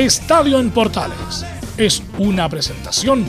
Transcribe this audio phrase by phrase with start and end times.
[0.00, 1.44] Estadio en Portales
[1.76, 3.26] es una presentación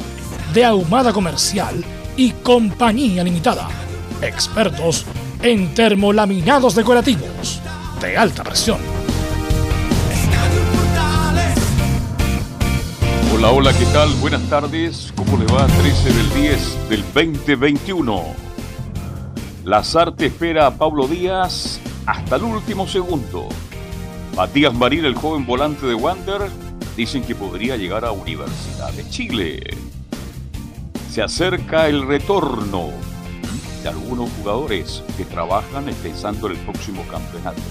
[0.54, 1.84] de Ahumada Comercial
[2.16, 3.68] y Compañía Limitada.
[4.22, 5.06] Expertos
[5.42, 7.60] en termolaminados decorativos
[8.00, 8.80] de alta presión.
[13.36, 14.10] Hola, hola, ¿qué tal?
[14.22, 15.12] Buenas tardes.
[15.18, 15.68] ¿Cómo le va?
[15.68, 18.24] 13 del 10 del 2021.
[19.66, 23.50] Lazarte espera a Pablo Díaz hasta el último segundo.
[24.36, 26.50] Matías Marín, el joven volante de Wander,
[26.96, 29.60] dicen que podría llegar a Universidad de Chile.
[31.10, 32.90] Se acerca el retorno
[33.84, 37.62] de algunos jugadores que trabajan pensando en el próximo campeonato.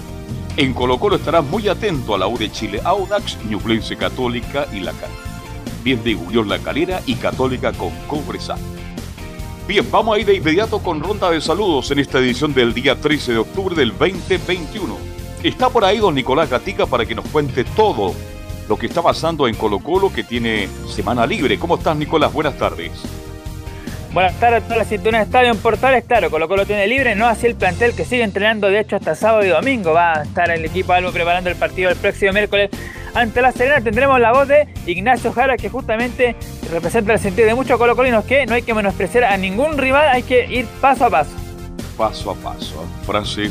[0.55, 4.81] En Colo Colo estará muy atento a la U de Chile, Audax, Ñublense Católica y
[4.81, 5.19] La Calera.
[5.83, 8.59] Bien de La Calera y Católica con Cobresal.
[9.67, 12.99] Bien, vamos a ir de inmediato con ronda de saludos en esta edición del día
[12.99, 15.10] 13 de octubre del 2021.
[15.43, 18.13] Está por ahí don Nicolás Gatica para que nos cuente todo
[18.69, 21.57] lo que está pasando en Colo Colo que tiene semana libre.
[21.57, 22.31] ¿Cómo estás Nicolás?
[22.31, 22.91] Buenas tardes.
[24.13, 26.03] Buenas tardes a todas las sintonías de Estadio en Portales.
[26.05, 29.15] Claro, Colo Colo tiene libre, no así el plantel que sigue entrenando de hecho hasta
[29.15, 29.93] sábado y domingo.
[29.93, 32.69] Va a estar el equipo Albo preparando el partido el próximo miércoles
[33.15, 33.81] ante La Serena.
[33.81, 36.35] Tendremos la voz de Ignacio Jara que justamente
[36.71, 40.21] representa el sentido de muchos colocolinos que no hay que menospreciar a ningún rival, hay
[40.21, 41.31] que ir paso a paso.
[41.97, 42.83] Paso a paso.
[42.83, 43.05] ¿eh?
[43.05, 43.49] Frase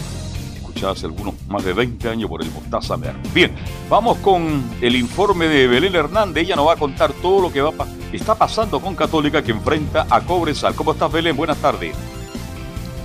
[0.70, 3.14] escuchada hace algunos más de 20 años por el Mostaza Mer.
[3.34, 3.52] Bien,
[3.88, 6.44] vamos con el informe de Belén Hernández.
[6.44, 7.72] Ella nos va a contar todo lo que va
[8.12, 10.74] está pasando con Católica que enfrenta a Cobresal.
[10.74, 11.36] ¿Cómo estás, Belén?
[11.36, 11.94] Buenas tardes.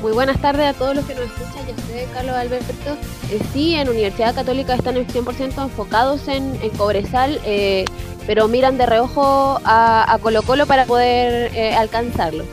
[0.01, 1.65] Muy buenas tardes a todos los que nos escuchan.
[1.67, 2.97] Yo soy Carlos Alberto.
[3.31, 7.85] Eh, sí, en Universidad Católica están 100% enfocados en, Cobresal, eh,
[8.27, 12.43] pero miran de reojo a, Colo Colo para poder eh, alcanzarlo.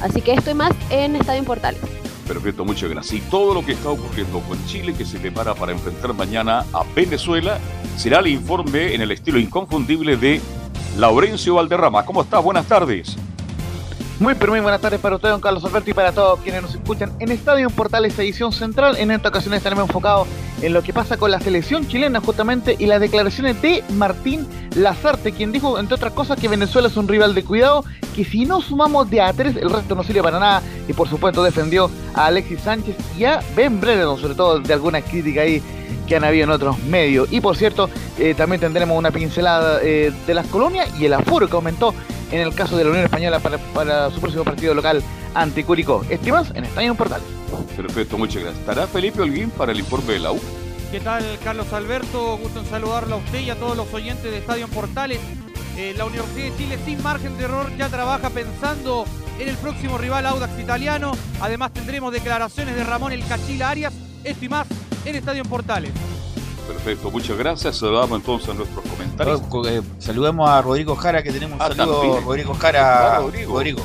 [0.00, 1.80] Así que estoy más en Estadio Portales.
[2.28, 3.22] Perfecto, muchas gracias.
[3.22, 6.84] Y todo lo que está ocurriendo con Chile, que se prepara para enfrentar mañana a
[6.94, 7.58] Venezuela,
[7.96, 10.40] será el informe en el estilo inconfundible de
[10.98, 12.04] Laurencio Valderrama.
[12.04, 12.44] ¿Cómo estás?
[12.44, 13.16] Buenas tardes.
[14.20, 16.74] Muy pero muy buenas tardes para usted, don Carlos Alberto, y para todos quienes nos
[16.74, 18.96] escuchan en Estadio Portales Edición Central.
[18.96, 20.26] En esta ocasión estaremos enfocados
[20.60, 25.30] en lo que pasa con la selección chilena justamente y las declaraciones de Martín Lazarte,
[25.30, 27.84] quien dijo, entre otras cosas, que Venezuela es un rival de cuidado,
[28.16, 30.62] que si no sumamos de a tres, el resto no sirve para nada.
[30.88, 35.04] Y por supuesto defendió a Alexis Sánchez y a Ben Brereton, sobre todo de algunas
[35.04, 35.62] críticas ahí
[36.08, 37.28] que han habido en otros medios.
[37.30, 41.46] Y por cierto, eh, también tendremos una pincelada eh, de las colonias y el aforo
[41.48, 41.94] que aumentó
[42.30, 45.02] en el caso de la Unión Española para, su próximo partido local
[45.34, 46.04] ante Curicó.
[46.08, 47.20] Estimas en Estadio Portal.
[47.76, 48.60] Perfecto, muchas gracias.
[48.60, 50.40] ¿Estará Felipe Holguín para el informe de la U?
[50.90, 52.38] ¿Qué tal, Carlos Alberto?
[52.38, 55.20] Gusto en saludarlo a usted y a todos los oyentes de Estadio Portales.
[55.76, 59.04] Eh, la Universidad de Chile, sin margen de error, ya trabaja pensando
[59.38, 61.12] en el próximo rival Audax italiano.
[61.40, 63.92] Además, tendremos declaraciones de Ramón El Cachila Arias.
[64.24, 64.66] Esto y más
[65.04, 65.92] en Estadio Portales.
[66.68, 67.78] Perfecto, muchas gracias.
[67.78, 69.40] Saludamos entonces a nuestros comentarios.
[69.66, 72.20] Eh, saludemos a Rodrigo Jara, que tenemos un ah, saludo.
[72.20, 73.20] Rodrigo Jara.
[73.20, 73.82] Rodrigo.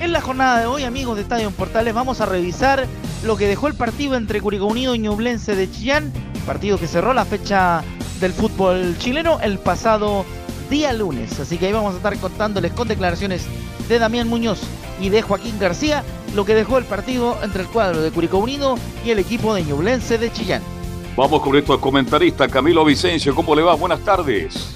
[0.00, 2.86] En la jornada de hoy, amigos de Estadio Portales, vamos a revisar
[3.24, 6.12] lo que dejó el partido entre Curicó Unido y Ñublense de Chillán,
[6.46, 7.84] partido que cerró la fecha
[8.20, 10.24] del fútbol chileno el pasado
[10.68, 11.38] día lunes.
[11.38, 13.46] Así que ahí vamos a estar contándoles con declaraciones
[13.88, 14.60] de Damián Muñoz
[15.00, 16.02] y de Joaquín García
[16.34, 19.62] lo que dejó el partido entre el cuadro de Curicó Unido y el equipo de
[19.62, 20.77] Ñublense de Chillán.
[21.18, 23.34] Vamos con nuestro comentarista Camilo Vicencio.
[23.34, 23.74] ¿Cómo le va?
[23.74, 24.68] Buenas tardes.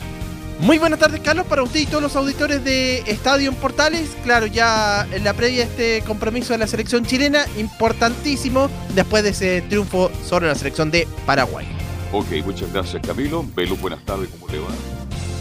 [0.58, 4.16] Muy buenas tardes, Carlos, para usted y todos los auditores de Estadio en Portales.
[4.24, 9.62] Claro, ya en la previa este compromiso de la selección chilena, importantísimo después de ese
[9.62, 11.64] triunfo sobre la selección de Paraguay.
[12.10, 13.44] Ok, muchas gracias, Camilo.
[13.54, 14.66] Velo, buenas tardes, ¿cómo le va?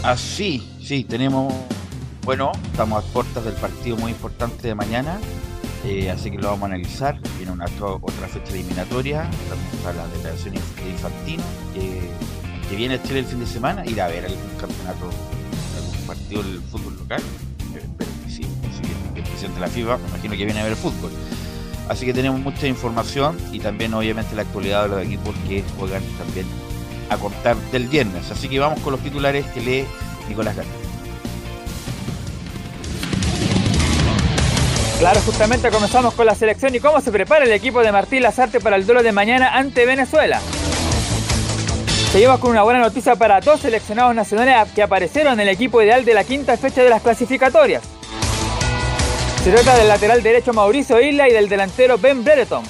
[0.03, 1.51] Ah, sí, sí, tenemos.
[2.21, 5.19] Bueno, estamos a puertas del partido muy importante de mañana.
[5.85, 7.19] Eh, así que lo vamos a analizar.
[7.37, 11.43] Viene una otra fecha eliminatoria, también está la declaración de Infantino,
[11.73, 15.09] que viene Chile el fin de semana, ir a ver algún campeonato,
[15.77, 17.21] algún partido del fútbol local.
[17.75, 18.43] Espero que sí.
[18.69, 21.11] Así que el presidente de la FIFA, me imagino que viene a ver el fútbol.
[21.89, 26.03] Así que tenemos mucha información y también obviamente la actualidad de los equipos que juegan
[26.17, 26.45] también
[27.09, 28.31] a contar del viernes.
[28.31, 29.85] Así que vamos con los titulares que lee
[30.29, 30.80] Nicolás Gatti.
[35.01, 38.59] Claro, justamente comenzamos con la selección y cómo se prepara el equipo de Martín Lazarte
[38.59, 40.39] para el duelo de mañana ante Venezuela.
[42.11, 46.05] Seguimos con una buena noticia para dos seleccionados nacionales que aparecieron en el equipo ideal
[46.05, 47.81] de la quinta fecha de las clasificatorias.
[49.43, 52.63] Se trata del lateral derecho Mauricio Isla y del delantero Ben Brereton.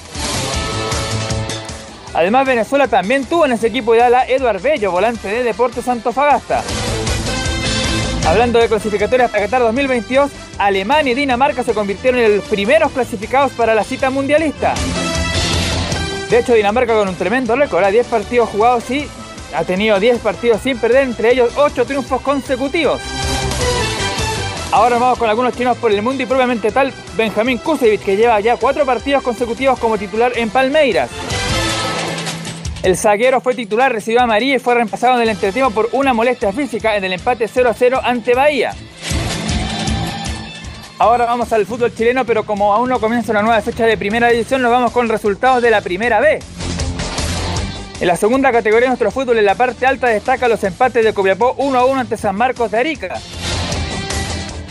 [2.14, 6.62] Además, Venezuela también tuvo en ese equipo ideal a Eduard Bello, volante de Deportes Antofagasta.
[8.26, 13.52] Hablando de clasificatorias para Qatar 2022, Alemania y Dinamarca se convirtieron en los primeros clasificados
[13.52, 14.74] para la cita mundialista.
[16.30, 19.06] De hecho, Dinamarca con un tremendo récord, a 10 partidos jugados y
[19.54, 23.00] ha tenido 10 partidos sin perder, entre ellos 8 triunfos consecutivos.
[24.70, 28.40] Ahora vamos con algunos chinos por el mundo y propiamente tal Benjamín Kusevich, que lleva
[28.40, 31.10] ya cuatro partidos consecutivos como titular en Palmeiras.
[32.82, 36.12] El zaguero fue titular, recibió a María y fue reemplazado en el entretiempo por una
[36.12, 38.74] molestia física en el empate 0-0 ante Bahía.
[40.98, 44.28] Ahora vamos al fútbol chileno, pero como aún no comienza una nueva fecha de primera
[44.28, 46.40] división, nos vamos con resultados de la primera B.
[48.00, 51.14] En la segunda categoría de nuestro fútbol, en la parte alta, destaca los empates de
[51.14, 53.14] Copiapó 1-1 ante San Marcos de Arica.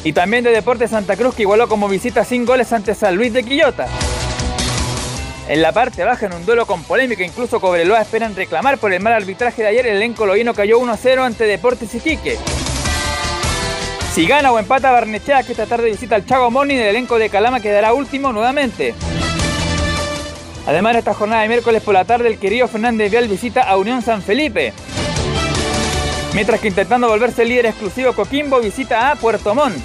[0.04, 3.32] Y también de Deportes Santa Cruz que igualó como visita sin goles ante San Luis
[3.32, 3.88] de Quillota.
[5.52, 9.02] En la parte baja, en un duelo con polémica, incluso Cobreloa esperan reclamar por el
[9.02, 12.38] mal arbitraje de ayer, el elenco loíno cayó 1-0 ante Deportes Iquique.
[14.14, 17.28] Si gana o empata Barnechea, que esta tarde visita al Chago Morning, el elenco de
[17.30, 18.96] Calama quedará último nuevamente.
[20.68, 24.02] Además, esta jornada de miércoles por la tarde, el querido Fernández Vial visita a Unión
[24.02, 24.72] San Felipe.
[26.34, 29.76] Mientras que intentando volverse líder exclusivo, Coquimbo visita a Puerto Montt.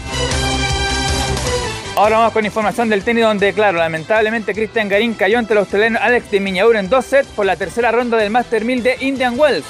[1.97, 5.99] Ahora vamos con información del tenis donde, claro, lamentablemente Cristian Garín cayó ante el australiano
[5.99, 9.41] Alex de Miñaur en dos sets por la tercera ronda del Master 1000 de Indian
[9.41, 9.65] Wells.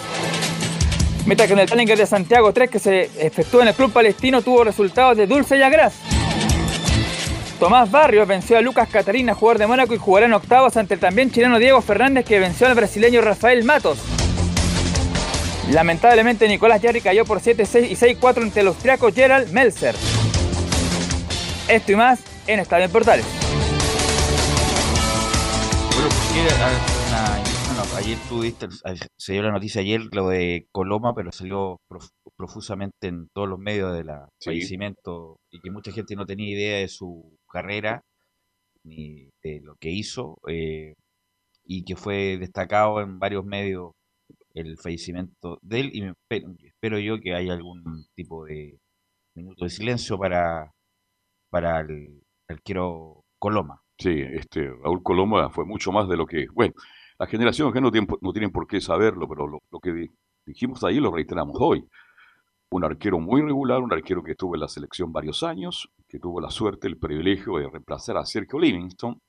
[1.25, 4.43] Mientras que en el Challenger de Santiago 3 que se efectuó en el club palestino
[4.43, 5.95] tuvo resultados de Dulce y Agras.
[7.61, 11.01] Tomás Barrios venció a Lucas Catarina, jugador de Mónaco, y jugará en octavos ante el
[11.01, 13.99] también chileno Diego Fernández que venció al brasileño Rafael Matos.
[15.71, 19.95] Lamentablemente Nicolás Jarry cayó por 7-6 y 6-4 ante el austriaco Gerald Melzer.
[21.69, 23.25] Esto y más en Estadio en Portales.
[25.95, 26.09] Bueno,
[27.69, 28.67] bueno, ayer tuviste,
[29.17, 33.59] se dio la noticia ayer lo de Coloma, pero salió prof- profusamente en todos los
[33.59, 34.51] medios de la Sí.
[34.51, 38.03] fallecimiento y que mucha gente no tenía idea de su carrera
[38.85, 40.95] ni de lo que hizo eh,
[41.65, 43.91] y que fue destacado en varios medios
[44.55, 48.79] el fallecimiento de él y me espero, espero yo que haya algún tipo de
[49.35, 50.71] minuto de silencio para,
[51.57, 53.81] para el arquero Coloma.
[53.99, 56.75] Sí, este, Raúl Coloma fue mucho más de lo que, bueno,
[57.19, 60.11] las generaciones que no tienen, por- qué saberlo, pero lo, que di-
[60.45, 61.87] dijimos ahí lo reiteramos hoy.
[62.71, 66.41] Un arquero muy regular, un arquero que estuvo en la selección varios años, que tuvo
[66.41, 69.21] la suerte, el privilegio de reemplazar a Sergio Livingston,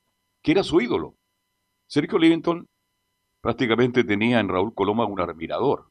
[0.42, 1.14] que era su ídolo.
[1.88, 2.66] Sergio Livingston
[3.40, 5.88] prácticamente tenía en Raúl Coloma un admirador.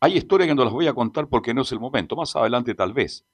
[0.00, 2.74] Hay historias que no las voy a contar porque no es el momento, más adelante
[2.74, 3.24] tal vez.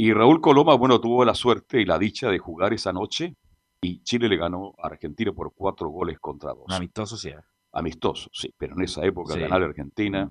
[0.00, 3.34] Y Raúl Coloma, bueno, tuvo la suerte y la dicha de jugar esa noche
[3.80, 6.66] y Chile le ganó a Argentina por cuatro goles contra dos.
[6.68, 7.30] Amistoso, sí.
[7.30, 7.40] ¿eh?
[7.72, 9.40] Amistoso, sí, pero en esa época Sí.
[9.40, 10.30] ganar Argentina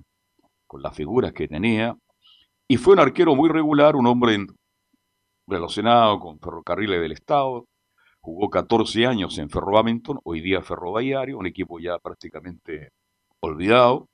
[0.66, 1.94] con las figuras que tenía.
[2.66, 4.38] Y fue un arquero muy regular, un hombre
[5.46, 7.66] relacionado con Ferrocarriles del Estado.
[8.20, 12.92] Jugó 14 años en Ferrohamilton, hoy día Ferroviario, un equipo ya prácticamente
[13.40, 14.08] olvidado.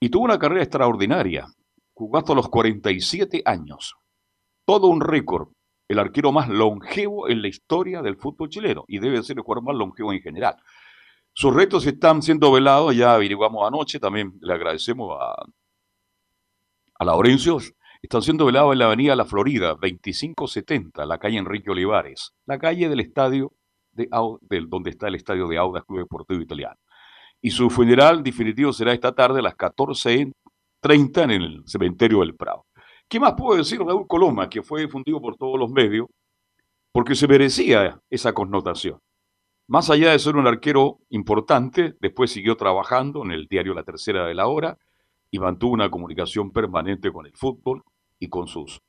[0.00, 1.46] Y tuvo una carrera extraordinaria.
[1.92, 3.94] Jugó hasta los 47 años.
[4.68, 5.48] Todo un récord.
[5.88, 8.84] El arquero más longevo en la historia del fútbol chileno.
[8.86, 10.56] Y debe ser el jugador más longevo en general.
[11.32, 15.42] Sus restos están siendo velados, ya averiguamos anoche, también le agradecemos a,
[16.98, 17.56] a Laurencio.
[18.02, 22.90] Están siendo velados en la avenida La Florida, 2570, la calle Enrique Olivares, la calle
[22.90, 23.54] del estadio
[23.92, 24.06] de,
[24.68, 26.76] donde está el estadio de Audas Club Deportivo Italiano.
[27.40, 32.67] Y su funeral definitivo será esta tarde a las 14.30 en el cementerio del Prado.
[33.08, 36.08] ¿Qué más puedo decir Raúl Coloma, que fue difundido por todos los medios,
[36.92, 39.00] porque se merecía esa connotación?
[39.66, 44.26] Más allá de ser un arquero importante, después siguió trabajando en el diario La Tercera
[44.26, 44.76] de la Hora
[45.30, 47.82] y mantuvo una comunicación permanente con el fútbol
[48.18, 48.82] y con sus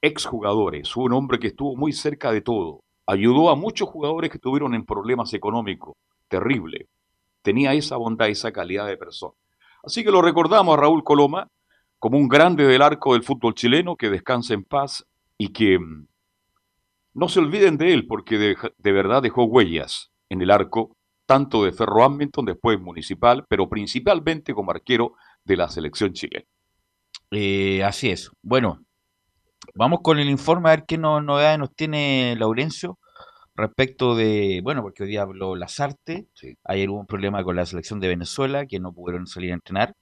[0.00, 0.92] exjugadores.
[0.92, 2.80] Fue un hombre que estuvo muy cerca de todo.
[3.06, 5.94] Ayudó a muchos jugadores que estuvieron en problemas económicos.
[6.26, 6.88] Terrible.
[7.42, 9.34] Tenía esa bondad, esa calidad de persona.
[9.84, 11.48] Así que lo recordamos a Raúl Coloma
[12.04, 15.06] como un grande del arco del fútbol chileno que descansa en paz
[15.38, 16.06] y que mm,
[17.14, 21.64] no se olviden de él porque de, de verdad dejó huellas en el arco, tanto
[21.64, 26.44] de Ferro Hamilton, después municipal, pero principalmente como arquero de la selección chilena.
[27.30, 28.30] Eh, así es.
[28.42, 28.84] Bueno,
[29.74, 32.98] vamos con el informe a ver qué no- novedades nos tiene Laurencio
[33.56, 36.54] respecto de, bueno, porque hoy día habló Lazarte, Sí.
[36.64, 39.94] ayer hubo un problema con la selección de Venezuela, que no pudieron salir a entrenar,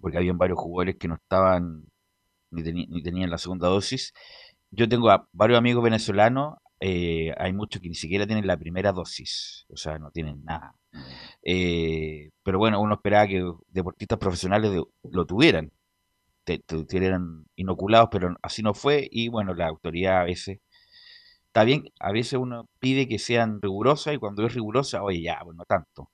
[0.00, 1.84] porque habían varios jugadores que no estaban
[2.50, 2.62] ni,
[3.02, 4.12] tenían la segunda dosis.
[4.70, 8.92] Yo tengo a varios amigos venezolanos, eh, hay muchos que ni siquiera tienen la primera
[8.92, 10.74] dosis, o sea, no tienen nada.
[11.44, 15.72] Eh, pero bueno, uno esperaba que deportistas profesionales de- lo tuvieran,
[16.44, 16.62] te,
[17.56, 19.08] inoculados, pero así no fue.
[19.10, 20.60] Y bueno, la autoridad a veces,
[21.48, 25.40] está bien, a veces uno pide que sean rigurosas y cuando es rigurosa, oye, ya,
[25.44, 26.10] pues no tanto.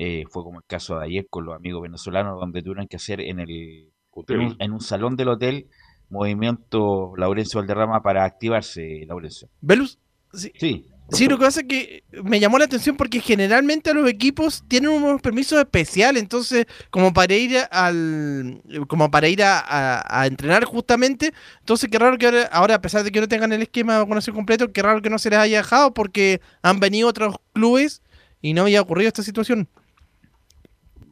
[0.00, 3.20] Eh, fue como el caso de ayer con los amigos venezolanos, donde tuvieron que hacer
[3.20, 5.66] en el en un, en un salón del hotel
[6.08, 9.48] movimiento Laurencio Valderrama para activarse, Laurencio.
[9.60, 9.98] Velus,
[10.32, 14.06] sí, Sí, Sí, lo que pasa es que me llamó la atención porque generalmente los
[14.10, 20.20] equipos tienen unos permisos especiales, entonces como para ir al como para ir a, a-
[20.22, 23.52] a entrenar justamente, entonces qué raro que ahora, ahora, a pesar de que no tengan
[23.54, 26.78] el esquema de vacunación completo, qué raro que no se les haya dejado porque han
[26.78, 28.02] venido otros clubes
[28.42, 29.66] y no había ocurrido esta situación.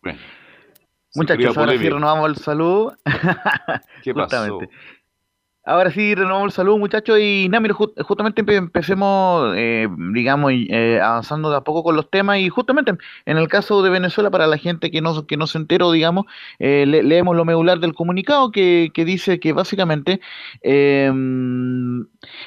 [0.06, 0.20] Bueno,
[1.14, 2.96] Muchachos, ahora sí renovamos el saludo.
[4.02, 4.58] ¿Qué pasó?
[5.68, 7.18] Ahora sí, renovamos el saludo, muchachos.
[7.18, 11.96] Y nada, mira, ju- justamente empe- empecemos, eh, digamos, eh, avanzando de a poco con
[11.96, 12.38] los temas.
[12.38, 12.92] Y justamente
[13.25, 16.26] en el caso de Venezuela, para la gente que no, que no se enteró, digamos,
[16.60, 20.20] eh, le- leemos lo medular del comunicado que, que dice que básicamente
[20.62, 21.10] eh,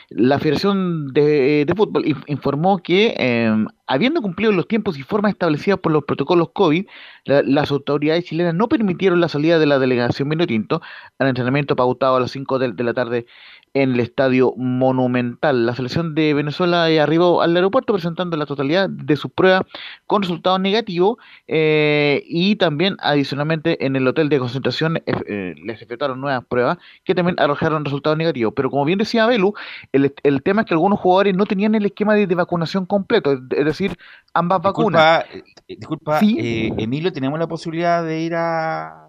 [0.09, 5.31] la Federación de, de Fútbol inf- informó que, eh, habiendo cumplido los tiempos y formas
[5.33, 6.85] establecidas por los protocolos COVID,
[7.25, 10.81] la- las autoridades chilenas no permitieron la salida de la delegación Minotinto
[11.19, 13.25] al entrenamiento pautado a las 5 de, la tarde
[13.73, 15.65] en el Estadio Monumental.
[15.65, 19.63] La selección de Venezuela arribó al aeropuerto presentando la totalidad de sus pruebas
[20.07, 21.17] con resultados negativos
[21.47, 27.13] eh, y también adicionalmente en el hotel de concentración eh, les efectuaron nuevas pruebas que
[27.15, 28.53] también arrojaron resultados negativos.
[28.55, 29.53] Pero como bien decía Belu,
[29.93, 33.31] el, el tema es que algunos jugadores no tenían el esquema de, de vacunación completo,
[33.33, 33.97] es, es decir,
[34.33, 35.23] ambas vacunas.
[35.25, 36.37] disculpa, eh, disculpa Sí.
[36.39, 39.07] eh, Emilio, tenemos la posibilidad de ir a...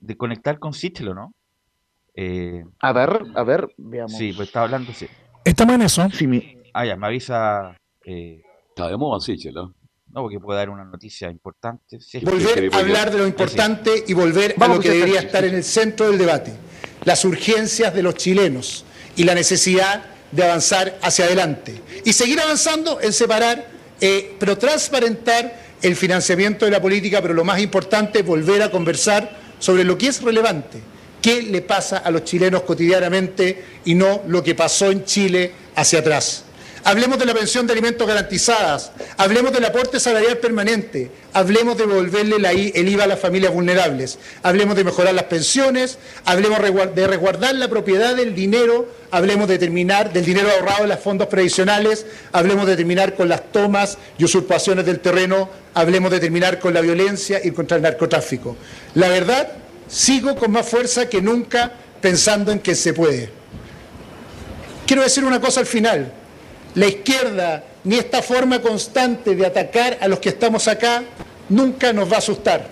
[0.00, 1.32] de conectar con Sichelo, ¿no?
[2.14, 4.12] Eh, A ver, a ver, veamos.
[4.16, 5.06] sí, pues estaba hablando, sí.
[5.44, 6.08] Estamos en eso.
[6.12, 7.76] Sí, mi- Ah, ya, me avisa...
[8.04, 9.36] eh, Está de moda, sí,
[10.12, 12.00] no, porque puede dar una noticia importante.
[12.00, 15.20] Sí, volver a hablar de lo importante y volver a Vamos lo que a debería
[15.20, 15.48] sí, estar sí.
[15.50, 16.52] en el centro del debate,
[17.04, 18.84] las urgencias de los chilenos
[19.16, 21.80] y la necesidad de avanzar hacia adelante.
[22.04, 23.66] Y seguir avanzando en separar,
[24.00, 28.70] eh, pero transparentar el financiamiento de la política, pero lo más importante es volver a
[28.70, 30.78] conversar sobre lo que es relevante,
[31.22, 36.00] qué le pasa a los chilenos cotidianamente y no lo que pasó en Chile hacia
[36.00, 36.45] atrás.
[36.86, 42.36] Hablemos de la pensión de alimentos garantizadas, hablemos del aporte salarial permanente, hablemos de devolverle
[42.76, 46.60] el IVA a las familias vulnerables, hablemos de mejorar las pensiones, hablemos
[46.94, 51.26] de resguardar la propiedad del dinero, hablemos de terminar del dinero ahorrado en los fondos
[51.26, 56.72] previsionales, hablemos de terminar con las tomas y usurpaciones del terreno, hablemos de terminar con
[56.72, 58.56] la violencia y contra el narcotráfico.
[58.94, 59.48] La verdad,
[59.88, 63.28] sigo con más fuerza que nunca pensando en que se puede.
[64.86, 66.12] Quiero decir una cosa al final.
[66.76, 71.02] La izquierda, ni esta forma constante de atacar a los que estamos acá,
[71.48, 72.68] nunca nos va a asustar.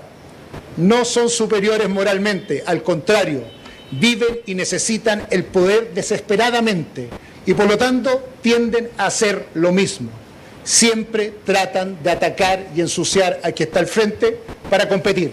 [0.77, 3.45] No son superiores moralmente, al contrario,
[3.93, 7.09] viven y necesitan el poder desesperadamente
[7.47, 10.11] y por lo tanto tienden a hacer lo mismo.
[10.65, 15.33] Siempre tratan de atacar y ensuciar al que está al frente para competir.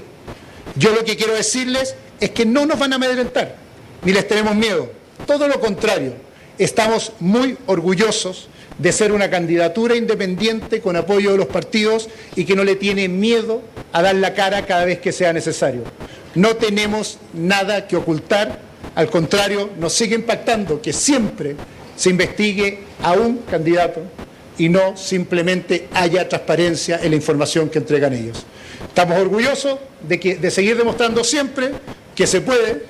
[0.78, 3.58] Yo lo que quiero decirles es que no nos van a amedrentar,
[4.06, 4.90] ni les tenemos miedo.
[5.28, 6.14] Todo lo contrario,
[6.58, 8.48] estamos muy orgullosos
[8.82, 13.08] de ser una candidatura independiente con apoyo de los partidos y que no le tiene
[13.08, 13.62] miedo
[13.94, 15.84] a dar la cara cada vez que sea necesario.
[16.34, 18.60] No tenemos nada que ocultar,
[18.96, 21.56] al contrario, nos sigue impactando que siempre
[21.96, 24.02] se investigue a un candidato
[24.58, 28.46] y no simplemente haya transparencia en la información que entregan ellos.
[28.88, 31.72] Estamos orgullosos de, que, de seguir demostrando siempre
[32.16, 32.84] que se puede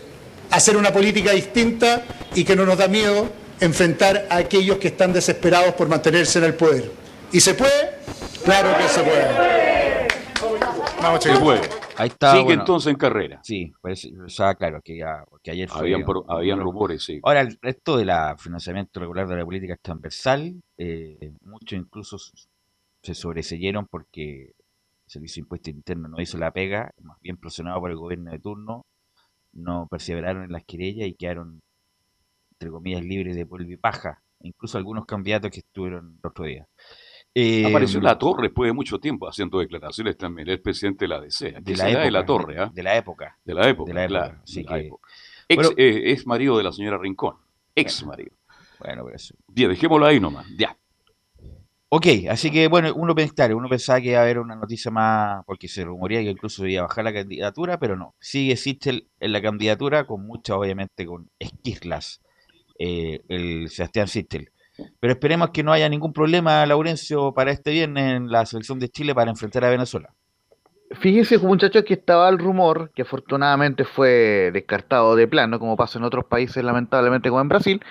[0.52, 5.14] hacer una política distinta y que no nos da miedo enfrentar a aquellos que están
[5.14, 6.92] desesperados por mantenerse en el poder.
[7.32, 7.98] ¿Y se puede?
[8.44, 9.52] Claro que se puede.
[11.02, 11.62] Vamos, Se puede.
[11.98, 12.32] Ahí está.
[12.32, 13.40] Sigue bueno, entonces en carrera.
[13.44, 15.80] Sí, parece, o sea, claro, que ya, ayer fue...
[15.82, 17.20] Habían, por- habían un- rumores, sí.
[17.24, 20.62] Ahora, el resto del financiamiento regular de la política es transversal.
[20.78, 22.18] eh, muchos incluso
[23.04, 24.52] se sobreseyeron porque
[25.08, 28.40] Servicio de Impuesto Interno no hizo la pega, más bien presionado por el gobierno de
[28.40, 28.86] turno,
[29.54, 31.62] no perseveraron en las querellas y quedaron,
[32.62, 34.22] entre comillas, libres de polvo y paja.
[34.42, 36.68] Incluso algunos candidatos que estuvieron el otro día.
[37.34, 40.48] Eh, Apareció La Torre después de mucho tiempo haciendo declaraciones también.
[40.48, 41.56] El presidente de la DC.
[41.62, 42.72] de la, época, de la Torre, ¿ah?
[42.74, 43.38] de la época.
[43.44, 43.90] De la época.
[43.90, 44.20] De la época.
[44.28, 45.10] claro, Así de la que- época.
[45.48, 47.36] Ex, Bueno- eh, ex marido de la señora Rincón.
[47.76, 48.32] Ex marido.
[48.80, 49.34] Bueno, pero eso.
[49.48, 50.46] Bien, dejémoslo ahí nomás.
[50.58, 50.78] Ya.
[51.94, 55.44] Ok, así que bueno, uno pensaba, uno pensaba que iba a haber una noticia más,
[55.46, 58.16] porque se rumorea que incluso iba a bajar la candidatura, pero no.
[58.20, 62.22] Sigue Sichel en la candidatura, con muchas, obviamente, con esquirlas,
[62.82, 64.50] eh, el Sebastián Sichel.
[65.00, 68.90] Pero esperemos que no haya ningún problema, Laurencio, para este viernes en la selección de
[68.90, 70.16] Chile para enfrentar a Venezuela.
[71.00, 76.04] Fíjese, muchachos, que estaba el rumor, que afortunadamente fue descartado de plano, como pasa en
[76.04, 77.82] otros países, lamentablemente, como en Brasil,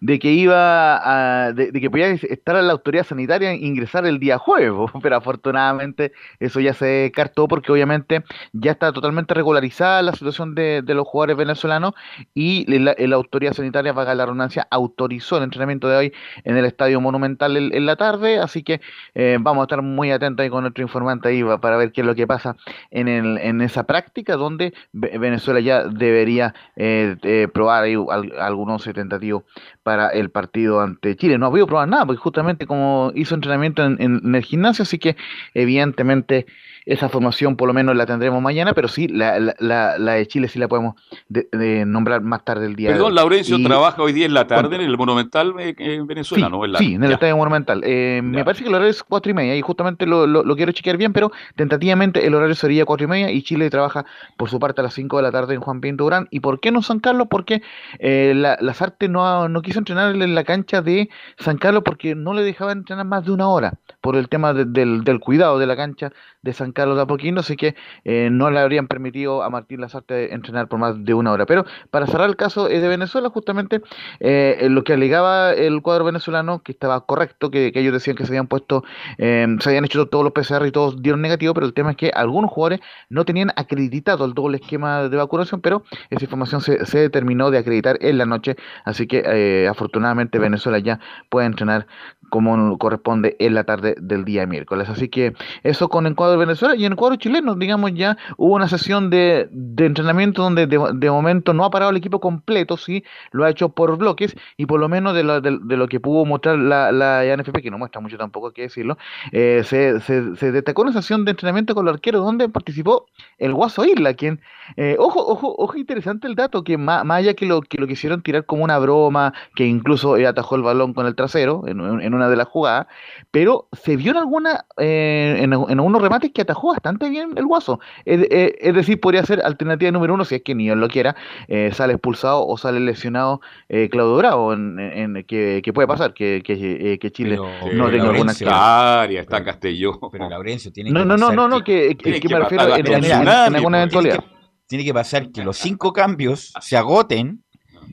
[0.00, 4.18] de que iba a, de, que podía estar en la autoridad sanitaria e ingresar el
[4.18, 10.12] día jueves, pero afortunadamente eso ya se descartó porque obviamente ya está totalmente regularizada la
[10.12, 11.94] situación de, los jugadores venezolanos
[12.34, 16.12] y la, la autoridad sanitaria, valga la redundancia, autorizó el entrenamiento de hoy
[16.44, 18.80] en el Estadio Monumental en, en la tarde, así que
[19.14, 22.06] eh, vamos a estar muy atentos ahí con nuestro informante ahí para ver qué es
[22.06, 22.49] lo que pasa
[22.90, 28.32] en, el, en esa práctica donde Ve- Venezuela ya debería eh, eh, probar ahí al-
[28.40, 29.44] algunos tentativos
[29.82, 31.38] para el partido ante Chile.
[31.38, 34.82] No ha podido probar nada porque justamente como hizo entrenamiento en, en- en el gimnasio,
[34.82, 35.16] así que
[35.54, 36.46] evidentemente
[36.86, 40.26] esa formación por lo menos la tendremos mañana, pero sí, la, la, la- la de
[40.26, 40.94] Chile sí la podemos
[41.28, 43.16] de- de nombrar más tarde el día de Perdón, hoy.
[43.16, 46.50] Laurencio Y- trabaja hoy día en la tarde en el Monumental eh, en Venezuela, Sí,
[46.52, 46.64] ¿no?
[46.64, 47.12] En sí, en el.
[47.12, 47.82] Estadio Monumental.
[47.84, 50.56] Eh, me parece que el horario es cuatro y media y justamente lo, lo, lo
[50.56, 54.04] quiero chequear bien, pero tentativamente el horario sería cuatro y media y Chile trabaja
[54.36, 56.28] por su parte a las 5 de la tarde en Juan Pinto Durán.
[56.30, 57.28] ¿Y por qué no San Carlos?
[57.30, 57.62] Porque
[57.98, 61.08] eh, la, las artes no, ha- no quiso entrenar en la cancha de
[61.38, 64.64] San Carlos porque no le dejaban entrenar más de una hora por el tema de-
[64.64, 66.12] del, del cuidado de la cancha
[66.42, 67.74] de San Carlos de Apoquindo, así que
[68.04, 71.44] eh, no le habrían permitido a Martín Lazarte entrenar por más de una hora.
[71.46, 73.82] Pero para cerrar el caso eh, de Venezuela, justamente
[74.20, 78.30] eh, lo que alegaba el cuadro venezolano, que estaba correcto, que, ellos decían que se
[78.30, 78.84] habían puesto,
[79.18, 81.96] eh, se habían hecho todos los PCR y todos dieron negativo, pero el tema es
[81.96, 82.80] que algunos jugadores
[83.10, 87.58] no tenían acreditado el doble esquema de vacunación, pero esa información se, se terminó de
[87.58, 91.86] acreditar en la noche, así que afortunadamente Venezuela ya puede entrenar
[92.30, 94.88] como corresponde en la tarde del día miércoles.
[94.88, 98.16] Así que eso con el cuadro de Venezuela y en el cuadro chileno, digamos, ya
[98.38, 102.20] hubo una sesión de, de entrenamiento donde de, de momento no ha parado el equipo
[102.20, 105.76] completo, sí, lo ha hecho por bloques y por lo menos de lo, de, de
[105.76, 108.96] lo que pudo mostrar la, la NFP, que no muestra mucho tampoco, hay que decirlo,
[109.32, 113.06] eh, se, se, se destacó una sesión de entrenamiento con los arqueros donde participó
[113.38, 114.40] el Guaso Isla, quien,
[114.76, 117.86] eh, ojo, ojo, ojo, interesante el dato, que más, más allá que lo, que lo
[117.86, 121.80] quisieron tirar como una broma, que incluso eh, atajó el balón con el trasero en,
[121.80, 122.86] en una de las jugadas,
[123.30, 127.46] pero se vio en alguna, eh, en, en algunos remates que atajó bastante bien el
[127.46, 127.80] Guaso.
[128.04, 130.88] Es, eh, es decir, podría ser alternativa número uno, si es que ni él lo
[130.88, 131.16] quiera,
[131.48, 136.14] eh, sale expulsado o sale lesionado eh, Claudio Bravo, en, en- que, que puede pasar,
[136.14, 139.98] que, que, eh, que Chile Pero- no Eh, tenga alguna Está área, está Castelló.
[140.12, 142.40] Pero Laurencio tiene No, que no, no, no, no, que, que, Tiene que que me
[142.40, 144.24] refiero en, la en- en- tsunami, en alguna eventualidad.
[144.66, 147.42] tiene que pasar que los cinco cambios se agoten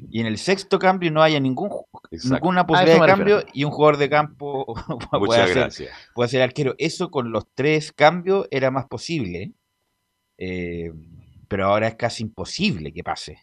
[0.10, 1.70] y en el sexto cambio no haya ningún
[2.12, 2.36] Exacto.
[2.36, 3.52] ninguna A posibilidad de cambio refiero.
[3.54, 4.66] y un jugador de campo
[5.12, 5.90] puede gracias.
[6.14, 6.76] puede ser arquero.
[6.78, 9.54] Eso con los tres cambios era más posible,
[10.38, 10.92] eh,
[11.48, 13.40] pero ahora es casi imposible que pase.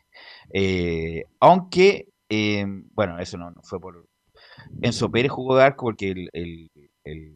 [0.52, 2.64] Eh, aunque, eh,
[2.94, 4.06] bueno, eso no, no fue por...
[4.82, 6.70] Enzo Pérez jugó de arco porque el, el,
[7.04, 7.34] el-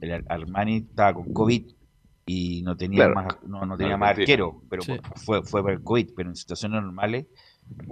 [0.00, 1.70] el Ar- Armani estaba con COVID
[2.26, 3.14] y no tenía Claro.
[3.14, 4.96] más, no, no tenía No, más arquero, pero Sí.
[5.24, 7.26] fue, fue por el COVID, pero en situaciones normales.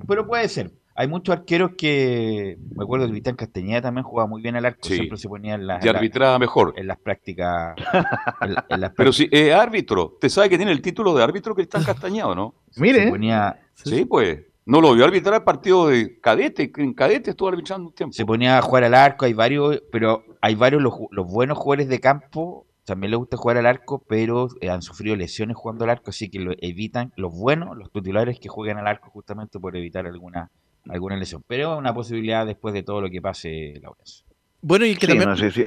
[0.06, 0.72] Pero puede ser.
[0.94, 4.80] Hay muchos arqueros que, me acuerdo que Cristian Castañeda también jugaba muy bien al arco,
[4.86, 4.96] Sí.
[4.96, 6.74] siempre se ponía en, las Y la- arbitraba mejor.
[6.76, 7.74] en las prácticas.
[8.42, 11.22] en la- en las Pero si es árbitro, ¿te sabe que tiene el título de
[11.24, 12.54] árbitro que está castañado, no?
[12.76, 14.40] Mire, se ponía, Sí, pues.
[14.64, 18.12] No lo vio arbitrar el partido de cadete, en cadete estuvo arbitrando un tiempo.
[18.12, 21.88] se ponía a jugar al arco, hay varios, pero hay varios los, los buenos jugadores
[21.88, 25.90] de campo, también les gusta jugar al arco, pero eh, han sufrido lesiones jugando al
[25.90, 29.76] arco, así que lo evitan los buenos, los titulares que jueguen al arco justamente por
[29.76, 30.50] evitar alguna
[30.88, 31.44] alguna lesión.
[31.46, 34.26] Pero es una posibilidad después de todo lo que pase, Laurencio.
[34.62, 35.64] Bueno, y el que sí, también, no sé si-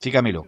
[0.00, 0.46] Sí, Camilo.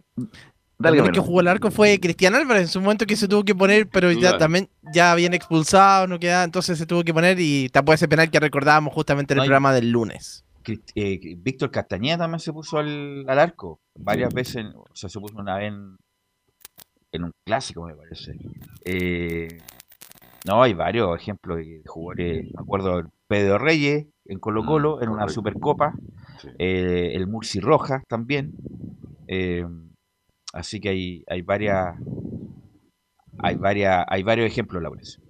[0.78, 3.44] Dale, el que jugó el arco fue Cristian Álvarez en su momento que se tuvo
[3.44, 7.38] que poner, pero ya también ya habían expulsado, no queda, entonces se tuvo que poner
[7.38, 10.42] y tapó ese penal que recordábamos justamente en el No, programa del lunes.
[10.94, 15.36] Eh, Víctor Castañeda también se puso al, al arco varias veces, o sea, se puso
[15.36, 15.96] una vez en,
[17.12, 18.36] en un clásico, me parece.
[18.84, 19.58] Eh,
[20.46, 25.20] no, hay varios ejemplos de jugadores, me acuerdo, Pedro Reyes en Colo Colo, en una
[25.22, 25.34] correcto.
[25.34, 25.94] Supercopa,
[26.40, 26.48] Sí.
[26.58, 28.52] eh, el Murci Rojas también.
[29.28, 29.66] eh,
[30.54, 31.96] así que hay, hay varias
[33.38, 35.22] hay, varias, hay varios ejemplos, Laurencio.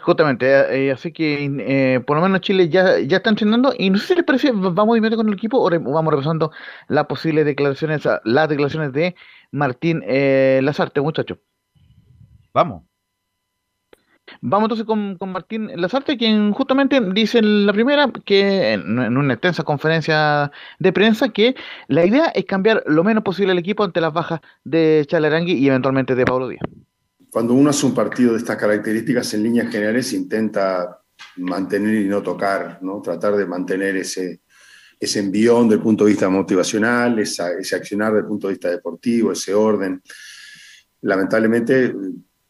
[0.00, 3.90] Justamente, eh, eh, así que eh, por lo menos Chile ya, ya está entrenando y
[3.90, 6.52] no sé si les parece, vamos de inmediato con el equipo o re- vamos repasando
[6.86, 9.16] las posibles declaraciones, ah, las declaraciones de
[9.50, 11.38] Martín eh, Lazarte, muchachos.
[12.54, 12.84] Vamos.
[14.40, 19.16] Vamos entonces con, con Martín Lazarte, quien justamente dice en la primera que en, en
[19.16, 21.56] una extensa conferencia de prensa que
[21.88, 25.68] la idea es cambiar lo menos posible el equipo ante las bajas de Chalarangui y
[25.68, 26.62] eventualmente de Pablo Díaz.
[27.30, 31.00] Cuando uno hace un partido de estas características en líneas generales intenta
[31.36, 33.00] mantener y no tocar, ¿no?
[33.02, 34.40] tratar de mantener ese,
[34.98, 38.54] ese envión desde el punto de vista motivacional, esa- ese accionar desde el punto de
[38.54, 40.02] vista deportivo, ese orden.
[41.02, 41.94] Lamentablemente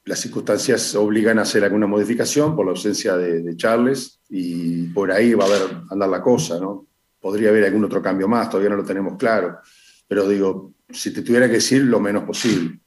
[0.05, 5.11] las circunstancias obligan a hacer alguna modificación por la ausencia de, de Charles y por
[5.13, 6.87] ahí va a haber andar la cosa, ¿no?
[7.21, 9.59] Podría haber algún otro cambio más, todavía no lo tenemos claro,
[10.07, 12.81] pero digo, si te tuviera que decir, lo menos posible.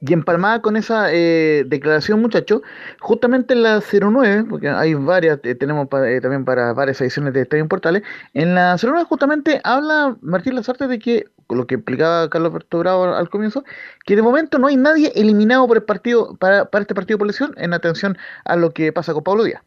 [0.00, 2.60] Y empalmada con esa eh, declaración, muchachos,
[3.00, 7.42] justamente en la 09, porque hay varias, eh, tenemos eh, también para varias ediciones de
[7.42, 8.02] Estadio Portales,
[8.34, 13.04] en la 09 justamente habla Martín Lazarte de que, lo que explicaba Carlos Alberto Bravo
[13.04, 13.64] al, comienzo,
[14.04, 17.26] que de momento no hay nadie eliminado por el partido, para, para este partido por
[17.26, 19.62] lesión, en atención a lo que pasa con Pablo Díaz.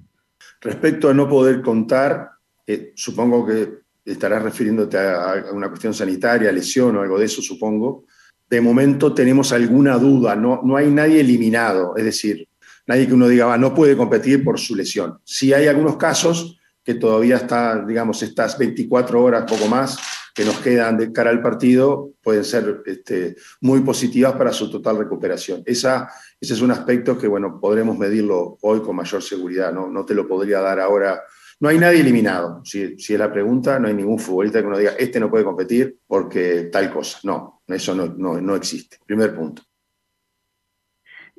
[0.62, 2.32] Respecto a no poder contar,
[2.68, 8.06] eh, supongo que estarás refiriéndote a una cuestión sanitaria, lesión o algo de eso, supongo.
[8.50, 12.48] De momento tenemos alguna duda, no, no hay nadie eliminado, es decir,
[12.88, 15.20] nadie que uno diga, "Va, no puede competir por su lesión.
[15.24, 19.98] Sí hay algunos casos que todavía está, digamos, estas 24 horas, poco más,
[20.34, 24.98] que nos quedan de cara al partido, pueden ser este, muy positivas para su total
[24.98, 25.62] recuperación.
[25.66, 26.10] Esa,
[26.40, 30.14] ese es un aspecto que, bueno, podremos medirlo hoy con mayor seguridad, no, no te
[30.14, 31.22] lo podría dar ahora.
[31.62, 34.78] No hay nadie eliminado, si, si es la pregunta, no hay ningún futbolista que uno
[34.78, 37.20] diga, este no puede competir porque tal cosa.
[37.24, 38.98] No, eso no, no, no existe.
[39.06, 39.64] Primer punto.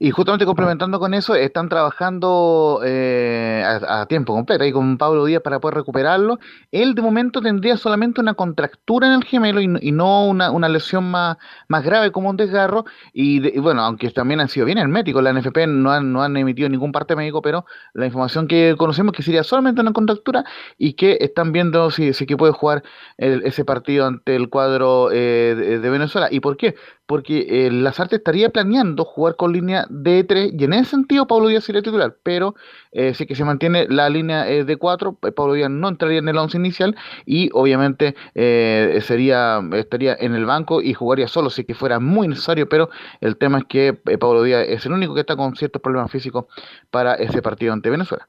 [0.02, 5.26] Y justamente complementando con eso, están trabajando eh, a, a tiempo completo ahí con Pablo
[5.26, 6.38] Díaz para poder recuperarlo.
[6.72, 11.04] Él de momento tendría solamente una contractura en el gemelo y, no- una, una lesión
[11.10, 11.36] más,
[11.68, 12.86] más grave como un desgarro.
[13.12, 16.22] Y, de- y bueno, aunque también han sido bien herméticos, la NFP no han, no
[16.22, 20.44] han emitido ningún parte médico, pero la información que conocemos que sería solamente una contractura
[20.78, 22.82] y que están viendo si, si que puede jugar
[23.18, 26.28] el- ese partido ante el cuadro eh, de Venezuela.
[26.30, 26.74] ¿Y por qué?
[27.10, 31.48] Porque eh, Lazarte estaría planeando jugar con línea de 3 y en ese sentido Pablo
[31.48, 32.54] Díaz sería titular, pero
[32.92, 36.28] eh, si que se mantiene la línea eh, de 4, Pablo Díaz no entraría en
[36.28, 36.96] el 11 inicial
[37.26, 42.28] y obviamente eh, sería estaría en el banco y jugaría solo si que fuera muy
[42.28, 45.56] necesario, pero el tema es que eh, Pablo Díaz es el único que está con
[45.56, 46.44] ciertos problemas físicos
[46.92, 48.28] para ese partido ante Venezuela.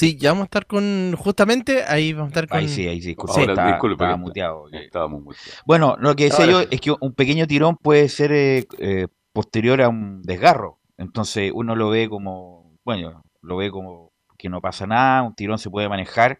[0.00, 1.14] Sí, ya vamos a estar con.
[1.14, 2.58] Justamente ahí vamos a estar con.
[2.58, 3.08] Ahí sí, ahí sí.
[3.08, 4.64] disculpa, Ahora, estaba- disculpe, estaba muteado.
[4.72, 5.62] Estábamos muteados.
[5.66, 9.08] Bueno, lo que decía Ahora yo es que un pequeño tirón puede ser eh, eh,
[9.34, 10.78] posterior a un desgarro.
[10.96, 15.58] Entonces uno lo ve como, bueno, lo ve como que no pasa nada, un tirón
[15.58, 16.38] se puede manejar,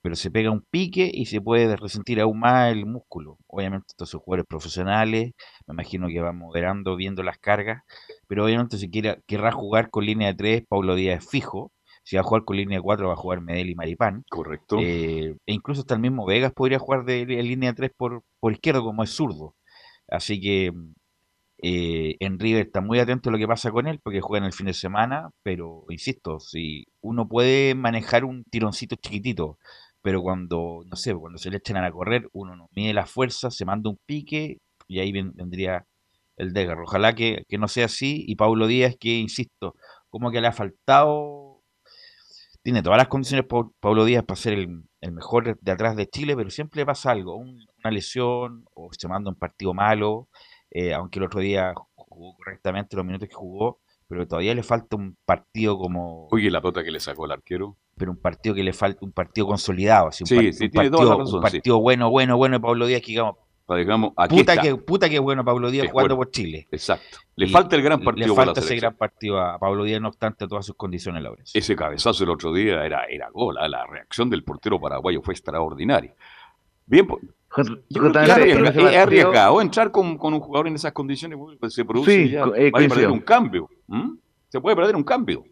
[0.00, 3.36] pero se pega un pique y se puede resentir aún más el músculo.
[3.46, 5.32] Obviamente estos son jugadores profesionales,
[5.66, 7.82] me imagino que van moderando, viendo las cargas,
[8.26, 11.72] pero obviamente si quiera, querrá jugar con línea de 3, Pablo Díaz es fijo.
[12.06, 14.24] Si va a jugar con línea de 4, va a jugar Medel y Maripán.
[14.30, 14.78] Correcto.
[14.80, 18.52] Eh, e incluso hasta el mismo Vegas podría jugar de, de línea 3 por, por
[18.52, 19.54] izquierdo, como es zurdo.
[20.08, 20.72] Así que
[21.62, 24.46] eh, en River está muy atento a lo que pasa con él, porque juega en
[24.46, 29.58] el fin de semana, pero insisto, si uno puede manejar un tironcito chiquitito,
[30.02, 33.50] pero cuando, no sé, cuando se le echan a correr, uno no mide la fuerza,
[33.50, 35.84] se manda un pique y ahí ven- vendría
[36.36, 36.84] el desgarro.
[36.84, 38.24] Ojalá que, que no sea así.
[38.28, 39.74] Y Paulo Díaz, que insisto,
[40.10, 41.45] como que le ha faltado
[42.66, 43.46] tiene todas las condiciones
[43.78, 47.12] Pablo Díaz para ser el, el mejor de atrás de Chile, pero siempre le pasa
[47.12, 50.26] algo, un- una lesión o se manda un partido malo,
[50.72, 54.96] eh, aunque el otro día jugó correctamente los minutos que jugó, pero todavía le falta
[54.96, 57.76] un partido como, Oye, la pelota que le sacó el arquero.
[57.96, 60.90] pero un partido que le falta, un partido consolidado, así, un, Sí, sí, un tiene
[60.90, 61.52] toda partido, un sí.
[61.52, 63.36] partido bueno, bueno, bueno de Pablo Díaz que digamos,
[63.74, 64.62] digamos, aquí puta está.
[64.62, 66.26] que, puta que bueno Pablo Díaz Es jugando bueno.
[66.28, 66.68] por Chile.
[66.70, 67.18] Exacto.
[67.34, 69.82] Le Y falta el gran Le partido para la falta ese gran partido a Pablo
[69.84, 71.50] Díaz, no obstante todas sus condiciones laborales.
[71.54, 73.56] Ese cabezazo el otro día era, era gol.
[73.58, 73.68] ¿ah?
[73.68, 76.14] La reacción del portero paraguayo fue extraordinaria.
[76.86, 77.22] Bien, pues,
[77.88, 81.36] yo creo que es arriesga- arriesgado entrar con, con un jugador en esas condiciones.
[81.58, 83.68] pues, se produce Sí, ya, eh, perder un cambio.
[84.48, 85.44] Se puede perder un cambio.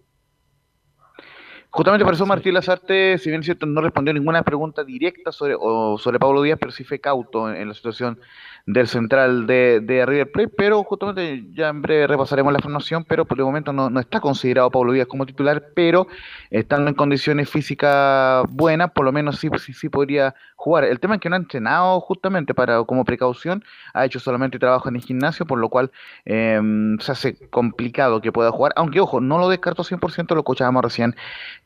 [1.74, 5.56] Justamente por eso Martín Lazarte, si bien es cierto, no respondió ninguna pregunta directa sobre,
[5.58, 8.20] o sobre Pablo Díaz, pero sí fue cauto en, en la situación
[8.66, 13.26] del central de, de, River Plate, pero justamente ya en breve repasaremos la formación, pero
[13.26, 16.06] por el momento no, no está considerado Pablo Díaz como titular, pero
[16.50, 20.84] estando en condiciones físicas buenas, por lo menos sí, sí, sí podría jugar.
[20.84, 24.88] El tema es que no ha entrenado justamente para como precaución, ha hecho solamente trabajo
[24.88, 25.90] en el gimnasio, por lo cual
[26.24, 26.58] eh,
[27.00, 31.16] se hace complicado que pueda jugar, aunque ojo, no lo descarto 100%, lo escuchábamos recién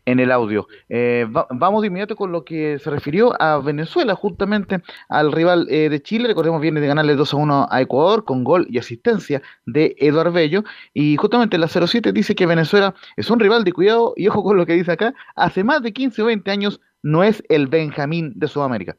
[0.09, 0.67] en el audio.
[0.89, 5.67] Eh, va, vamos de inmediato con lo que se refirió a Venezuela, justamente al rival
[5.69, 8.79] eh, de Chile, recordemos viene de ganarle 2 a 1 a Ecuador con gol y
[8.79, 10.65] asistencia de Eduardo Bello.
[10.95, 14.57] Y justamente la 07 dice que Venezuela es un rival de cuidado, y ojo con
[14.57, 18.33] lo que dice acá, hace más de 15 o 20 años no es el Benjamín
[18.35, 18.97] de Sudamérica.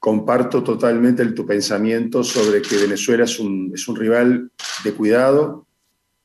[0.00, 4.50] Comparto totalmente tu pensamiento sobre que Venezuela es un, es un rival
[4.82, 5.68] de cuidado.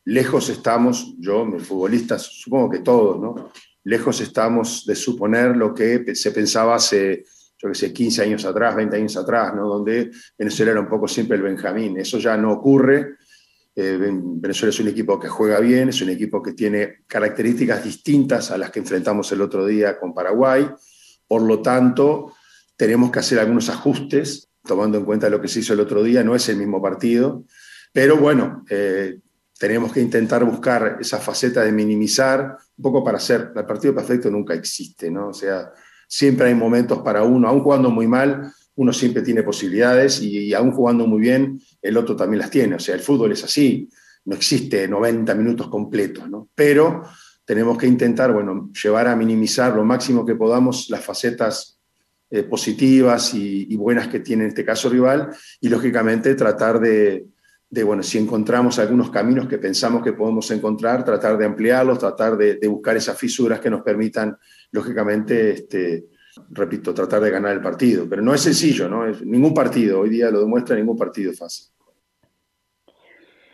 [0.03, 3.51] Lejos estamos, yo, mis futbolistas, supongo que todos, ¿no?
[3.83, 7.25] Lejos estamos de suponer lo que se pensaba hace
[7.63, 9.67] yo que sé, 15 años atrás, 20 años atrás, ¿no?
[9.67, 11.97] donde Venezuela era un poco siempre el Benjamín.
[11.97, 13.15] Eso ya no ocurre.
[13.73, 18.51] Eh, Venezuela es un equipo que juega bien, es un equipo que tiene características distintas
[18.51, 20.69] a las que enfrentamos el otro día con Paraguay.
[21.25, 22.33] Por lo tanto,
[22.75, 26.21] tenemos que hacer algunos ajustes, tomando en cuenta lo que se hizo el otro día.
[26.21, 27.45] No es el mismo partido,
[27.93, 29.19] pero bueno, eh,
[29.63, 34.29] tenemos que intentar buscar esa faceta de minimizar, un poco para hacer, el partido perfecto
[34.29, 35.29] nunca existe, ¿no?
[35.29, 35.71] O sea,
[36.05, 40.53] siempre hay momentos para uno, aun jugando muy mal, uno siempre tiene posibilidades y, y
[40.53, 42.75] aún jugando muy bien, el otro también las tiene.
[42.75, 43.87] O sea, el fútbol es así,
[44.25, 46.49] no existe 90 minutos completos, ¿no?
[46.53, 47.03] Pero
[47.45, 51.79] tenemos que intentar, bueno, llevar a minimizar lo máximo que podamos las facetas
[52.29, 55.29] eh, positivas y, y, buenas que tiene en este caso rival
[55.61, 57.27] y lógicamente tratar de,
[57.73, 62.37] de, bueno, si encontramos algunos caminos que pensamos que podemos encontrar, tratar de ampliarlos, tratar
[62.37, 64.37] de, buscar esas fisuras que nos permitan
[64.71, 66.05] lógicamente, este,
[66.51, 68.07] repito, tratar de ganar el partido.
[68.07, 69.07] Pero no es sencillo, ¿no?
[69.07, 71.65] Es, ningún partido, hoy día lo demuestra, ningún partido es fácil.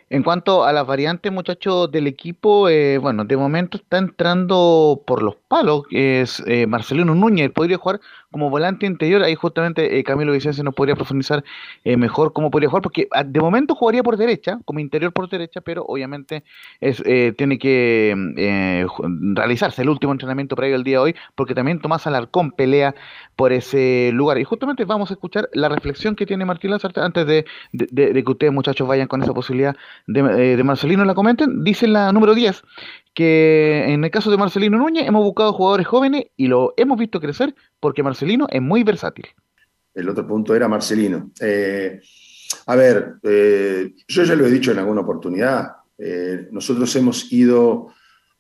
[0.09, 5.23] En cuanto a las variantes, muchachos, del equipo, eh, bueno, de momento está entrando por
[5.23, 8.01] los palos, es eh, Marcelino Núñez, podría jugar
[8.31, 11.43] como volante interior, ahí justamente eh, Camilo Vicencio nos podría profundizar
[11.83, 15.29] eh, mejor cómo podría jugar, porque ah, de momento jugaría por derecha, como interior por
[15.29, 16.43] derecha, pero obviamente
[16.79, 18.85] es, eh, tiene que eh,
[19.33, 22.95] realizarse el último entrenamiento previo el día de hoy, porque también Tomás Alarcón pelea
[23.35, 24.37] por ese lugar.
[24.37, 28.53] Y justamente vamos a escuchar la reflexión que tiene Martín Lazarte antes de que ustedes
[28.53, 29.75] muchachos vayan con esa posibilidad
[30.07, 31.63] de, eh, de Marcelino la comenten.
[31.63, 32.63] Dice la número 10
[33.13, 37.19] que en el caso de Marcelino Núñez hemos buscado jugadores jóvenes y lo hemos visto
[37.19, 39.27] crecer porque Marcelino es muy versátil.
[39.93, 41.31] El otro punto era Marcelino.
[41.39, 42.01] Eh,
[42.65, 47.93] a ver, eh, yo ya lo he dicho en alguna oportunidad, eh, nosotros hemos ido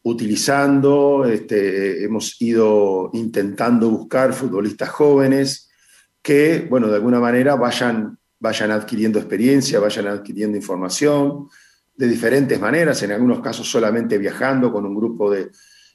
[0.03, 5.69] utilizando, este, hemos ido intentando buscar futbolistas jóvenes
[6.21, 11.47] que, bueno, de alguna manera vayan, vayan adquiriendo experiencia, vayan adquiriendo información,
[11.95, 15.49] de diferentes maneras, en algunos casos solamente viajando con un grupo de,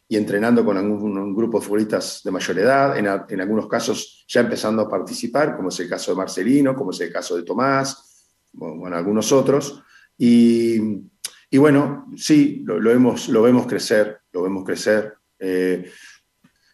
[0.08, 4.24] y entrenando con algún, un grupo de futbolistas de mayor edad, en, en, algunos casos
[4.28, 7.42] ya empezando a participar, como es el caso de Marcelino, como es el caso de
[7.42, 9.82] Tomás, bueno, algunos otros.
[10.16, 10.78] Y,
[11.50, 15.14] y bueno, sí, lo, lo, lo vemos crecer, lo vemos crecer.
[15.38, 15.90] Eh,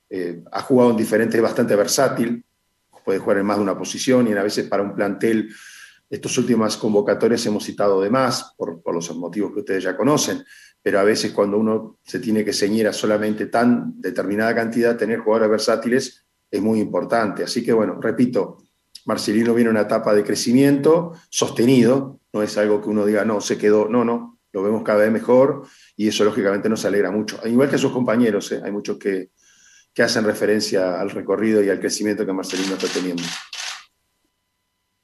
[0.09, 2.45] eh, ha jugado en diferentes, bastante versátil,
[3.05, 5.49] puede jugar en más de una posición y a veces para un plantel
[6.09, 10.45] estas últimas convocatorias hemos citado de más, por, por, los motivos que ustedes ya conocen,
[10.83, 15.21] pero a veces cuando uno se tiene que ceñir a solamente tan determinada cantidad, tener
[15.21, 17.45] jugadores versátiles es muy importante.
[17.45, 18.59] Así que bueno, repito,
[19.05, 23.59] Marcelino viene una etapa de crecimiento sostenido, no es algo que uno diga, no, se
[23.59, 25.67] quedó, no, no, lo vemos cada vez mejor
[25.97, 27.41] y eso lógicamente nos alegra mucho.
[27.47, 28.61] Igual que sus compañeros, ¿eh?
[28.65, 29.31] hay muchos que,
[29.93, 33.23] que hacen referencia al recorrido y al crecimiento que Marcelino está teniendo.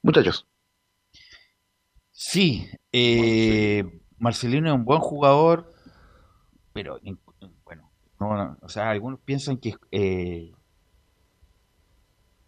[0.02, 0.46] Muchachos.
[2.12, 5.72] Sí, eh, Marcelino es un buen jugador,
[6.72, 6.98] pero
[7.64, 10.52] bueno, no, o sea, algunos piensan que eh,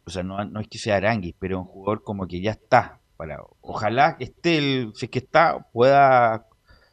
[0.09, 2.99] o sea, no, no, es que sea Aranguis, pero un jugador como que ya está.
[3.19, 6.47] Para, ojalá que esté, el, si es que está, pueda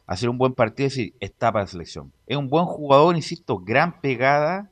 [0.06, 2.12] hacer un buen partido y decir, está para la selección.
[2.26, 4.70] Es un buen jugador, insisto, gran pegada.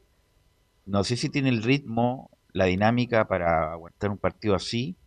[0.84, 4.98] No sé si tiene el ritmo, la dinámica para aguantar un partido así.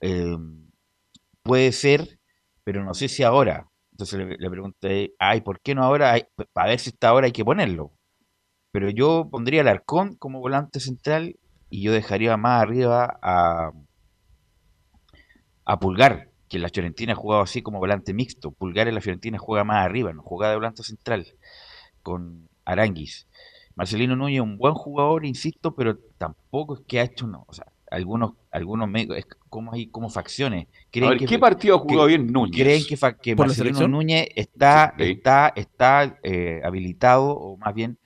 [0.00, 0.36] Eh,
[1.44, 2.18] puede ser,
[2.64, 3.68] pero no sé si ahora.
[3.92, 6.16] Entonces le, le pregunté, ay, ¿por qué no ahora?
[6.52, 7.92] para ver si está ahora hay que ponerlo.
[8.72, 11.36] Pero yo pondría al Arcón como volante central
[11.70, 13.72] y yo dejaría más arriba a,
[15.64, 18.50] a Pulgar, que en la Fiorentina ha jugado así como volante mixto.
[18.52, 21.26] Pulgar en la Fiorentina juega más arriba, no juega de volante central
[22.02, 23.26] con Aranguis.
[23.74, 27.52] Marcelino Núñez es un buen jugador, insisto, pero tampoco es que ha hecho, no, o
[27.52, 30.66] sea, algunos, algunos médicos, es como hay como facciones.
[30.94, 32.62] A ver, ¿qué partido que- bien Núñez?
[32.62, 33.88] creen que, que ¿Por la Marcelino?
[33.88, 35.04] Núñez está, Sí.
[35.12, 37.98] está, está eh, habilitado, o más bien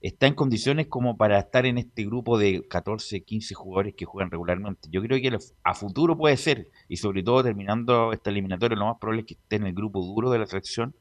[0.00, 4.30] está en condiciones como para estar en este grupo de 14, 15 jugadores que juegan
[4.30, 4.88] regularmente.
[4.90, 8.98] Yo creo que a futuro puede ser, y sobre todo terminando esta eliminatoria, lo más
[9.00, 10.94] probable es que esté en el grupo duro de la selección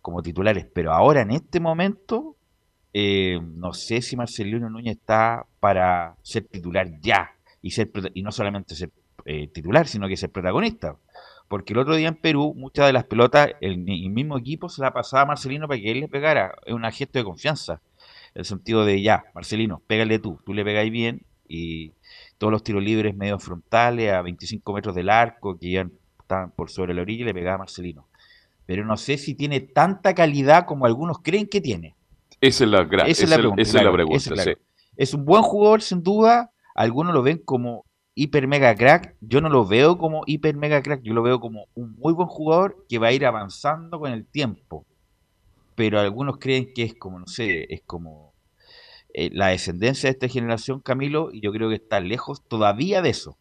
[0.00, 0.66] como titulares.
[0.74, 2.36] Pero ahora, en este momento,
[2.92, 7.30] eh, no sé si Marcelino Núñez está para ser titular ya,
[7.62, 8.90] y, ser, y no solamente ser
[9.24, 10.96] eh, titular, sino que ser protagonista.
[11.48, 14.82] Porque el otro día en Perú, muchas de las pelotas, el, el mismo equipo se
[14.82, 16.54] la pasaba a Marcelino para que él le pegara.
[16.66, 17.80] Es un gesto de confianza.
[18.34, 21.92] El sentido de ya, Marcelino, pégale tú, tú le pegáis bien y
[22.38, 25.86] todos los tiros libres medio frontales a 25 metros del arco que ya
[26.20, 28.06] estaban por sobre la orilla y le pegaba a Marcelino.
[28.64, 31.94] Pero no sé si tiene tanta calidad como algunos creen que tiene.
[32.40, 34.36] Esa es la, gra- Esa es la pregunta, esa es la claro, pregunta, esa es
[34.38, 34.60] la- sí.
[34.96, 36.51] Es un buen jugador, sin duda.
[36.74, 39.16] Algunos lo ven como hiper mega crack.
[39.20, 41.02] Yo no lo veo como hiper mega crack.
[41.02, 44.26] Yo lo veo como un muy buen jugador que va a ir avanzando con el
[44.26, 44.86] tiempo.
[45.74, 48.34] Pero algunos creen que es como, no sé, es como
[49.14, 53.10] eh, la descendencia de esta generación, Camilo, y yo creo que está lejos todavía de
[53.10, 53.38] eso.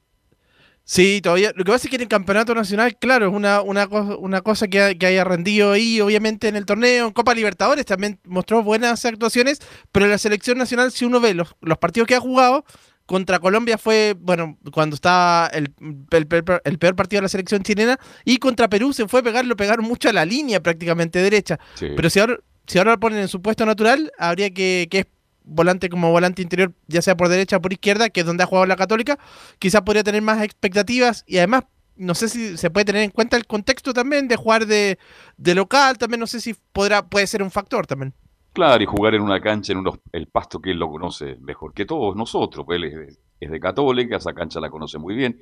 [0.84, 1.54] Sí, todavía.
[1.56, 4.68] Lo que pasa es que en el campeonato nacional, claro, es una, una, una cosa
[4.68, 9.06] que, que haya rendido ahí, obviamente, en el torneo, en Copa Libertadores también mostró buenas
[9.06, 9.60] actuaciones,
[9.92, 12.66] pero en la selección nacional, si uno ve los, los partidos que ha jugado,
[13.12, 15.74] contra Colombia fue, bueno, cuando estaba el,
[16.12, 19.24] el peor- el peor partido de la selección chilena, y contra Perú se fue a
[19.24, 21.60] pegar, lo pegaron mucho a la línea prácticamente derecha.
[21.76, 21.88] Sí.
[21.94, 25.06] Pero si ahora, si ahora lo ponen en su puesto natural, habría que, que es
[25.44, 28.48] volante como volante interior, ya sea por derecha o por izquierda, que es donde ha
[28.48, 29.20] jugado la Católica,
[29.60, 31.66] quizás podría tener más expectativas y además
[31.98, 34.98] no sé si se puede tener en cuenta el contexto también de jugar de,
[35.36, 38.14] de local, también no sé si podrá puede ser un factor también.
[38.54, 41.74] Claro, y jugar en una cancha, en unos- el pasto que él lo conoce mejor
[41.74, 42.66] que todos nosotros.
[42.66, 45.40] pues él es de, es de Católica, esa cancha la conoce muy bien.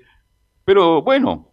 [0.63, 1.47] Pero bueno,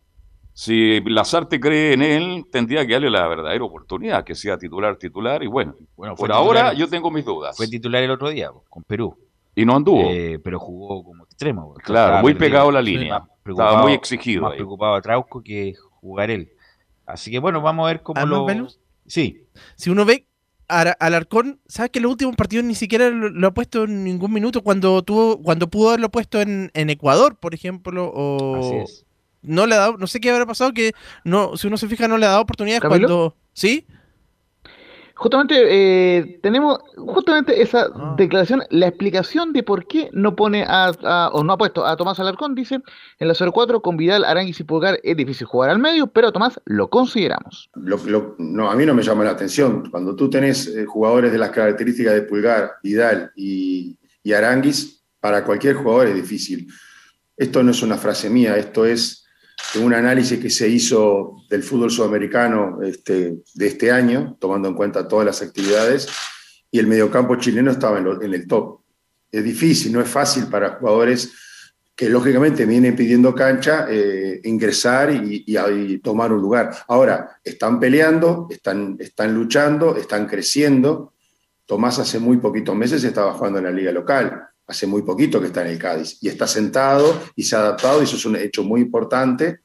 [0.53, 5.43] si Lazarte cree en él, tendría que darle la verdadera oportunidad, que sea titular, titular.
[5.43, 7.57] Y bueno, Bueno, por ahora yo tengo mis dudas.
[7.57, 9.17] Fue titular el otro día con Perú.
[9.55, 10.03] Y no anduvo.
[10.11, 11.73] Eh, pero jugó como extremo.
[11.83, 12.51] Claro, muy perdido.
[12.51, 13.23] pegado a la línea.
[13.47, 14.59] Estaba muy exigido Más ahí.
[14.59, 16.53] preocupado a Trauco que jugar él.
[17.07, 18.45] Así que bueno, vamos a ver cómo lo.
[18.45, 20.27] Velus, Sí, si uno ve
[20.69, 24.05] a Ara- Alarcón, ¿sabes que los últimos partidos ni siquiera lo, lo ha puesto en
[24.05, 28.77] ningún minuto cuando tuvo cuando pudo haberlo puesto en, en Ecuador, por ejemplo, o así
[28.77, 29.05] es.
[29.43, 30.93] no le ha dado, no sé qué habrá pasado que
[31.25, 33.07] no, si uno se fija no le ha dado oportunidades ¿Camilo?
[33.09, 33.87] cuando, ¿sí?
[35.19, 35.55] Justamente
[36.19, 38.15] eh, tenemos justamente esa Ah.
[38.19, 41.97] declaración, la explicación de por qué no pone a, a- o no ha puesto a
[41.97, 42.81] Tomás Alarcón, dice,
[43.19, 46.33] en la 04 con Vidal, Aranguis y Pulgar es difícil jugar al medio, pero a
[46.33, 47.71] Tomás lo consideramos.
[47.75, 49.89] Lo- lo- no, a mí no me llama la atención.
[49.91, 55.45] Cuando tú tenés eh, jugadores de las características de Pulgar, Vidal y, y Aranguis, para
[55.45, 56.69] cualquier jugador es difícil.
[57.37, 59.26] Esto no es una frase mía, esto es
[59.83, 65.07] un análisis que se hizo del fútbol sudamericano este, de este año, tomando en cuenta
[65.09, 66.09] todas las actividades,
[66.71, 68.81] y el mediocampo chileno estaba en, en el top.
[69.31, 71.33] Es difícil, no es fácil para jugadores
[71.95, 75.57] que lógicamente vienen pidiendo cancha, eh, ingresar y, y-
[75.95, 76.71] y tomar un lugar.
[76.89, 81.15] Ahora, están peleando, están, están luchando, están creciendo.
[81.65, 85.47] Tomás hace muy poquitos meses estaba jugando en la liga local, hace muy poquito que
[85.47, 88.37] está en el Cádiz, y está sentado y se ha adaptado, y eso es un
[88.37, 89.61] hecho muy importante.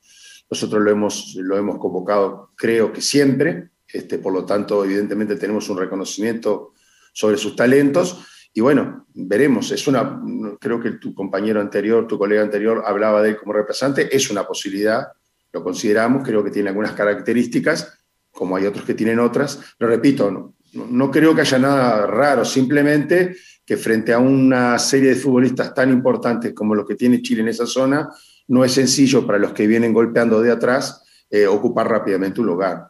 [0.50, 5.70] Nosotros lo hemos, lo hemos convocado, creo que siempre, este, por lo tanto, evidentemente tenemos
[5.70, 6.74] un reconocimiento
[7.14, 9.72] sobre sus talentos, y bueno, veremos.
[9.72, 10.22] Es una,
[10.60, 14.14] creo que tu compañero anterior, tu colega anterior, hablaba de él como representante.
[14.16, 15.08] Es una posibilidad,
[15.54, 16.24] lo consideramos.
[16.24, 17.98] Creo que tiene algunas características,
[18.30, 19.60] como hay otros que tienen otras.
[19.80, 22.44] Lo repito, no, no, creo que haya nada raro.
[22.44, 23.38] Simplemente
[23.72, 27.48] que frente a una serie de futbolistas tan importantes como los que tiene Chile en
[27.48, 28.10] esa zona,
[28.50, 32.90] no es sencillo para los que vienen golpeando de atrás eh, ocupar rápidamente un lugar.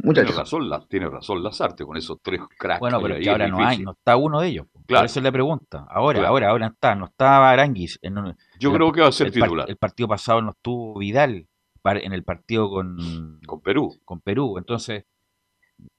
[0.00, 2.80] Tiene razón, la, tiene razón Lazarte con esos tres cracks.
[2.80, 4.66] Bueno, pero que ahora es no hay, no está uno de ellos.
[4.86, 5.02] Claro.
[5.02, 5.86] Por eso es la pregunta.
[5.90, 6.32] Ahora, Claro.
[6.32, 6.94] ahora, ahora está.
[6.94, 7.98] No estaba Aranguis.
[8.00, 10.40] En un- Yo el- creo que va a ser el, par- titular el partido pasado
[10.40, 11.46] no estuvo Vidal
[11.84, 13.94] en el partido con, con Perú.
[14.06, 14.56] con Perú.
[14.56, 15.04] Entonces,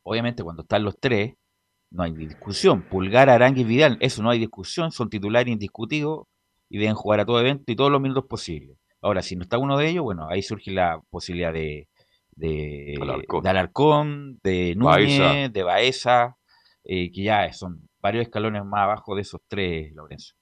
[0.01, 1.35] obviamente, cuando están los tres,
[1.91, 2.81] no hay discusión.
[2.83, 4.91] Pulgar, Aranguis, Vidal, eso no hay discusión.
[4.91, 6.27] Son titulares indiscutidos
[6.69, 8.77] y deben jugar a todo evento y todos los minutos posibles.
[9.01, 11.87] Ahora, si no está uno de ellos, bueno, ahí surge la posibilidad de,
[12.31, 13.43] de, Alarcón.
[13.43, 15.49] de Alarcón, de Núñez, Baeza.
[15.49, 16.37] de Baeza,
[16.83, 20.35] eh, que ya son varios escalones más abajo de esos tres, Lorenzo.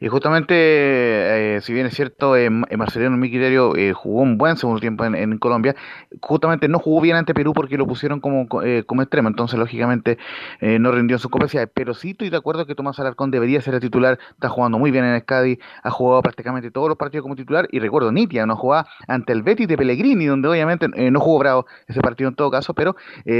[0.00, 4.38] Y justamente, eh, si bien es cierto, eh, Marcelino en mi criterio eh, jugó un
[4.38, 5.74] buen segundo tiempo en, Colombia,
[6.20, 10.18] justamente no jugó bien ante Perú porque lo pusieron como, como extremo, entonces lógicamente
[10.60, 11.70] no rindió en sus capacidades.
[11.72, 14.90] Pero sí estoy de acuerdo que Tomás Alarcón debería ser el titular, está jugando muy
[14.90, 18.46] bien en el Cádiz, ha jugado prácticamente todos los partidos como titular, y recuerdo, Nitia
[18.46, 22.34] no jugaba ante el Betis de Pellegrini, donde obviamente no jugó bravo ese partido en
[22.34, 22.96] todo caso, pero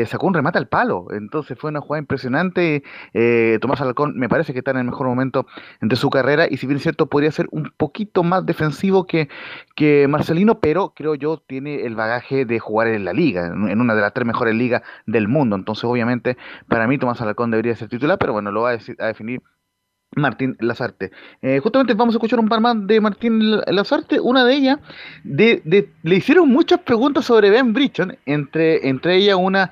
[0.06, 2.82] sacó un remate al palo, entonces fue una jugada impresionante.
[3.60, 5.46] Tomás Alarcón me parece que está en el mejor momento
[5.80, 6.17] de su carrera
[6.50, 9.28] y si bien es cierto, podría ser un poquito más defensivo que,
[9.74, 13.94] que Marcelino, pero creo yo tiene el bagaje de jugar en la liga, en una
[13.94, 15.56] de las tres mejores ligas del mundo.
[15.56, 16.36] Entonces, obviamente,
[16.68, 19.42] para mí Tomás Alarcón debería ser titular, pero bueno, lo va a, a definir
[20.16, 21.10] Martín Lazarte.
[21.42, 24.20] Eh, justamente vamos a escuchar un par más de Martín Lazarte.
[24.20, 24.78] Una de ellas,
[25.24, 29.70] de, de, le hicieron muchas preguntas sobre Ben Bridgeton, entre, entre ellas una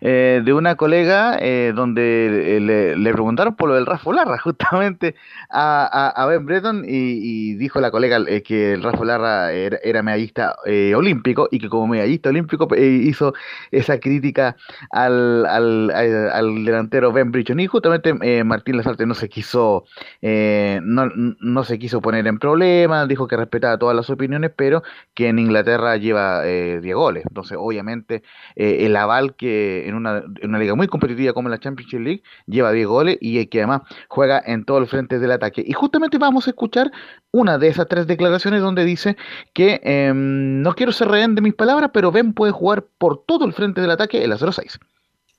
[0.00, 5.14] eh, de una colega eh, donde le, le, preguntaron por lo del Rafa Larra, justamente
[5.50, 10.56] a, Ben Breton, y, dijo la colega eh, que el Rafa Larra era, medallista
[10.94, 13.32] olímpico y que como medallista olímpico hizo
[13.70, 14.56] esa crítica
[14.90, 17.58] al, al, al, delantero Ben Breton.
[17.60, 18.12] Y justamente
[18.44, 19.84] Martín Lazarte no se quiso
[20.22, 21.06] no,
[21.40, 24.82] no se quiso poner en problemas, dijo que respetaba todas las opiniones, pero
[25.14, 27.24] que en Inglaterra lleva 10 goles.
[27.26, 28.22] Entonces, obviamente,
[28.56, 32.72] el aval que en una, en una liga muy competitiva como la Championship League, lleva
[32.72, 35.62] 10 goles y que además juega en todos los frentes del ataque.
[35.66, 36.90] Y justamente vamos a escuchar
[37.30, 39.16] una de esas tres declaraciones donde dice
[39.54, 43.44] que em, no quiero ser rehén de mis palabras, pero Ben puede jugar por todo
[43.44, 44.78] el frente del ataque en la 0-6.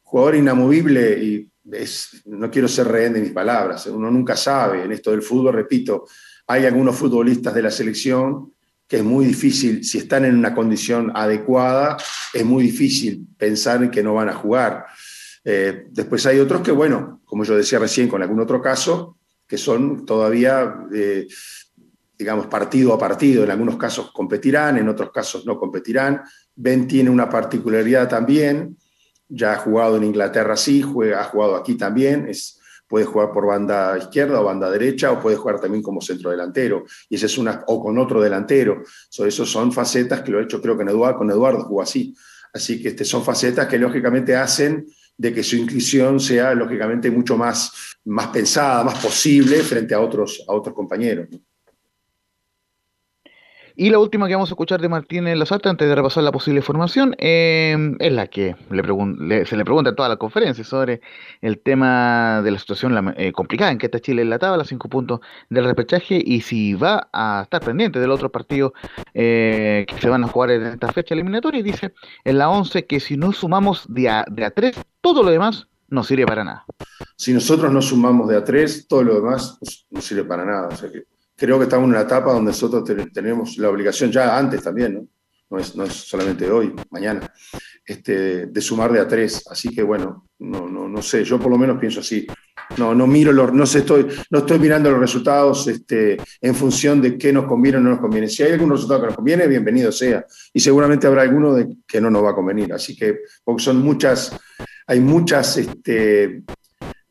[0.04, 1.52] Jugador inamovible y
[2.26, 3.88] no quiero ser rehén de mis palabras.
[3.88, 6.06] Uno nunca sabe en esto del fútbol, repito,
[6.48, 8.54] hay algunos futbolistas de la selección
[8.88, 11.98] que es muy difícil, si están en una condición adecuada,
[12.34, 14.86] es muy difícil pensar en que no van a jugar.
[15.44, 19.58] Eh, después hay otros que, bueno, como yo decía recién con algún otro caso, que
[19.58, 21.28] son todavía, eh,
[22.18, 23.44] digamos, partido a partido.
[23.44, 26.22] En algunos casos competirán, en otros casos no competirán.
[26.56, 28.78] Ben tiene una particularidad también,
[29.30, 32.57] ya ha jugado en Inglaterra, sí, juega, ha jugado aquí también, es
[32.88, 36.86] puede jugar por banda izquierda o banda derecha, o puede jugar también como centro delantero,
[37.10, 38.84] y es una, o con otro delantero.
[39.10, 42.16] So, esos son facetas que lo he hecho, creo que Eduardo, con Eduardo jugó así.
[42.54, 47.38] Así que este, son facetas que lógicamente hacen de que su inclusión sea lógicamente mucho
[47.38, 47.72] más,
[48.06, 51.28] más pensada, más posible frente a otros, a otros compañeros.
[53.80, 56.64] Y la última que vamos a escuchar de Martínez Lazarte antes de repasar la posible
[56.64, 61.00] formación em, es la que se le pregunta en toda la conferencia sobre
[61.42, 64.90] el tema de la situación eh, complicada en que está Chile en la tabla, cinco
[64.90, 65.20] puntos
[65.52, 68.74] del repechaje y si va a estar pendiente del otro partido
[69.14, 71.60] eh, que se van a jugar en esta fecha eliminatoria.
[71.60, 75.22] Y dice en la 11 que si no sumamos de a, de a 3, todo
[75.22, 76.66] lo demás no sirve para nada.
[77.16, 79.60] Si nosotros no sumamos de a 3, todo lo demás
[79.92, 80.70] no sirve para nada.
[80.70, 81.04] O sea que
[81.38, 82.84] creo que estamos en una etapa donde nosotros
[83.14, 85.08] tenemos la obligación, ya antes también,
[85.50, 85.60] ¿no?
[85.60, 87.32] Es, no es solamente hoy, mañana,
[87.86, 89.46] este, de sumar de a tres.
[89.50, 92.28] Así que bueno, no, no, no sé, yo por lo menos pienso así.
[92.76, 97.02] No, no miro los, no sé, estoy, no estoy mirando los resultados este, en función
[97.02, 98.28] de qué nos conviene o no nos conviene.
[98.28, 100.26] Si hay algún resultado que nos conviene, bienvenido sea.
[100.52, 102.74] Y seguramente habrá alguno de que no nos va a convenir.
[102.74, 104.38] Así que, porque son muchas,
[104.86, 106.44] hay muchas este,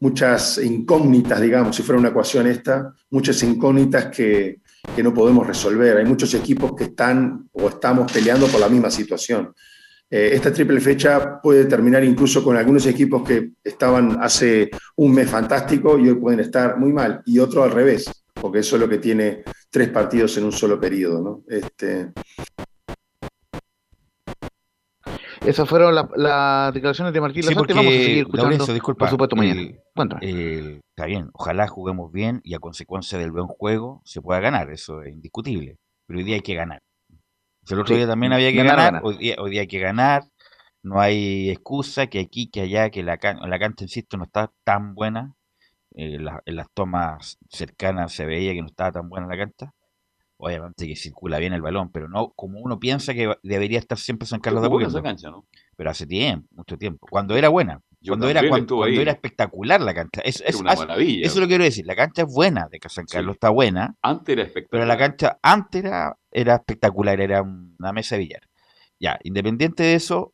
[0.01, 4.61] muchas incógnitas, digamos, si fuera una ecuación esta, muchas incógnitas que,
[5.03, 5.97] no podemos resolver.
[5.97, 9.53] Hay muchos equipos que están o estamos peleando por la misma situación.
[10.09, 15.29] Eh, esta triple fecha puede terminar incluso con algunos equipos que estaban hace un mes
[15.29, 18.89] fantástico y hoy pueden estar muy mal, y otro al revés, porque eso es lo
[18.89, 21.21] que tiene tres partidos en un solo periodo.
[21.21, 21.43] ¿no?
[21.49, 22.13] Este,
[25.47, 29.63] Esas fueron las declaraciones de Martín sí, Vamos a seguir escuchando, disculpa, por supuesto, mañana.
[30.21, 35.03] está bien, ojalá juguemos bien y a consecuencia del buen juego se pueda ganar, eso
[35.03, 35.79] es indiscutible.
[36.07, 36.83] Pero hoy día hay que ganar.
[37.69, 40.25] el otro día también había que ganar, Hoy, día, hoy día hay que ganar.
[40.83, 44.95] No hay excusa que aquí, que allá, que la, la cancha, insisto, no está tan
[44.95, 45.35] buena.
[45.97, 49.73] Eh, en las tomas cercanas se veía que no estaba tan buena la cancha
[50.39, 54.27] obviamente que circula bien el balón, pero no como uno piensa que debería estar siempre
[54.27, 55.03] San Carlos de Apoquindo.
[55.03, 55.47] cancha, ¿no?
[55.77, 57.07] Pero hace tiempo, mucho tiempo.
[57.11, 60.21] Cuando era buena, cuando era cuando, era espectacular la cancha.
[60.23, 61.27] Es, es una maravilla.
[61.27, 61.87] Eso lo quiero decir.
[61.87, 63.97] La cancha es buena de San Carlos, está buena.
[64.03, 64.69] Antes era espectacular.
[64.71, 68.43] Pero la cancha antes era, era espectacular, era una mesa de billar.
[68.99, 70.33] Ya, independiente de eso,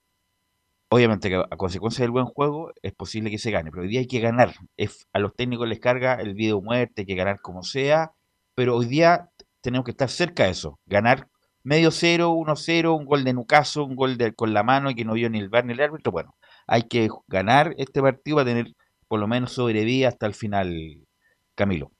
[0.88, 4.00] obviamente que a consecuencia del buen juego es posible que se gane, pero hoy día
[4.00, 4.54] hay que ganar.
[4.76, 8.12] Es, a los técnicos les carga el video muerte, hay que ganar como sea,
[8.54, 9.30] pero hoy día
[9.62, 10.78] tenemos que estar cerca de eso.
[10.86, 11.28] Ganar
[11.62, 14.94] medio cero, uno cero, un gol de Nucaso, un gol de, con la mano y
[14.94, 16.12] que no vio ni el bar ni el árbitro.
[16.12, 16.36] Bueno,
[16.66, 18.74] hay que ganar este partido para tener
[19.08, 21.06] por lo menos sobrevía hasta el final,
[21.54, 21.92] Camilo.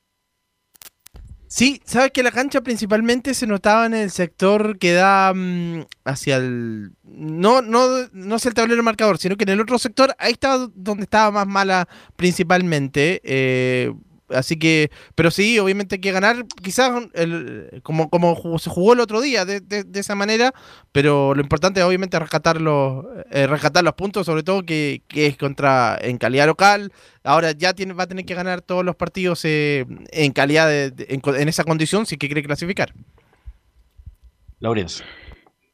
[1.47, 6.37] Sí, sabes que la cancha principalmente se notaba en el sector que da mm, hacia
[6.39, 6.93] el.
[7.03, 10.71] No, no, no hacia el tablero marcador, sino que en el otro sector, ahí estaba
[10.75, 11.87] donde estaba más mala
[12.17, 13.21] principalmente.
[13.23, 13.93] Eh,
[14.29, 19.01] Así que, pero sí, obviamente hay que ganar, quizás el, como, como se jugó el
[19.01, 20.53] otro día, de, de, esa manera,
[20.91, 25.27] pero lo importante es obviamente rescatar los, eh, rescatar los puntos, sobre todo que, que,
[25.27, 26.93] es contra en calidad local.
[27.25, 30.93] Ahora ya tiene, va a tener que ganar todos los partidos eh, en calidad de,
[31.09, 32.95] en, esa condición si que quiere clasificar.
[34.61, 35.05] Laurencio.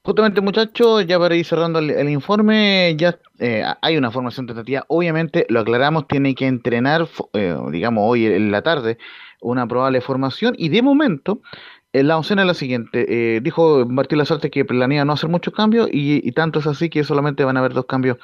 [0.08, 4.86] Justamente, muchachos, ya para ir cerrando el, informe, ya eh, hay una formación tentativa.
[4.88, 8.96] Obviamente, lo aclaramos, tiene que entrenar, eh, digamos, hoy en la tarde,
[9.42, 10.54] una probable formación.
[10.56, 11.42] Y de momento,
[12.02, 13.06] la oncena es la siguiente.
[13.08, 17.04] Eh, dijo Martín Lazarte que planea no hacer muchos cambios y, tanto es así que
[17.04, 18.18] solamente van a haber dos cambios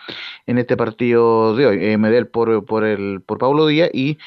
[0.46, 1.78] en este partido de hoy.
[1.80, 4.18] Eh, Medel por, por, el, por Pablo Díaz y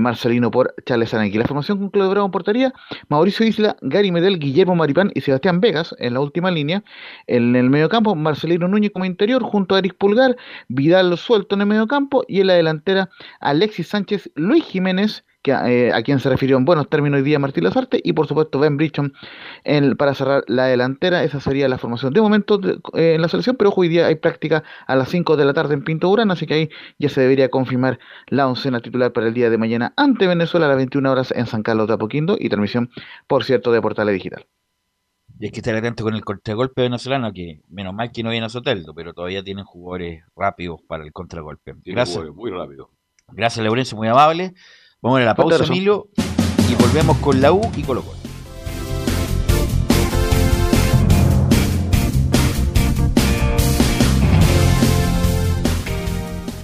[0.00, 1.38] Marcelino por Charles Aranqui.
[1.38, 2.72] La formación con Claudio Bravo en portería,
[3.08, 6.82] Mauricio Isla, Gary Medel, Guillermo Maripán y Sebastián Vegas en la última línea.
[7.26, 10.36] En el mediocampo, Marcelino Núñez como interior junto a Eric Pulgar,
[10.68, 13.10] Vidal suelto en el mediocampo y en la delantera
[13.40, 17.64] Alexis Sánchez, Luis Jiménez eh, a quien se refirió en buenos términos hoy día Martín
[17.64, 19.12] Lazarte, y por supuesto Ben Brichon
[19.96, 21.24] para cerrar la delantera.
[21.24, 22.60] Esa sería la formación de momento
[22.94, 25.74] eh, en la selección, pero hoy día hay práctica a las 5 de la tarde
[25.74, 29.34] en Pinto Urán, así que ahí ya se debería confirmar la oncena titular para el
[29.34, 32.48] día de mañana ante Venezuela a las 21 horas en San Carlos de Apoquindo y
[32.48, 32.90] transmisión,
[33.26, 34.46] por cierto, de Portales Digital.
[35.38, 38.46] Y es que estar atento con el contragolpe venezolano, que menos mal que no viene
[38.46, 41.74] a Soteldo, pero todavía tienen jugadores rápidos para el contragolpe.
[41.84, 42.24] Gracias.
[42.34, 42.90] Muy rápido.
[43.28, 44.54] Gracias, Laurencio, muy amable.
[45.02, 46.08] Vamos a la pausa, Emilio,
[46.70, 48.16] y volvemos con la U y Colo Colo.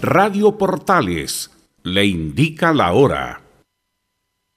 [0.00, 1.50] Radio Portales
[1.82, 3.42] le indica la hora.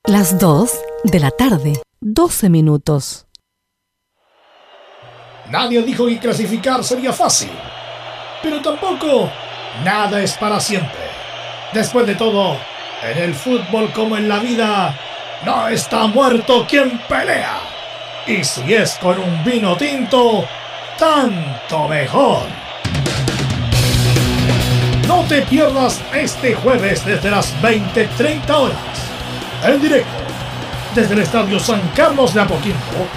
[0.06, 0.72] Las 2
[1.04, 3.28] de la tarde, 12 minutos.
[5.52, 7.52] Nadie dijo que clasificar sería fácil,
[8.42, 9.30] pero tampoco
[9.84, 11.10] nada es para siempre.
[11.74, 12.58] Después de todo,
[13.12, 14.98] en el fútbol como en la vida,
[15.46, 17.60] no está muerto quien pelea.
[18.26, 20.46] Y si es con un vino tinto,
[20.98, 22.44] tanto mejor.
[25.08, 28.78] No te pierdas este jueves desde las 20:30 horas.
[29.64, 30.24] En directo,
[30.96, 33.08] desde el Estadio San Carlos de Apoquindo,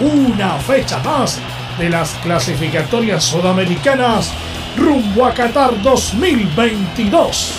[0.00, 1.40] una fecha más
[1.78, 4.30] de las clasificatorias sudamericanas
[4.76, 7.54] rumbo a Qatar 2022.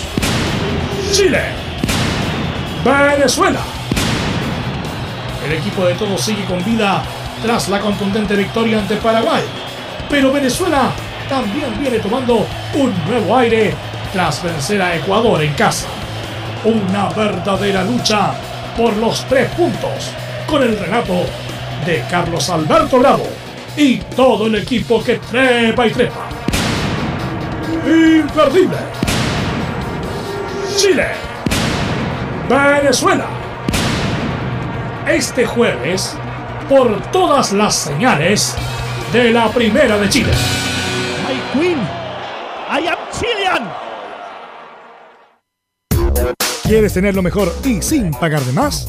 [1.12, 1.63] Chile
[2.84, 3.60] Venezuela.
[5.46, 7.02] El equipo de todos sigue con vida
[7.42, 9.42] tras la contundente victoria ante Paraguay.
[10.10, 10.90] Pero Venezuela
[11.28, 13.74] también viene tomando un nuevo aire
[14.12, 15.86] tras vencer a Ecuador en casa.
[16.64, 18.34] Una verdadera lucha
[18.76, 20.10] por los tres puntos
[20.46, 21.24] con el relato
[21.86, 23.26] de Carlos Alberto Bravo
[23.78, 26.28] y todo el equipo que trepa y trepa.
[27.86, 28.76] Imperdible.
[30.76, 31.33] Chile
[32.48, 33.26] Venezuela.
[35.08, 36.16] Este jueves,
[36.68, 38.54] por todas las señales
[39.12, 40.32] de la Primera de Chile.
[41.26, 41.78] My Queen,
[42.70, 43.72] I am Chilean.
[46.64, 48.88] ¿Quieres tener lo mejor y sin pagar de más?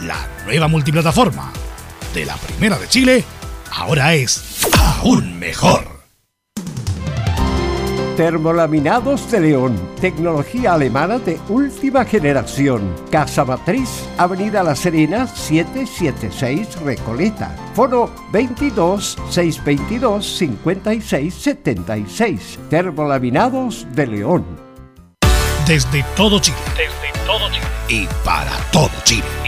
[0.00, 1.52] la nueva multiplataforma
[2.14, 3.24] de la Primera de Chile
[3.70, 5.98] ahora es aún mejor.
[8.16, 12.92] Termolaminados de León, tecnología alemana de última generación.
[13.12, 17.54] Casa Matriz, Avenida La Serena, 776 Recoleta.
[17.74, 22.58] Foro 22 622 5676.
[22.68, 24.44] Termolaminados de León.
[25.64, 26.56] Desde todo Chile.
[26.76, 27.68] Desde todo Chile.
[27.88, 29.47] Y para todo Chile.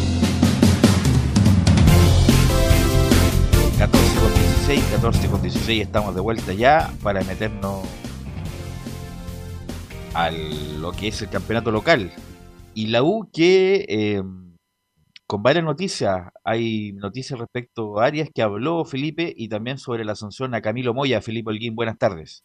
[5.01, 7.83] 14 con 16 estamos de vuelta ya para meternos
[10.13, 12.11] a lo que es el campeonato local.
[12.75, 14.21] Y la U que eh,
[15.25, 20.11] con varias noticias, hay noticias respecto a Arias que habló Felipe y también sobre la
[20.11, 21.19] asunción a Camilo Moya.
[21.19, 22.43] Felipe Holguín, buenas tardes.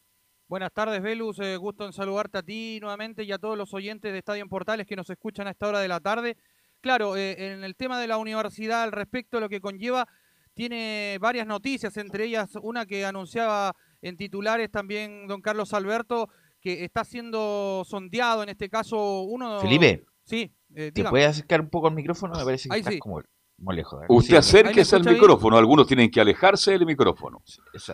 [0.48, 1.38] Buenas tardes, Velus.
[1.40, 4.48] Eh, gusto en saludarte a ti nuevamente y a todos los oyentes de Estadio en
[4.48, 6.38] Portales que nos escuchan a esta hora de la tarde.
[6.80, 10.08] Claro, eh, en el tema de la universidad, al respecto lo que conlleva,
[10.56, 16.30] tiene varias noticias, entre ellas una que anunciaba en titulares también don Carlos Alberto,
[16.60, 19.60] que está siendo sondeado, en este caso uno...
[19.60, 20.04] Felipe.
[20.24, 22.34] Sí, eh, ¿Te puedes acercar un poco al micrófono?
[22.34, 22.98] Me parece que Ahí estás sí.
[22.98, 23.22] como
[23.70, 24.02] lejos.
[24.02, 24.06] ¿eh?
[24.08, 25.58] Usted Sí, acérquese ¿Ahí al micrófono.
[25.58, 27.42] Algunos tienen que alejarse del micrófono.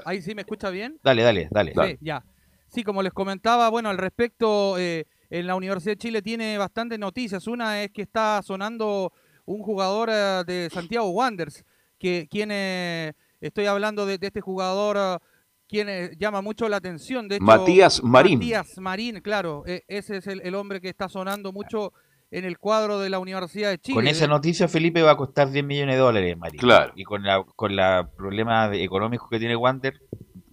[0.05, 0.99] Ahí sí me escucha bien.
[1.03, 1.75] Dale, dale, dale.
[1.75, 2.25] Sí, ya.
[2.69, 6.99] Sí, como les comentaba, bueno, al respecto, eh, en la Universidad de Chile tiene bastantes
[6.99, 7.47] noticias.
[7.49, 9.13] Una es que está sonando
[9.45, 11.65] un jugador eh, de Santiago Wanderers,
[12.03, 15.25] que quien eh, estoy hablando de, de este jugador, eh,
[15.69, 17.29] quien eh, llama mucho la atención.
[17.29, 18.41] De hecho, Matías Marín.
[18.41, 21.93] Matías Marín, claro, eh, ese es el, el hombre que está sonando mucho
[22.33, 23.95] en el cuadro de la Universidad de Chile.
[23.95, 26.61] Con esa noticia, Felipe va a costar 10 millones de dólares, María.
[26.61, 26.93] Claro.
[26.97, 30.01] Y con la con la problema económico que tiene Wander,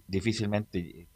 [0.06, 1.08] difícilmente,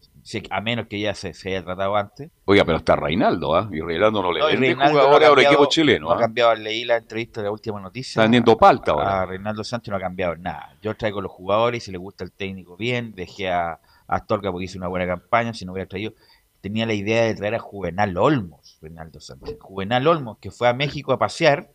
[0.50, 2.30] a menos que ya se, se haya tratado antes.
[2.46, 3.68] Oiga, pero está Reinaldo, ¿ah?
[3.70, 6.06] Y Reinaldo no le No, y vende no a un cambiado- equipo chileno.
[6.06, 6.20] No ha ¿ah?
[6.20, 8.10] cambiado, leí la entrevista de la última noticia.
[8.12, 9.26] Está vendiendo palta A ahora.
[9.26, 10.74] Reinaldo Sánchez no ha cambiado nada.
[10.82, 14.64] Yo traigo los jugadores, si le gusta el técnico bien, dejé a, a Astorga porque
[14.64, 16.14] hizo una buena campaña, si no hubiera traído.
[16.62, 19.58] Tenía la idea de traer a Juvenal Olmos, Reinaldo Sánchez.
[19.60, 21.68] Juvenal Olmos, que fue a México a pasear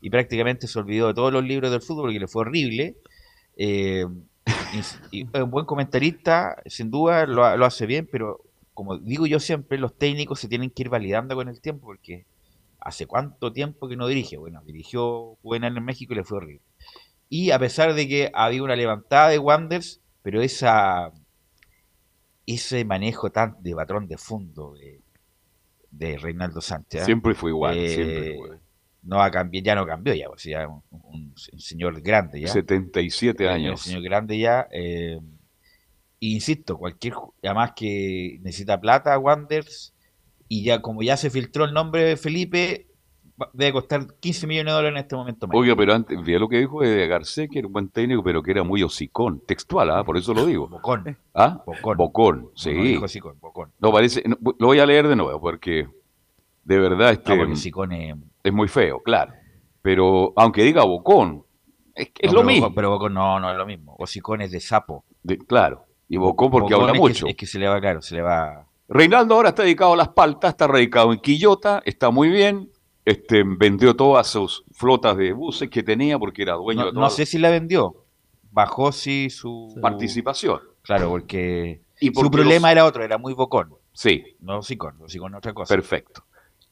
[0.00, 2.96] y prácticamente se olvidó de todos los libros del fútbol porque le fue horrible.
[3.56, 4.31] Eh, y, y
[4.72, 8.40] es un buen comentarista, sin duda lo, lo hace bien, pero
[8.74, 12.24] como digo yo siempre, los técnicos se tienen que ir validando con el tiempo porque
[12.80, 14.36] ¿hace cuánto tiempo que no dirige?
[14.36, 16.62] Bueno, dirigió Juvenal en México y le fue horrible.
[17.28, 21.12] Y a pesar de que había una levantada de Wanders, pero esa
[22.46, 25.00] ese manejo tan de patrón de fondo de,
[25.90, 27.04] de Reinaldo Sánchez ¿eh?
[27.04, 28.58] Siempre fue igual, Eh, siempre fue.
[29.02, 32.48] No ha cambiado, ya no cambió ya, o sea, un, un señor grande ya.
[32.48, 33.80] 77 Eh, Un años.
[33.80, 34.66] señor grande ya.
[34.70, 35.18] eh,
[36.20, 39.92] insisto, cualquier, además que necesita plata, Wanders,
[40.48, 42.86] y ya como ya se filtró el nombre de Felipe,
[43.54, 45.46] debe costar 15 millones de dólares en este momento.
[45.48, 45.58] Mike.
[45.58, 48.40] Oiga, pero antes, vi lo que dijo de Garcés, que era un buen técnico, pero
[48.42, 50.04] que era muy hocicón, textual, ¿ah?
[50.04, 50.68] Por eso lo digo.
[50.68, 51.16] Bocón.
[51.34, 51.60] ¿Ah?
[51.66, 51.96] Bocón.
[51.96, 52.72] Bocón, sí.
[52.72, 53.70] No dijo Sicón, Bocón.
[53.80, 55.88] No, parece, no, lo voy a leer de nuevo, porque
[56.64, 59.32] de verdad este, No, porque Sicón es- es muy feo, claro.
[59.82, 61.44] Pero aunque diga Bocón,
[61.94, 62.66] es, que es no, lo pero mismo.
[62.70, 63.96] Bocón- pero Bocón no, no es lo mismo.
[63.98, 65.04] Hocicón es de sapo.
[65.22, 65.84] De- claro.
[66.08, 67.26] Y Bocón porque Bocón habla es que- mucho.
[67.26, 68.66] es que se le va, claro, se le va.
[68.88, 72.70] Reinaldo ahora está dedicado a las paltas, está radicado en Quillota, está muy bien.
[73.04, 77.00] Este, vendió todas sus flotas de buses que tenía porque era dueño No, de no
[77.00, 77.96] todas sé si la vendió.
[78.52, 80.60] Bajó sí su participación.
[80.82, 83.74] Claro, porque Y su problema los- era otro, era muy bocón.
[83.92, 85.74] Sí, No Sicón es otra cosa.
[85.74, 86.24] perfecto.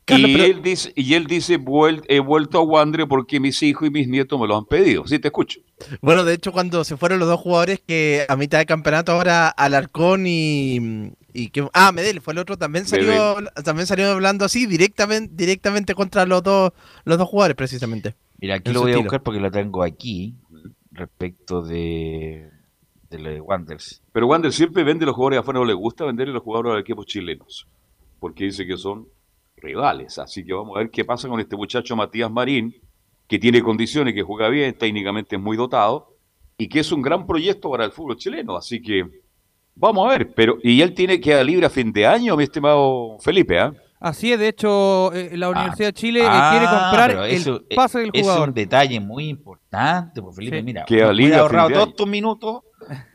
[0.04, 3.62] Carlos, y, pero- él dice, y él dice, "Vuel- he vuelto a Wander porque mis
[3.62, 5.06] hijos y mis nietos me lo han pedido.
[5.06, 5.60] Sí, te escucho.
[6.00, 9.48] Bueno, de hecho, cuando se fueron los dos jugadores que a mitad de campeonato ahora
[9.48, 14.66] Alarcón y, y que ah, Medel fue el otro también salió también salió hablando así
[14.66, 16.72] directamente directamente contra los dos
[17.04, 18.14] los dos jugadores precisamente.
[18.40, 20.34] Mira, aquí lo voy a buscar porque lo tengo aquí
[20.92, 22.48] respecto de,
[23.10, 24.02] de lo de Wanderers.
[24.12, 26.82] Pero Wander siempre vende los jugadores afuera, no le gusta venderle los jugadores a los
[26.82, 27.66] equipos chilenos,
[28.18, 29.06] porque dice que son
[29.60, 30.18] rivales.
[30.18, 32.74] Así que vamos a ver qué pasa con este muchacho Matías Marín,
[33.28, 36.16] que tiene condiciones, que juega bien, técnicamente es muy dotado,
[36.58, 38.56] y que es un gran proyecto para el fútbol chileno.
[38.56, 39.04] Así que
[39.74, 40.32] vamos a ver.
[40.34, 43.72] Pero, y él tiene que ir libre a fin de año, mi estimado Felipe, ¿ah?
[44.02, 47.76] Así es, de hecho, eh, la Universidad de Chile eh, Ah, quiere comprar eso, el
[47.76, 48.48] pase del eh, Es jugador.
[48.48, 50.62] un detalle muy importante, pues Felipe, Sí.
[50.62, 52.62] mira, Queda libre ahorrado todos estos minutos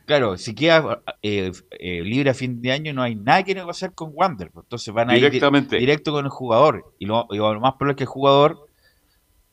[0.06, 3.94] Claro, si queda eh, eh, libre a fin de año, no hay nada que negociar
[3.94, 4.52] con Wander.
[4.52, 5.40] pues, Entonces van a ir di-
[5.80, 6.94] directo con el jugador.
[7.00, 8.68] Y lo, y lo más probable es que el jugador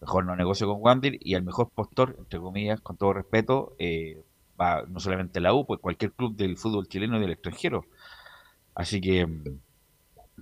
[0.01, 4.19] mejor no negocie con Wander y el mejor postor, entre comillas, con todo respeto, eh,
[4.61, 7.87] va no solamente la U, pues cualquier club del fútbol chileno y del extranjero.
[8.75, 9.45] Así que mm,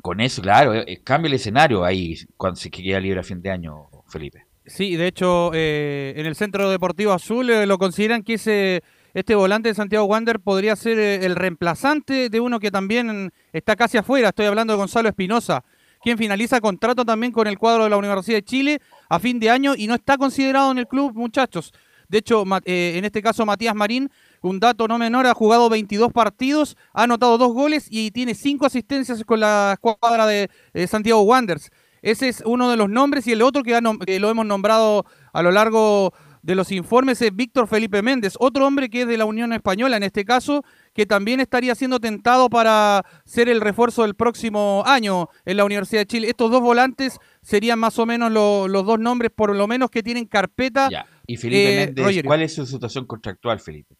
[0.02, 3.42] con eso, claro, eh, eh, cambia el escenario ahí cuando se queda libre a fin
[3.42, 4.44] de año, Felipe.
[4.66, 8.82] Sí, de hecho, eh, en el Centro Deportivo Azul eh, lo consideran que ese,
[9.14, 13.76] este volante de Santiago Wander podría ser eh, el reemplazante de uno que también está
[13.76, 14.28] casi afuera.
[14.28, 15.64] Estoy hablando de Gonzalo Espinosa,
[16.02, 19.50] quien finaliza contrato también con el cuadro de la Universidad de Chile a fin de
[19.50, 21.72] año y no está considerado en el club, muchachos.
[22.08, 24.10] De hecho, eh, en este caso, Matías Marín,
[24.42, 28.66] un dato no menor, ha jugado 22 partidos, ha anotado dos goles y tiene cinco
[28.66, 31.70] asistencias con la escuadra de eh, Santiago Wanderers.
[32.02, 33.78] Ese es uno de los nombres y el otro que
[34.18, 36.12] lo hemos nombrado a lo largo
[36.42, 39.96] de los informes es Víctor Felipe Méndez, otro hombre que es de la Unión Española
[39.96, 40.64] en este caso,
[40.94, 46.00] que también estaría siendo tentado para ser el refuerzo del próximo año en la Universidad
[46.02, 46.28] de Chile.
[46.28, 50.02] Estos dos volantes serían más o menos lo- los dos nombres, por lo menos que
[50.02, 50.88] tienen carpeta.
[51.26, 52.28] Y Felipe eh, Méndez, Rogerio.
[52.28, 53.94] ¿cuál es su situación contractual, Felipe?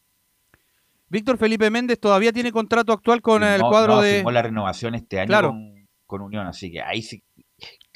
[1.08, 4.14] Víctor Felipe Méndez todavía tiene contrato actual con el cuadro no, de...
[4.16, 5.48] firmó la renovación este año Claro.
[5.48, 7.22] con, con Unión, así que ahí sí.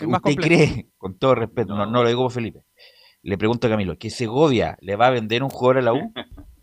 [0.04, 2.60] ¿Usted cree, con todo respeto, no, no lo digo por Felipe,
[3.24, 6.12] le pregunto a Camilo, ¿que Segovia le va a vender un jugador a la U?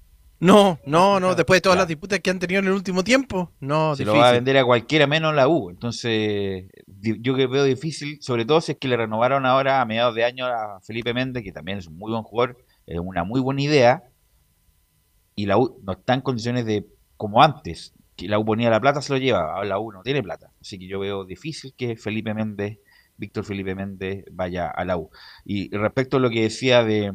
[0.42, 3.52] No, no, no, después de todas las disputas que han tenido en el último tiempo,
[3.60, 4.18] no, Se difícil.
[4.18, 5.70] lo va a vender a cualquiera menos la U.
[5.70, 10.16] Entonces, yo que veo difícil, sobre todo si es que le renovaron ahora a mediados
[10.16, 12.58] de año a Felipe Méndez, que también es un muy buen jugador,
[12.88, 14.04] es una muy buena idea,
[15.36, 16.88] y la U no está en condiciones de,
[17.18, 20.02] como antes, que la U ponía la plata, se lo lleva, ahora la U no
[20.02, 20.52] tiene plata.
[20.60, 22.80] Así que yo veo difícil que Felipe Méndez,
[23.22, 25.12] Víctor Felipe Méndez, vaya a la U.
[25.46, 27.14] Y respecto a lo que decía de,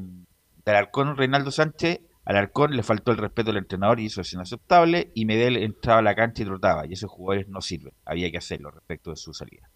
[0.64, 5.10] Alarcón, Reinaldo Sánchez, al Alarcón le faltó el respeto al entrenador y eso es inaceptable.
[5.14, 6.86] Y Medel entraba a la cancha y trotaba.
[6.86, 7.92] Y esos jugadores no sirven.
[8.04, 9.68] Había que hacerlo respecto de su salida.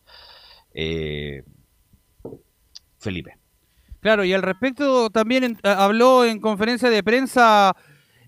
[0.72, 1.42] Eh,
[2.98, 3.36] Felipe.
[4.00, 7.76] Claro, y al respecto también habló en conferencia de prensa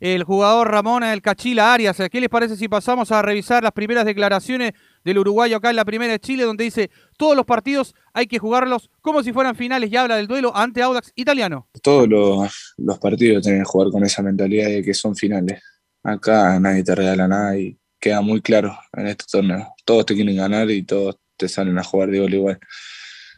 [0.01, 2.03] el jugador Ramón El Cachila Arias.
[2.11, 4.73] ¿Qué les parece si pasamos a revisar las primeras declaraciones
[5.05, 8.39] del uruguayo acá en la primera de Chile, donde dice todos los partidos hay que
[8.39, 11.69] jugarlos como si fueran finales y habla del duelo ante Audax italiano?
[11.83, 15.63] Todos los, los partidos tienen que jugar con esa mentalidad de que son finales.
[16.03, 19.75] Acá nadie te regala nada y queda muy claro en este torneo.
[19.85, 22.59] Todos te quieren ganar y todos te salen a jugar de igual.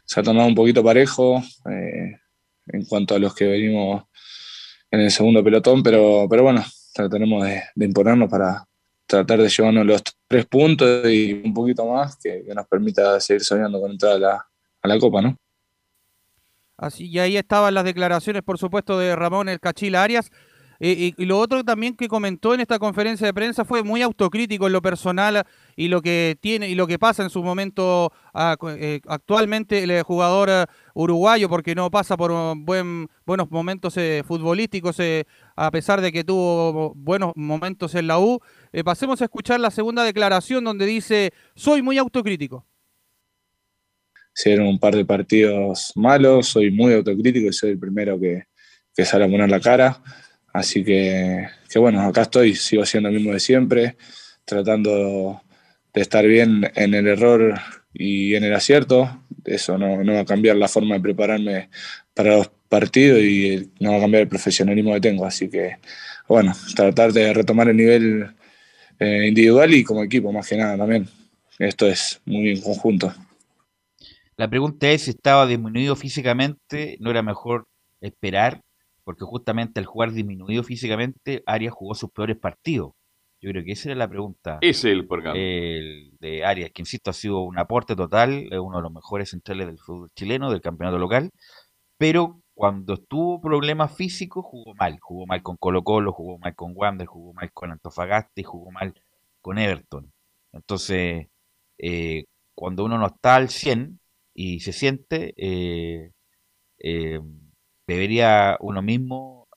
[0.04, 2.16] Se ha tornado un poquito parejo eh,
[2.68, 4.04] en cuanto a los que venimos
[4.90, 7.44] en el segundo pelotón, pero, pero bueno, trataremos
[7.74, 8.64] de imponernos para
[9.06, 13.80] tratar de llevarnos los tres puntos y un poquito más que, nos permita seguir soñando
[13.80, 14.46] con entrar a la,
[14.82, 15.36] a la Copa, ¿no?
[16.76, 20.30] Así, y ahí estaban las declaraciones, por supuesto, de Ramón El Cachila Arias.
[20.80, 24.66] Eh, y, lo otro también que comentó en esta conferencia de prensa fue muy autocrítico
[24.66, 25.44] en lo personal
[25.76, 30.02] y lo que tiene y lo que pasa en su momento ah, eh, actualmente el
[30.02, 34.98] jugador eh, uruguayo porque no pasa por un buen, buenos momentos eh, futbolísticos
[35.56, 38.40] a pesar de que tuvo buenos momentos en la U.
[38.76, 42.66] Eh, pasemos a escuchar la segunda declaración donde dice soy muy autocrítico.
[44.32, 48.48] si eran un par de partidos malos, soy muy autocrítico y soy el primero que,
[48.92, 50.02] que sale a poner la cara.
[50.52, 53.96] Así que, que bueno, acá estoy, sigo siendo el mismo de siempre,
[54.44, 55.40] tratando
[55.92, 57.54] de estar bien en el error
[57.92, 59.22] y en el acierto.
[59.44, 61.70] Eso no, no va a cambiar la forma de prepararme
[62.12, 65.26] para los partidos y no va a cambiar el profesionalismo que tengo.
[65.26, 65.76] Así que,
[66.26, 68.34] bueno, tratar de retomar el nivel
[68.98, 71.08] eh, individual y como equipo, más que nada también.
[71.58, 73.12] Esto es muy en conjunto.
[74.36, 77.66] La pregunta es si estaba disminuido físicamente, no era mejor
[78.00, 78.60] esperar,
[79.04, 82.92] porque justamente al jugar disminuido físicamente, Arias jugó sus peores partidos.
[83.40, 84.58] Yo creo que esa era la pregunta.
[84.62, 85.38] Ese es el programa.
[85.38, 89.30] El de Arias, que insisto, ha sido un aporte total, es uno de los mejores
[89.30, 91.30] centrales del fútbol chileno, del campeonato local,
[91.98, 94.98] pero cuando tuvo problemas físicos jugó mal.
[95.00, 98.70] Jugó mal con Colo Colo, jugó mal con Wander, jugó mal con Antofagasta y jugó
[98.70, 98.94] mal
[99.42, 100.12] con Everton.
[100.52, 101.28] Entonces,
[101.78, 102.24] eh,
[102.54, 104.00] cuando uno no está al 100
[104.34, 106.12] y se siente, eh,
[106.78, 107.20] eh,
[107.86, 109.48] debería uno mismo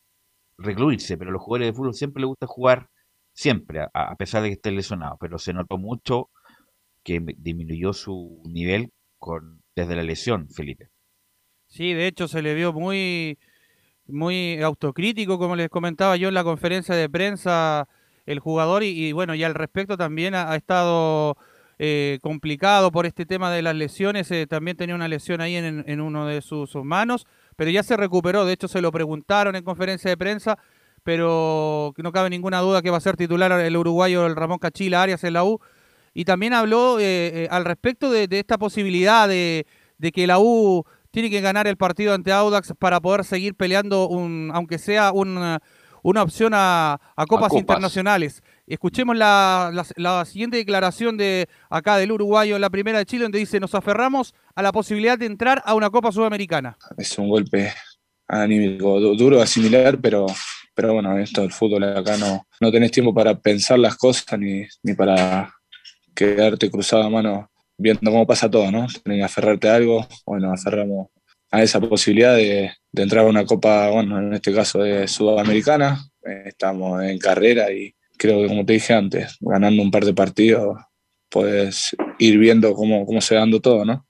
[0.57, 2.89] recluirse, pero a los jugadores de fútbol siempre les gusta jugar,
[3.33, 6.29] siempre, a, a pesar de que estén lesionados, pero se notó mucho
[7.03, 10.89] que disminuyó su nivel con, desde la lesión, Felipe.
[11.67, 13.37] Sí, de hecho se le vio muy,
[14.07, 17.87] muy autocrítico, como les comentaba yo en la conferencia de prensa,
[18.25, 21.37] el jugador, y, bueno, y al respecto también ha, estado
[21.79, 25.83] eh, complicado por este tema de las lesiones, eh, también tenía una lesión ahí en,
[25.87, 29.63] en uno de sus, manos, pero ya se recuperó, de hecho se lo preguntaron en
[29.63, 30.57] conferencia de prensa,
[31.07, 35.03] pero no cabe ninguna duda que va a ser titular el uruguayo el Ramón Cachila
[35.03, 35.61] Arias en la U.
[36.13, 39.65] Y también habló eh, eh, al respecto de, esta posibilidad de,
[40.13, 40.83] que la U
[41.17, 45.59] tiene que ganar el partido ante Audax para poder seguir peleando, un, aunque sea una,
[46.03, 48.43] opción a, copas, internacionales.
[48.67, 53.39] Escuchemos la, la, siguiente declaración de acá del uruguayo en la primera de Chile, donde
[53.39, 56.77] dice, nos aferramos a la posibilidad de entrar a una Copa Sudamericana.
[56.99, 57.73] Es un golpe
[58.27, 60.27] anímico duro, asimilar, pero
[60.75, 64.67] pero bueno, esto del fútbol acá no, no tenés tiempo para pensar las cosas ni,
[64.83, 65.51] ni para
[66.13, 68.87] quedarte cruzado a mano viendo cómo pasa todo, ¿no?
[69.03, 71.09] Tenés que aferrarte a algo, bueno, aferramos
[71.51, 75.99] a esa posibilidad de, entrar a una copa, bueno, en este caso de Sudamericana,
[76.45, 80.77] estamos en carrera y creo que como te dije antes, ganando un par de partidos,
[81.29, 84.07] puedes ir viendo cómo, cómo se dando todo, ¿no?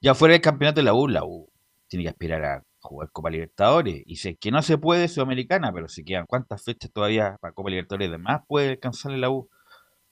[0.00, 1.50] Ya fuera del campeonato de la U, la U
[1.88, 4.02] tiene que aspirar a jugar Copa Libertadores.
[4.06, 7.70] Y sé que no se puede Sudamericana, pero si quedan cuántas fechas todavía para Copa
[7.70, 9.50] Libertadores y demás, puede alcanzar la U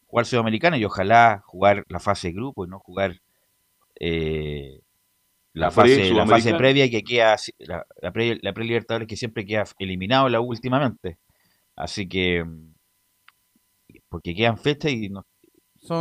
[0.09, 3.21] jugar Sudamericana y ojalá jugar la fase de grupo y no jugar
[4.01, 4.81] eh,
[5.53, 9.65] la, fase, la fase previa que queda, la, la, pre, la Libertadores que siempre queda
[9.79, 11.19] eliminado la U últimamente.
[11.77, 12.45] Así que,
[14.09, 15.27] porque quedan fechas y no,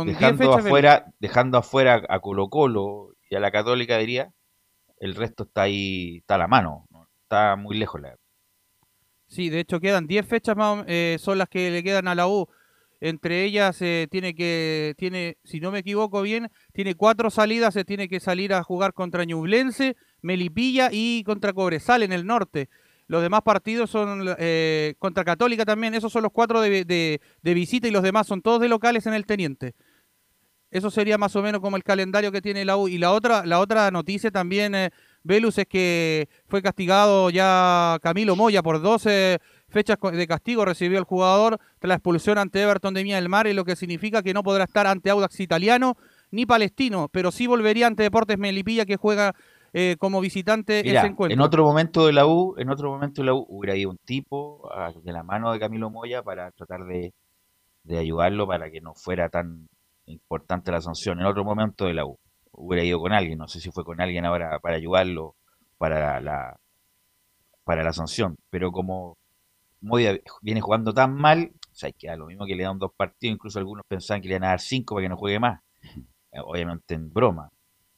[0.04, 4.32] dejando afuera, dejando afuera a Colo Colo y a la Católica diría,
[4.98, 6.88] el resto está ahí, está a la mano,
[7.22, 8.16] está muy lejos la
[9.26, 12.26] Sí, de hecho quedan 10 fechas más, eh, son las que le quedan a la
[12.26, 12.48] U.
[13.00, 17.84] Entre ellas eh, tiene que, tiene, si no me equivoco bien, tiene cuatro salidas, se
[17.84, 22.68] tiene que salir a jugar contra Ñublense, Melipilla y contra Cobresal en el norte.
[23.06, 27.88] Los demás partidos son eh, contra Católica también, esos son los cuatro de, de, visita
[27.88, 29.74] y los demás son todos de locales en el Teniente.
[30.70, 32.88] Eso sería más o menos como el calendario que tiene la U.
[32.88, 34.90] Y la otra, la otra noticia también, eh,
[35.22, 39.38] Velus, es que fue castigado ya Camilo Moya por 12
[39.68, 40.64] fechas de castigo.
[40.64, 43.76] Recibió el jugador tras la expulsión ante Everton de Mía del Mar, y lo que
[43.76, 45.96] significa que no podrá estar ante Audax italiano
[46.30, 49.34] ni palestino, pero sí volvería ante Deportes Melipilla, que juega
[49.72, 51.34] eh, como visitante ese encuentro.
[51.34, 53.98] En otro momento de la U, en otro momento de la U hubiera ido un
[53.98, 54.70] tipo
[55.02, 57.12] de la mano de Camilo Moya para tratar de,
[57.84, 59.68] de ayudarlo para que no fuera tan
[60.06, 61.20] importante la sanción.
[61.20, 62.18] En otro momento de la U
[62.52, 65.34] hubiera ido con alguien, no sé si fue con alguien ahora para ayudarlo
[65.76, 66.56] para la
[67.64, 69.17] para la sanción, pero como
[69.80, 73.34] Moya viene jugando tan mal, o sea, que lo mismo que le dan dos partidos,
[73.34, 75.60] incluso algunos pensaban que le iban a dar cinco para que no juegue más,
[76.32, 77.50] eh, obviamente en broma,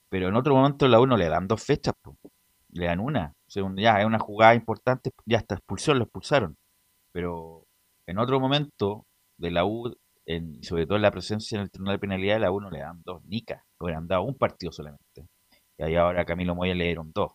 [0.09, 1.95] pero en otro momento la U no le dan dos fechas,
[2.71, 6.57] le dan una, o ya es una jugada importante, ya está expulsión, lo expulsaron,
[7.13, 7.65] pero
[8.07, 9.07] en otro momento
[9.39, 9.95] de la U
[10.63, 13.03] sobre todo en la presencia en el Tribunal de Penalidad, de la uno le dan
[13.05, 15.27] dos nicas, le han dado un partido solamente.
[15.79, 17.33] Y ahí ahora a Camilo Moya le dieron dos.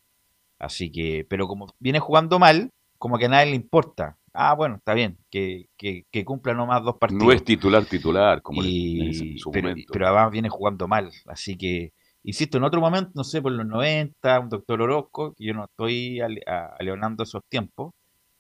[0.60, 4.18] Así que, pero como viene jugando mal, como que a nadie le importa.
[4.36, 7.24] Ah, bueno, está bien, que, que, que cumpla nomás dos partidos.
[7.24, 9.94] No es titular titular, como en su pero, momento.
[9.94, 11.10] Pero además viene jugando mal.
[11.26, 15.46] Así que, insisto, en otro momento, no sé, por los 90, un doctor Orozco, que
[15.46, 17.94] yo no estoy aleonando esos tiempos,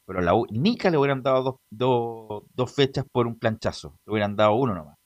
[0.06, 3.98] pero a la U, Nica le hubieran dado dos, dos, fechas por un planchazo.
[4.06, 4.98] Le hubieran dado uno nomás.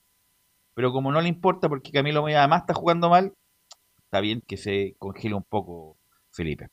[0.74, 3.34] Pero como no le importa porque Camilo Moya además está jugando mal,
[3.98, 5.98] está bien que se congele un poco
[6.32, 6.68] Felipe.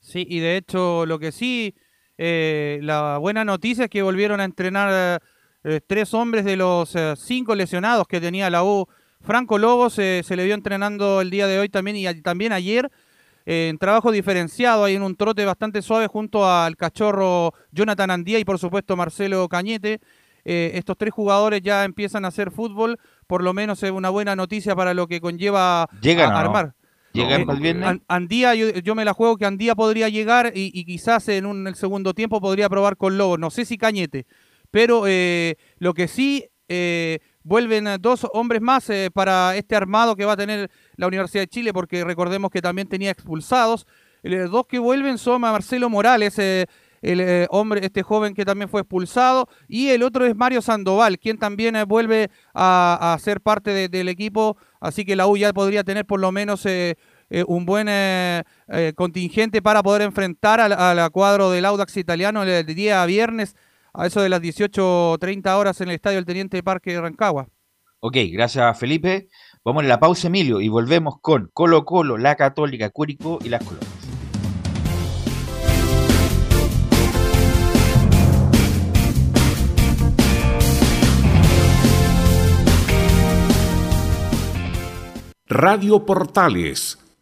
[0.00, 1.74] Sí, y de hecho lo que sí,
[2.18, 5.20] eh, la buena noticia es que volvieron a entrenar
[5.64, 8.86] eh, tres hombres de los eh, cinco lesionados que tenía la U.
[9.20, 12.90] Franco Lobos se le vio entrenando el día de hoy también y también ayer
[13.50, 18.44] en trabajo diferenciado, hay en un trote bastante suave junto al cachorro Jonathan Andía y
[18.44, 20.00] por supuesto Marcelo Cañete.
[20.44, 24.36] Eh, estos tres jugadores ya empiezan a hacer fútbol, por lo menos es una buena
[24.36, 25.88] noticia para lo que conlleva a,
[26.38, 26.74] armar.
[27.18, 31.66] ¿Llegan eh, Andía, yo, me la juego que Andía podría llegar y, quizás en un
[31.66, 33.38] el segundo tiempo podría probar con Lobo.
[33.38, 34.26] No sé si Cañete,
[34.70, 36.46] pero eh, lo que sí
[37.42, 41.72] vuelven dos hombres más para este armado que va a tener la Universidad de Chile,
[41.72, 43.86] porque recordemos que también tenía expulsados.
[44.22, 46.66] Los dos que vuelven son Marcelo Morales, eh,
[47.02, 51.18] el eh, hombre, este joven que también fue expulsado, y el otro es Mario Sandoval,
[51.18, 55.84] quien también eh, vuelve a, ser parte del equipo, así que la U ya podría
[55.84, 56.66] tener por lo menos
[57.46, 57.88] un buen
[58.94, 63.56] contingente para poder enfrentar al, cuadro del Audax italiano el, día viernes
[63.92, 67.48] a eso de las 18.30 horas en el Estadio del Teniente Parque de Rancagua.
[68.00, 69.28] Ok, gracias Felipe.
[69.64, 73.64] Vamos a la pausa, Emilio, y volvemos con Colo Colo, La Católica, Curicó y las
[73.64, 73.98] colonias.
[85.50, 86.98] Radio Portales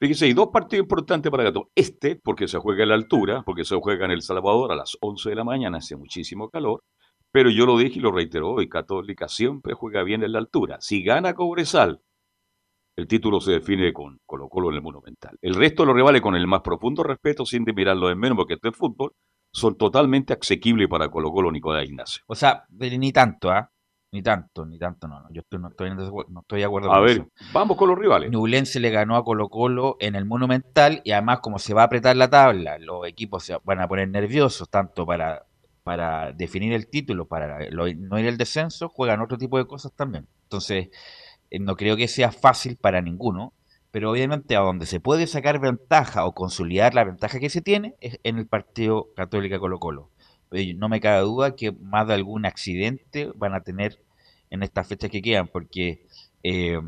[0.00, 1.70] Fíjese, hay dos partidos importantes para Gato.
[1.74, 4.96] Este, porque se juega a la altura, porque se juega en El Salvador a las
[5.00, 6.84] 11 de la mañana, hace muchísimo calor.
[7.32, 10.78] Pero yo lo dije y lo reitero hoy, Católica siempre juega bien en la altura.
[10.80, 12.00] Si gana Cobresal,
[12.96, 15.36] el título se define con Colo Colo en el Monumental.
[15.42, 18.54] El resto los rivales, con el más profundo respeto, sin de mirarlo en menos, porque
[18.54, 19.12] esto es fútbol,
[19.52, 22.22] son totalmente asequibles para Colo Colo Nicolás Ignacio.
[22.28, 23.70] O sea, ni tanto, ¿ah?
[24.10, 25.28] Ni tanto, ni tanto, no, no.
[25.30, 27.28] Yo estoy, no, estoy, no estoy de acuerdo A con ver, eso.
[27.52, 28.30] vamos con los rivales.
[28.30, 31.84] Ñublense le ganó a Colo Colo en el Monumental y además como se va a
[31.86, 35.44] apretar la tabla, los equipos se van a poner nerviosos tanto para,
[35.82, 39.92] para definir el título, para lo- no ir al descenso, juegan otro tipo de cosas
[39.94, 40.26] también.
[40.44, 40.88] Entonces,
[41.50, 43.52] eh, no creo que sea fácil para ninguno,
[43.90, 47.94] pero obviamente a donde se puede sacar ventaja o consolidar la ventaja que se tiene
[48.00, 50.10] es en el partido Católica Colo Colo.
[50.52, 54.00] Eh, No me cabe duda que más de algún accidente van a tener
[54.50, 56.06] en estas fechas que quedan, porque
[56.42, 56.80] eh,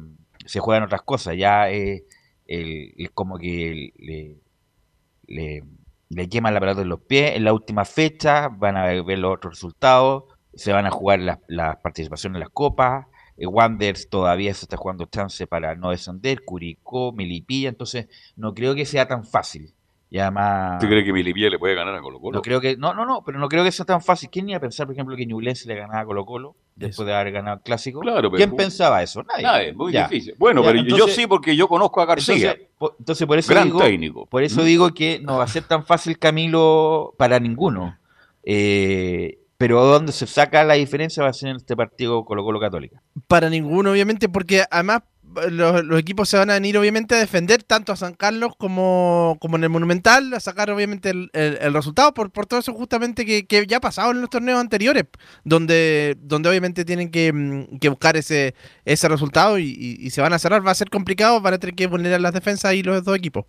[0.46, 1.36] se juegan otras cosas.
[1.36, 2.04] Ya eh,
[2.46, 5.62] es como que le,
[6.08, 9.34] le, queman la pelota en los pies en la última fecha, van a ver los
[9.36, 13.06] otros resultados, se van a jugar las, las participaciones en las copas.
[13.36, 18.74] eh, Wanderers todavía se está jugando chance para no descender, Curicó, Melipilla, entonces no creo
[18.74, 19.72] que sea tan fácil.
[20.12, 20.74] Y además.
[20.74, 22.34] ¿Usted cree que Milipilla le puede ganar a Colo Colo?
[22.38, 24.28] No creo que, no, no, no, pero no creo que sea tan fácil.
[24.28, 27.14] ¿Quién iba a pensar, por ejemplo, que Ñublense le ganaba a Colo Colo después de
[27.14, 28.00] haber ganado el clásico?
[28.00, 29.22] Claro, pero- ¿Quién pensaba eso?
[29.22, 29.42] Nadie.
[29.44, 30.08] Nadie, muy Ya.
[30.08, 30.34] difícil.
[30.36, 32.56] Bueno, Ya, pero yo sí, porque yo conozco a García.
[32.98, 34.26] Entonces por eso Gran digo, técnico.
[34.26, 34.64] Por eso ¿Mm?
[34.64, 37.96] digo que no va a ser tan fácil Camilo para ninguno.
[38.42, 42.58] Eh, pero donde se saca la diferencia va a ser en este partido Colo Colo
[42.58, 43.00] Católica.
[43.28, 45.02] Para ninguno, obviamente, porque además
[45.50, 49.36] los, los equipos se van a venir, obviamente, a defender tanto a San Carlos como,
[49.40, 52.72] como en el Monumental, a sacar, obviamente, el, el- el resultado por, por todo eso
[52.74, 55.04] justamente que, que ya ha pasado en los torneos anteriores,
[55.44, 58.54] donde, donde obviamente tienen que, mm, que buscar ese,
[58.84, 60.66] ese resultado y, y- y se van a cerrar.
[60.66, 63.44] Va a ser complicado, van a tener que vulnerar las defensas y los dos equipos.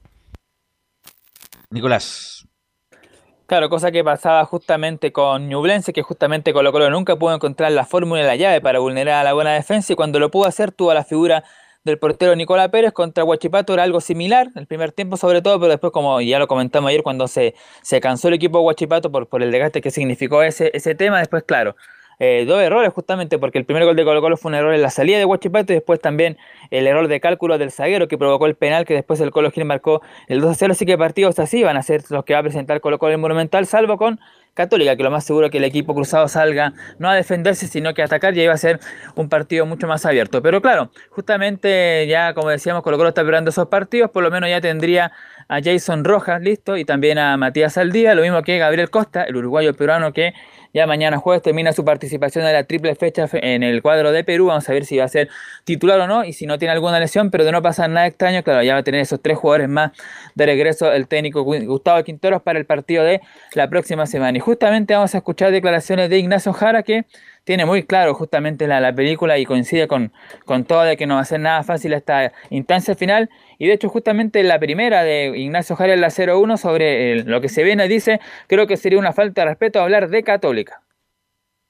[1.69, 2.45] Nicolás.
[3.47, 7.85] Claro, cosa que pasaba justamente con Ñublense, que justamente Colo Colo nunca pudo encontrar la
[7.85, 10.71] fórmula y la llave para vulnerar a la buena defensa y cuando lo pudo hacer
[10.71, 11.43] tuvo a la figura
[11.83, 15.71] del portero Nicolás Pérez contra Huachipato era algo similar, el primer tiempo sobre todo, pero
[15.71, 19.27] después como ya lo comentamos ayer cuando se, se cansó el equipo de Huachipato por,
[19.27, 21.75] por el desgaste que significó ese, ese tema, después claro,
[22.23, 24.81] eh, dos errores justamente porque el primer gol de Colo Colo fue un error en
[24.83, 26.37] la salida de Huachipato y después también
[26.69, 29.65] el error de cálculo del zaguero que provocó el penal que después el Colo Gil
[29.65, 32.41] marcó el 2 a 0, así que partidos así van a ser los que va
[32.41, 34.19] a presentar Colo Colo el Monumental, salvo con
[34.53, 37.93] Católica, que lo más seguro es que el equipo cruzado salga no a defenderse, sino
[37.93, 38.79] que a atacar y va a ser
[39.15, 40.41] un partido mucho más abierto.
[40.41, 44.49] Pero claro, justamente ya como decíamos, Colo Colo está esperando esos partidos, por lo menos
[44.49, 45.11] ya tendría
[45.51, 49.35] a Jason Rojas listo y también a Matías Aldía, lo mismo que Gabriel Costa, el
[49.35, 50.33] uruguayo peruano que
[50.73, 54.23] ya mañana jueves termina su participación en la triple fecha fe- en el cuadro de
[54.23, 54.45] Perú.
[54.45, 55.27] Vamos a ver si va a ser
[55.65, 58.41] titular o no y si no tiene alguna lesión, pero de no pasar nada extraño,
[58.43, 59.91] claro, ya va a tener esos tres jugadores más
[60.35, 63.19] de regreso el técnico Gu- Gustavo Quinteros para el partido de
[63.53, 64.37] la próxima semana.
[64.37, 67.03] Y justamente vamos a escuchar declaraciones de Ignacio Jara que
[67.43, 70.11] tiene muy claro justamente la, la película y coincide con,
[70.45, 73.29] con todo de que no va a ser nada fácil esta instancia final.
[73.57, 77.41] Y de hecho justamente la primera de Ignacio Jara en la 0-1 sobre el- lo
[77.41, 80.81] que se viene dice, creo que sería una falta de respeto hablar de Católica.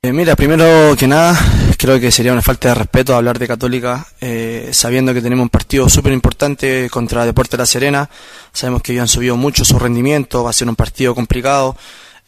[0.03, 1.38] Eh, mira, primero que nada,
[1.78, 5.49] creo que sería una falta de respeto hablar de Católica, eh, sabiendo que tenemos un
[5.49, 8.09] partido súper importante contra Deporte La Serena.
[8.51, 11.76] Sabemos que ellos han subido mucho su rendimiento, va a ser un partido complicado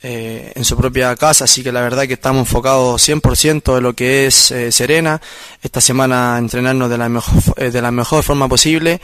[0.03, 3.93] eh, en su propia casa, así que la verdad que estamos enfocados 100% en lo
[3.93, 5.21] que es eh, Serena.
[5.61, 8.99] Esta semana entrenarnos de la, mejor, eh, de la mejor forma posible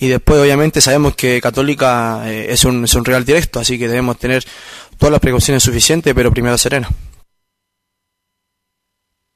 [0.00, 3.86] y después obviamente sabemos que Católica eh, es, un, es un rival directo, así que
[3.86, 4.44] debemos tener
[4.98, 6.90] todas las precauciones suficientes, pero primero Serena.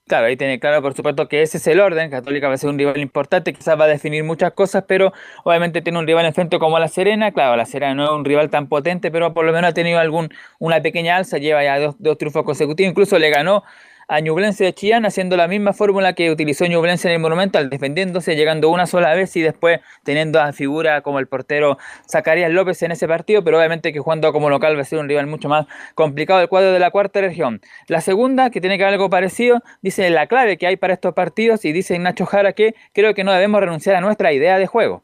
[0.06, 2.10] Claro, ahí tiene claro, por supuesto, que ese es el orden.
[2.10, 5.80] Católica va a ser un rival importante, quizás va a definir muchas cosas, pero obviamente
[5.80, 7.32] tiene un rival enfrente como La Serena.
[7.32, 9.98] Claro, La Serena no es un rival tan potente, pero por lo menos ha tenido
[9.98, 10.28] algún,
[10.58, 13.64] una pequeña alza, lleva ya dos, dos triunfos consecutivos, incluso le ganó
[14.08, 18.36] a Ñublense de Chillán haciendo la misma fórmula que utilizó Ñublense en el Monumental, defendiéndose,
[18.36, 21.78] llegando una sola vez y después teniendo a figura como el portero
[22.10, 25.08] Zacarías López en ese partido, pero obviamente que jugando como local va a ser un
[25.08, 27.60] rival mucho más complicado el cuadro de la cuarta región.
[27.88, 31.14] La segunda, que tiene que ver algo parecido, dice la clave que hay para estos
[31.14, 34.66] partidos y dice Nacho Jara que creo que no debemos renunciar a nuestra idea de
[34.66, 35.02] juego.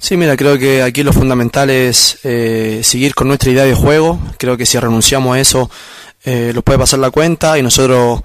[0.00, 4.18] Sí, mira, creo que aquí lo fundamental es eh, seguir con nuestra idea de juego.
[4.38, 5.70] Creo que si renunciamos a eso,
[6.24, 8.22] eh, lo puede pasar la cuenta y nosotros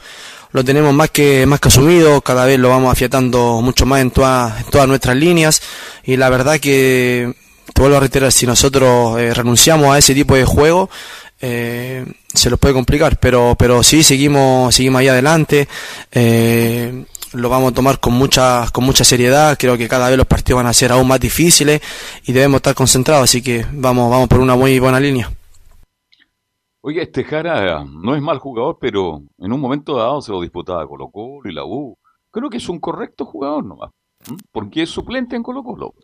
[0.51, 2.21] lo tenemos más que más que asumido.
[2.21, 4.11] Cada vez lo vamos afiatando mucho más en, en
[4.71, 5.61] todas nuestras líneas
[6.03, 7.33] y la verdad que
[7.73, 10.89] te vuelvo a reiterar, si nosotros eh, renunciamos a ese tipo de juego,
[11.41, 15.67] eh, se nos puede complicar, pero pero sí seguimos seguimos ahí adelante.
[16.11, 19.57] eh, lo vamos a tomar con mucha con mucha seriedad.
[19.59, 21.81] Creo que cada vez los partidos van a ser aún más difíciles
[22.23, 25.34] y debemos estar concentrados, así que vamos vamos por una muy buena línea.
[26.87, 30.87] Oye, este Jara no es mal jugador, pero en un momento dado se lo disputaba
[30.87, 31.97] Colo Colo y la U.
[32.29, 33.89] Creo que es un correcto jugador nomás,
[34.27, 34.37] ¿m?
[34.51, 35.95] porque es suplente en Colo Colo.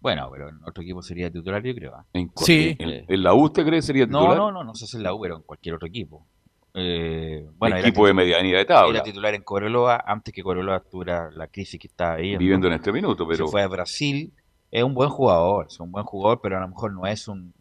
[0.00, 1.94] Bueno, pero en otro equipo sería titular, yo creo.
[1.94, 2.04] ¿ah?
[2.14, 2.74] En, Sí.
[2.80, 4.36] en, en la U usted cree que sería No, titular?
[4.38, 6.26] no, no, no sé si en la U, pero en cualquier otro equipo.
[6.74, 8.94] Eh, bueno, Equipo de medianía de tabla.
[8.96, 12.36] Era titular en Cobreloa antes que Cobreloa tuviera la crisis que estaba ahí.
[12.36, 14.32] Viviendo en este minuto, pero- Se fue a Brasil.
[14.72, 17.52] Es un buen jugador, es un buen jugador, pero a lo mejor no es un,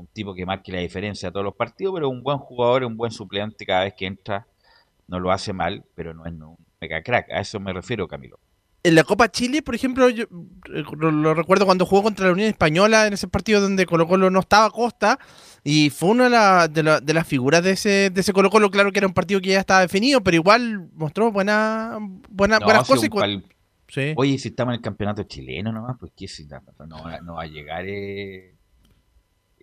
[0.00, 2.96] un tipo que marque la diferencia a todos los partidos, pero un buen jugador, un
[2.96, 4.46] buen suplente cada vez que entra.
[5.08, 7.30] No lo hace mal, pero no es un mega crack.
[7.32, 8.38] A eso me refiero, Camilo.
[8.84, 10.24] En la Copa Chile, por ejemplo, yo
[10.72, 14.30] eh, lo, recuerdo cuando jugó contra la Unión Española en ese partido donde Colo Colo
[14.30, 15.18] no estaba a Costa
[15.64, 18.50] y fue una de, la- de, la- de las figuras de ese, de ese Colo
[18.50, 18.70] Colo.
[18.70, 21.98] Claro que era un partido que ya estaba definido, pero igual mostró buena,
[22.30, 23.04] buena, No, buenas cosas.
[23.04, 23.44] y pal-
[23.88, 24.12] Sí.
[24.16, 27.34] Oye, si estamos en el campeonato chileno nomás, pues que si no, no va- no
[27.34, 28.54] va a llegar eh,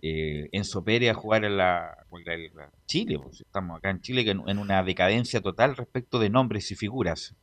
[0.02, 4.58] eh, Enzo a jugar en la, la Chile, pues estamos acá en Chile en, en
[4.58, 7.34] una decadencia total respecto de nombres y figuras.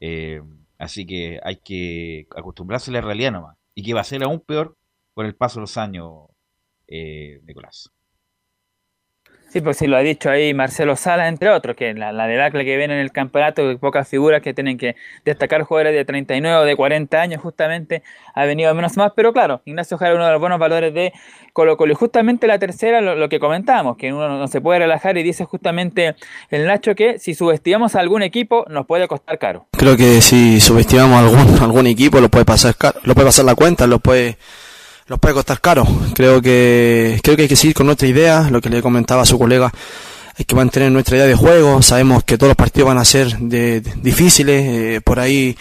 [0.00, 0.42] Eh,
[0.78, 3.56] así que hay que acostumbrarse a la realidad nomás.
[3.74, 4.76] Y que va a ser aún peor
[5.14, 6.26] con el paso de los años,
[6.88, 7.90] eh, Nicolás.
[9.52, 12.64] Sí, pues sí lo ha dicho ahí Marcelo Sala, entre otros, que la, la debacle
[12.64, 14.96] que viene en el campeonato, pocas figuras que tienen que
[15.26, 18.02] destacar jugadores de 39 o de 40 años, justamente
[18.34, 21.12] ha venido menos más, pero claro, Ignacio Jara uno de los buenos valores de
[21.52, 21.92] Colo Colo.
[21.92, 25.22] Y justamente la tercera, lo, lo que comentábamos, que uno no se puede relajar y
[25.22, 26.16] dice justamente
[26.48, 29.66] el Nacho que si subestimamos a algún equipo nos puede costar caro.
[29.72, 33.44] Creo que si subestimamos a algún, algún equipo lo puede pasar caro, lo puede pasar
[33.44, 34.38] la cuenta, lo puede
[35.08, 35.86] nos puede costar caro.
[36.14, 39.26] Creo que, creo que hay que seguir con nuestra idea, lo que le comentaba a
[39.26, 39.72] su colega,
[40.36, 43.36] hay que mantener nuestra idea de juego, sabemos que todos los partidos van a ser
[43.38, 45.56] de, de difíciles, eh, por ahí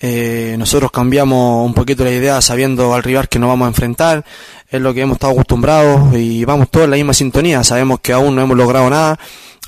[0.00, 4.24] eh, nosotros cambiamos un poquito la idea sabiendo al rival que nos vamos a enfrentar,
[4.68, 8.12] es lo que hemos estado acostumbrados y vamos todos en la misma sintonía, sabemos que
[8.12, 9.18] aún no hemos logrado nada,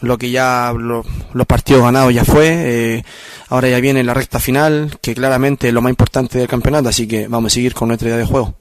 [0.01, 3.05] lo que ya lo, los partidos ganados ya fue, eh,
[3.49, 7.07] ahora ya viene la recta final, que claramente es lo más importante del campeonato, así
[7.07, 8.55] que vamos a seguir con nuestra idea de juego.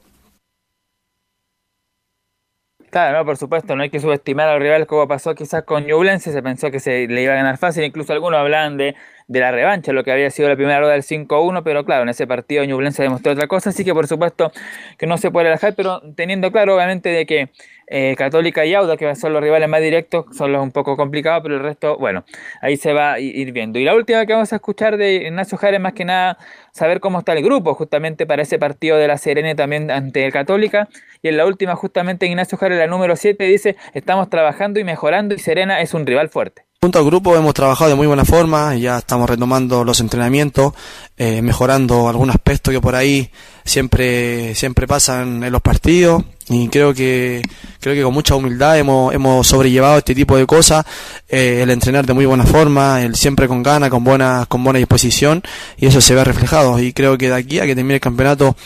[2.96, 6.32] Claro, no, por supuesto, no hay que subestimar al rival como pasó quizás con Ñublense,
[6.32, 8.96] se pensó que se le iba a ganar fácil, incluso algunos hablaban de,
[9.28, 12.08] de la revancha, lo que había sido la primera rueda del 5-1, pero claro, en
[12.08, 14.50] ese partido Ñublense demostró otra cosa, así que por supuesto
[14.96, 17.50] que no se puede relajar, pero teniendo claro obviamente de que
[17.88, 21.42] eh, Católica y Auda, que son los rivales más directos, son los un poco complicados,
[21.42, 22.24] pero el resto, bueno,
[22.60, 23.78] ahí se va a ir viendo.
[23.78, 26.38] Y la última que vamos a escuchar de Ignacio Jara más que nada
[26.72, 30.32] saber cómo está el grupo, justamente para ese partido de la Serena también ante el
[30.32, 30.88] Católica.
[31.22, 35.34] Y en la última, justamente Ignacio Jara, la número 7, dice, estamos trabajando y mejorando
[35.34, 36.62] y Serena es un rival fuerte.
[36.80, 40.74] Junto al grupo hemos trabajado de muy buena forma, ya estamos retomando los entrenamientos,
[41.16, 43.30] eh, mejorando algún aspecto que por ahí
[43.64, 47.42] siempre, siempre pasan en los partidos y creo que,
[47.80, 50.84] creo que con mucha humildad hemos, hemos sobrellevado este tipo de cosas,
[51.28, 54.78] eh, el entrenar de muy buena forma, el siempre con ganas, con buena, con buena
[54.78, 55.42] disposición.
[55.76, 56.78] Y eso se ve reflejado.
[56.78, 58.56] Y creo que de aquí a que termine el campeonato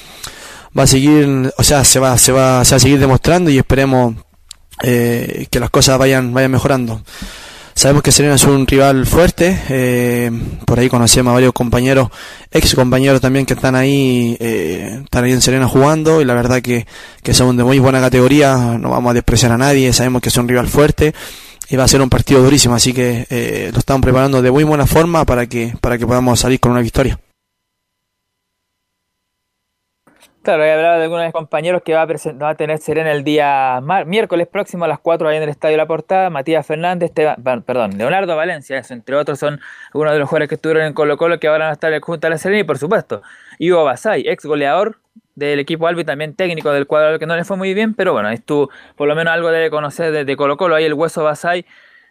[0.79, 3.57] va a seguir, o sea, se va, se va, se va a seguir demostrando y
[3.57, 4.15] esperemos
[4.83, 7.03] eh, que las cosas vayan, vayan mejorando.
[7.75, 10.31] Sabemos que Serena es un rival fuerte, eh,
[10.67, 12.09] por ahí conocemos a varios compañeros,
[12.51, 16.61] ex compañeros también que están ahí, eh, están ahí en Serena jugando y la verdad
[16.61, 16.87] que,
[17.23, 20.37] que son de muy buena categoría, no vamos a despreciar a nadie, sabemos que es
[20.37, 21.15] un rival fuerte
[21.71, 24.65] y va a ser un partido durísimo, así que eh, lo estamos preparando de muy
[24.65, 27.19] buena forma para que, para que podamos salir con una victoria.
[30.43, 33.79] Claro, he hablado de algunos compañeros que va a, va a tener Serena el día
[34.07, 36.31] miércoles próximo a las 4 ahí en el Estadio La Portada.
[36.31, 40.87] Matías Fernández, Esteban, perdón, Leonardo Valencia, entre otros son algunos de los jugadores que estuvieron
[40.87, 43.21] en Colo Colo que ahora van a estar junto a la Serena y por supuesto,
[43.59, 44.97] Ivo Basay, ex goleador
[45.35, 48.31] del equipo Albi, también técnico del cuadro que no le fue muy bien, pero bueno,
[48.31, 51.67] estuvo, por lo menos algo debe conocer desde Colo Colo, ahí el hueso Basay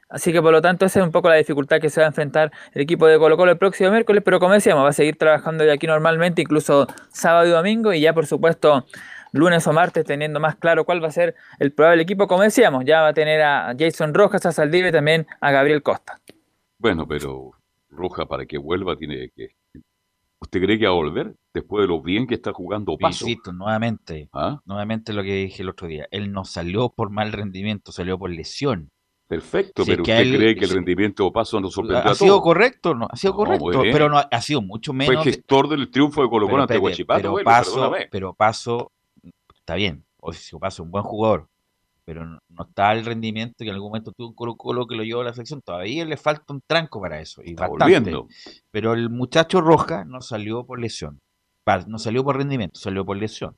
[0.09, 2.09] Así que por lo tanto esa es un poco la dificultad que se va a
[2.09, 5.17] enfrentar el equipo de Colo Colo el próximo miércoles, pero como decíamos, va a seguir
[5.17, 8.85] trabajando de aquí normalmente, incluso sábado y domingo, y ya por supuesto
[9.31, 12.85] lunes o martes teniendo más claro cuál va a ser el probable equipo, como decíamos,
[12.85, 16.19] ya va a tener a Jason Rojas, a Saldive y también a Gabriel Costa.
[16.79, 17.51] Bueno, pero
[17.89, 19.49] Rojas para que vuelva tiene que...
[20.41, 23.25] ¿Usted cree que va a volver después de lo bien que está jugando Paso?
[23.53, 24.59] Nuevamente, ¿Ah?
[24.65, 28.31] nuevamente lo que dije el otro día, él no salió por mal rendimiento, salió por
[28.31, 28.89] lesión.
[29.29, 32.15] Perfecto, Si pero ¿usted él- cree que el rendimiento de Paso nos sorprendió Ha a
[32.15, 32.43] sido todos?
[32.43, 35.13] correcto, no, ha sido No, correcto, pero no ha sido mucho menos.
[35.23, 38.91] Fue de- gestor del triunfo de Colo Colo ante Huachipato, pero bueno, Paso, pero Paso
[39.53, 41.47] está bien, o si Paso es un buen jugador,
[42.05, 44.95] pero no, no está el rendimiento que en algún momento tuvo un Colo Colo que
[44.95, 45.61] lo llevó a la selección.
[45.63, 47.43] Todavía le falta un tranco para eso.
[47.45, 47.83] Y Está bastante.
[47.83, 48.27] volviendo.
[48.71, 51.19] Pero el muchacho Roja no salió por lesión.
[51.85, 53.55] No salió por rendimiento, salió por lesión.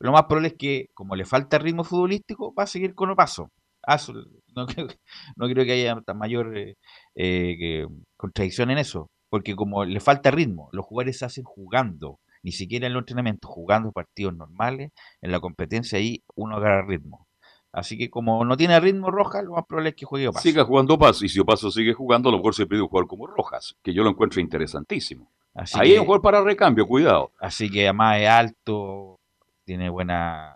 [0.00, 3.50] Lo más probable es que, como le falta ritmo futbolístico, va a seguir con Paso.
[3.86, 4.12] Paso,
[4.56, 4.88] no, creo,
[5.36, 6.76] no creo que haya tan mayor eh,
[7.14, 7.86] eh,
[8.16, 9.10] contradicción en eso.
[9.28, 13.50] Porque como le falta ritmo, los jugadores se hacen jugando, ni siquiera en los entrenamientos,
[13.50, 14.92] jugando partidos normales,
[15.22, 17.26] en la competencia ahí uno agarra ritmo.
[17.72, 20.42] Así que como no tiene ritmo Roja, lo más probable es que juegue Paso.
[20.42, 23.08] Siga jugando Paso, y si Paso sigue jugando, a lo mejor se pide un jugador
[23.08, 25.32] como Rojas, que yo lo encuentro interesantísimo.
[25.52, 27.32] Así Ahí que- hay un jugador para recambio, cuidado.
[27.40, 29.18] Así que además es alto,
[29.64, 30.54] tiene buena,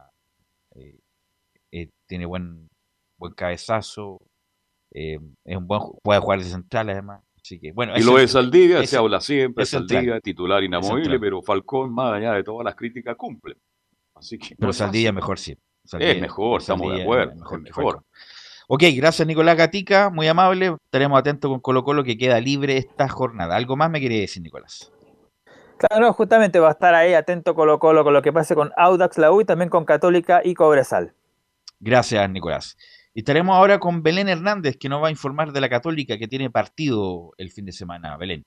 [0.76, 1.00] eh,
[1.72, 2.68] eh, tiene buen,
[3.18, 4.20] buen cabezazo,
[4.92, 7.22] eh, es un buen, puede jugar de central además.
[7.42, 8.28] Así que bueno, Y es lo de.
[8.28, 9.88] Saldivia, Es- se habla siempre, es central.
[9.98, 13.56] Saldivia titular inamovible, pero Falcón, más allá de todas las críticas, cumple.
[14.14, 15.14] Así que no Pero es Saldilla fácil.
[15.14, 15.58] mejor sí.
[15.98, 18.02] Es mejor, estamos de Saldivia acuerdo, es mejor es mejor.
[18.70, 20.76] Ok, gracias Nicolás Gatica, muy amable.
[20.84, 23.56] Estaremos atentos con Colo Colo que queda libre esta jornada.
[23.56, 24.92] ¿Algo más me quiere decir Nicolás?
[25.78, 28.72] Claro, no, justamente va a estar ahí atento Colo Colo con lo que pase con
[28.76, 31.14] Audax, la U y también con Católica y Cobresal.
[31.80, 32.76] Gracias, Nicolás.
[33.18, 36.28] Y estaremos ahora con Belén Hernández, que nos va a informar de la Católica que
[36.28, 38.16] tiene partido el fin de semana.
[38.16, 38.46] Belén.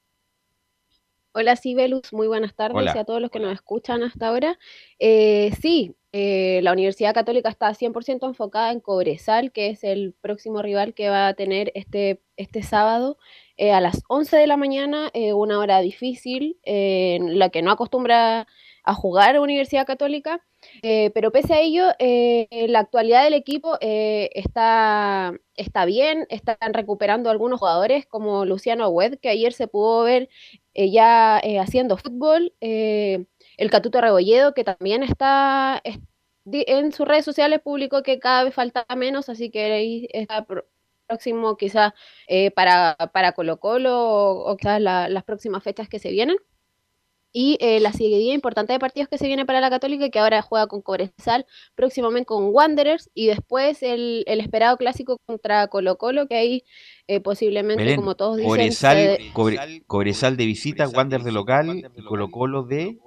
[1.33, 2.93] Hola Sibelus, muy buenas tardes Hola.
[2.95, 4.57] y a todos los que nos escuchan hasta ahora.
[4.97, 10.61] Eh, sí, eh, la Universidad Católica está 100% enfocada en Cobresal, que es el próximo
[10.61, 13.17] rival que va a tener este, este sábado
[13.57, 18.47] eh, a las 11 de la mañana, una hora difícil, en la que no acostumbra
[18.83, 20.41] a jugar Universidad Católica,
[20.81, 28.05] pero pese a ello, la actualidad del equipo está, está bien, están recuperando algunos jugadores
[28.05, 30.29] como Luciano Wed, que ayer se pudo ver
[30.73, 35.81] ya haciendo fútbol el Catuto Rebolledo, que también está,
[36.45, 40.45] en sus redes sociales, publicó que cada vez falta menos, así que ahí está
[41.11, 41.93] próximo quizás
[42.27, 46.37] eh, para, para Colo Colo o, quizás las próximas fechas que se vienen.
[47.33, 50.41] Y eh, la seguidilla importante de partidos que se viene para la Católica, que ahora
[50.41, 51.45] juega con Cobresal,
[51.75, 56.63] próximamente con Wanderers, y después el, el esperado clásico contra Colo Colo, que ahí
[57.11, 58.49] eh, posiblemente, como todos dicen.
[59.33, 62.99] Cobresal, Cobresal de visita, Wander de local, y Colo Colo de.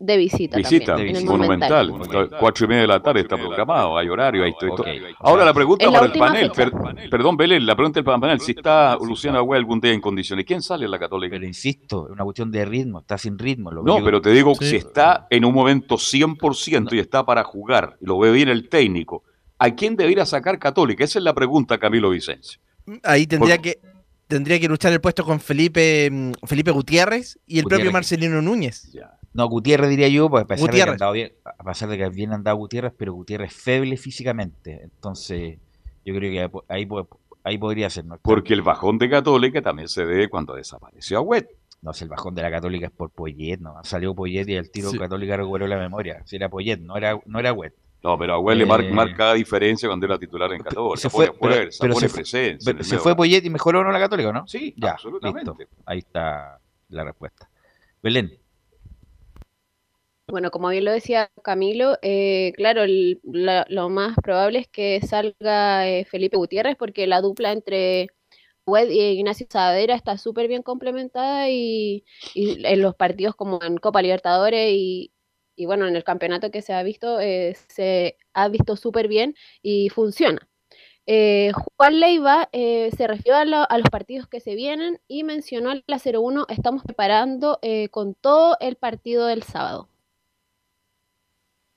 [0.00, 0.56] De visita.
[0.56, 1.92] Visita, también, monumental.
[2.40, 4.82] Cuatro y media de la tarde está programado, hay horario, hay todo.
[5.18, 6.50] Ahora la pregunta para el panel.
[7.10, 10.62] perdón, Belén, la pregunta del panel: si está Luciano Agüe algún día en condiciones, ¿quién
[10.62, 11.34] sale en la Católica?
[11.34, 13.70] Pero insisto, es una cuestión de ritmo, está sin ritmo.
[13.70, 18.18] no, pero te digo, si está en un momento 100% y está para jugar, lo
[18.18, 19.24] ve bien el técnico,
[19.58, 21.04] ¿a quién debería sacar Católica?
[21.04, 22.58] Esa es la pregunta, Camilo Vicencio.
[23.02, 23.80] Ahí tendría que
[24.26, 28.90] tendría que luchar el puesto con Felipe mm, Felipe Gutiérrez y el propio Marcelino Núñez.
[29.34, 32.08] No, Gutiérrez diría yo, pues a pesar, de que andado bien, a pesar de que
[32.10, 34.82] bien andado Gutiérrez, pero Gutiérrez es feble físicamente.
[34.82, 35.58] Entonces,
[36.04, 36.88] yo creo que ahí,
[37.44, 38.04] ahí podría ser.
[38.22, 41.48] Porque el bajón de Católica también se ve cuando desapareció a Wet.
[41.80, 43.74] No, si el bajón de la Católica es por Poyet, ¿no?
[43.82, 46.22] Salió Poyet y el tiro Católica recuperó la memoria.
[46.26, 47.74] Si era Poyet, no era, no era Wet.
[48.02, 50.96] No, pero a le marca, eh, marca diferencia cuando era titular en Católica.
[51.00, 52.58] Se fue, pero, se presencia.
[52.80, 54.46] se fue Poyet y mejoró no la Católica, ¿no?
[54.46, 55.68] Sí, ya, absolutamente.
[55.86, 56.58] Ahí está
[56.88, 57.48] la respuesta.
[58.02, 58.36] Belén.
[60.26, 66.04] Bueno, como bien lo decía Camilo, eh, claro, lo más probable es que salga eh,
[66.04, 68.08] Felipe Gutiérrez porque la dupla entre
[68.66, 72.04] Wed y Ignacio Saavedra está súper bien complementada y,
[72.34, 75.11] y, en los partidos como en Copa Libertadores y,
[75.56, 79.36] y bueno, en el campeonato que se ha visto, eh, se ha visto súper bien
[79.62, 80.48] y funciona.
[81.04, 85.74] Eh, Juan Leiva eh, se refirió a, los partidos que se vienen y mencionó a
[85.86, 87.58] la 0-1, estamos preparando
[87.90, 89.88] con todo el partido del sábado.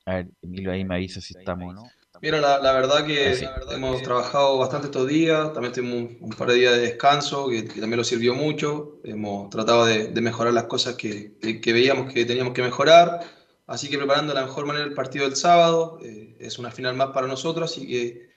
[0.06, 1.90] A ver, Emilio ahí me avisa si estamos no.
[2.22, 3.38] Mira, la, verdad que
[3.72, 7.98] hemos trabajado bastante estos días, también tuvimos un, par de días de descanso que, también
[7.98, 12.62] nos sirvió mucho, hemos tratado de, mejorar las cosas que, que veíamos que teníamos que
[12.62, 13.20] mejorar
[13.68, 16.96] Así que preparando de la mejor manera el partido del sábado, eh, es una final
[16.96, 18.30] más para nosotros, así que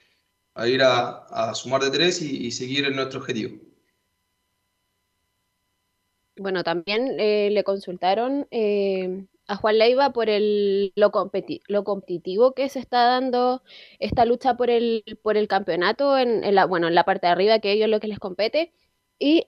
[0.55, 3.57] a ir a, sumar de tres y, seguir en nuestro objetivo.
[6.35, 11.11] Bueno, también eh, le consultaron eh, a Juan Leiva por el, lo,
[11.67, 13.61] lo, competitivo que se está dando
[13.99, 17.59] esta lucha por el, por el campeonato en, la, bueno, en la parte de arriba,
[17.59, 18.73] que ellos lo que les compete.
[19.19, 19.45] Y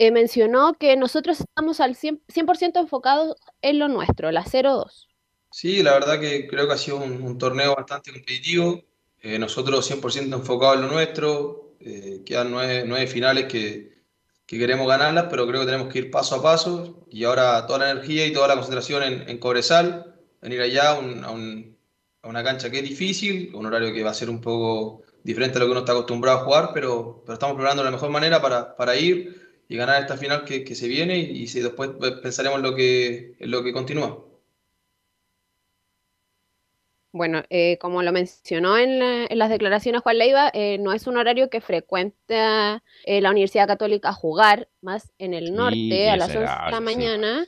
[0.00, 5.08] eh, mencionó que nosotros estamos al 100%, enfocados en lo nuestro, la 0-2.
[5.50, 8.82] Sí, la verdad que creo que ha sido un, torneo bastante competitivo.
[9.20, 11.74] Eh, nosotros 100% enfocados en lo nuestro.
[11.80, 14.00] Eh, quedan nueve, finales que,
[14.46, 17.04] queremos ganarlas, pero creo que tenemos que ir paso a paso.
[17.10, 20.98] Y ahora toda la energía y toda la concentración en, en Cobresal, venir allá a,
[20.98, 25.60] una cancha que es difícil, un horario que va a ser un poco diferente a
[25.60, 28.74] lo que uno está acostumbrado a jugar, pero, pero estamos preparando la mejor manera para,
[28.74, 29.39] para ir
[29.70, 31.90] y ganar esta final que, que se viene y, si después
[32.20, 34.24] pensaremos en lo que, lo que continúa.
[37.12, 41.18] Bueno, eh, como lo mencionó en, en, las declaraciones Juan Leiva, eh, no es un
[41.18, 46.40] horario que frecuenta eh, la Universidad Católica jugar, más en el norte, a las 11
[46.40, 47.46] de la mañana.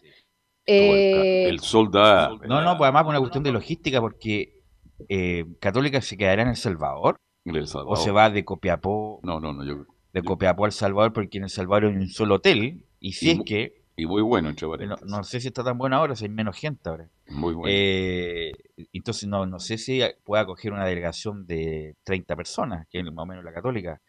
[0.64, 2.30] el, sol da...
[2.46, 4.60] No, no, pues además por una cuestión de logística, porque
[5.58, 7.94] Católica se quedará en El Salvador, el Salvador.
[7.94, 9.18] o se va de Copiapó.
[9.24, 12.36] No, no, no, yo de Copiapó al Salvador, porque en El Salvador hay un solo
[12.36, 13.82] hotel, y si es que...
[13.94, 16.56] Y muy bueno, entre no, no, sé si está tan bueno ahora, si hay menos
[16.56, 17.08] gente ahora.
[17.28, 17.68] Muy bueno.
[17.70, 18.52] Eh,
[18.92, 23.22] entonces no, no sé si pueda acoger una delegación de 30 personas, que es más
[23.22, 24.00] o menos la católica.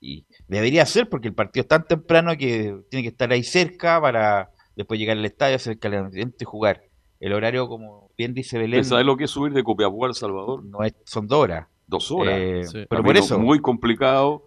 [0.00, 4.00] Y debería ser, porque el partido es tan temprano que tiene que estar ahí cerca
[4.00, 6.84] para después llegar al estadio, hacer el calentamiento y jugar.
[7.18, 8.84] El horario, como bien dice Belén...
[8.84, 10.64] ¿Sabes lo que es subir de Copiapó al Salvador?
[10.64, 11.66] No es, son dos horas.
[11.86, 12.74] Dos horas.
[12.74, 13.38] Eh, pero por eso...
[13.38, 14.44] Muy complicado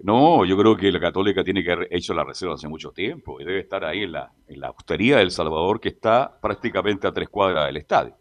[0.00, 3.40] no, yo creo que la Católica tiene que haber hecho la reserva hace mucho tiempo
[3.40, 7.12] y debe estar ahí en la, en la hostería del Salvador, que está prácticamente a
[7.12, 8.16] tres cuadras del estadio.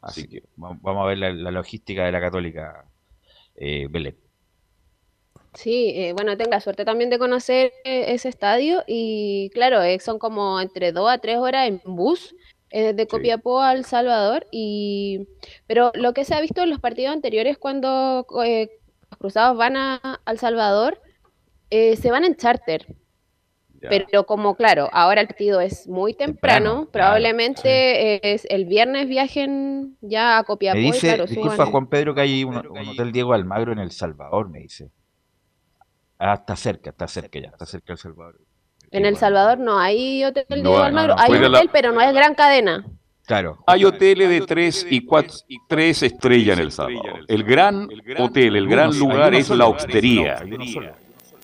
[0.00, 2.86] Así que vamos a ver la, logística de la Católica,
[3.56, 4.16] eh, Belén.
[5.52, 10.18] Sí, eh, bueno, tenga suerte también de conocer eh, ese estadio y claro, eh, son
[10.18, 12.34] como entre dos a tres horas en bus
[12.72, 14.46] eh, de Copiapó al Salvador.
[14.52, 15.26] Y,
[15.66, 18.70] pero lo que se ha visto en los partidos anteriores cuando eh,
[19.18, 21.00] cruzados van a, al Salvador,
[21.70, 22.86] eh, se van en charter.
[23.80, 30.36] Pero como claro, ahora el partido es muy temprano, probablemente es el viernes viajen ya
[30.36, 30.76] a Copiapó.
[30.78, 33.78] Me dice, y claro, disculpa Juan Pedro, que hay un, un hotel Diego Almagro en
[33.78, 34.90] El Salvador, me dice.
[36.18, 38.38] Ah, está cerca, está cerca ya, está cerca El Salvador.
[38.90, 41.70] En El Salvador no hay hotel No hay, Almagro, no, no, hay un la- hotel,
[41.72, 42.84] pero no es gran cadena.
[43.30, 43.58] Claro.
[43.64, 45.32] Hay hoteles de tres y cuatro,
[45.68, 47.20] tres estrellas en El Salvador.
[47.28, 47.88] El gran
[48.18, 50.42] hotel, el gran lugar es la hostería.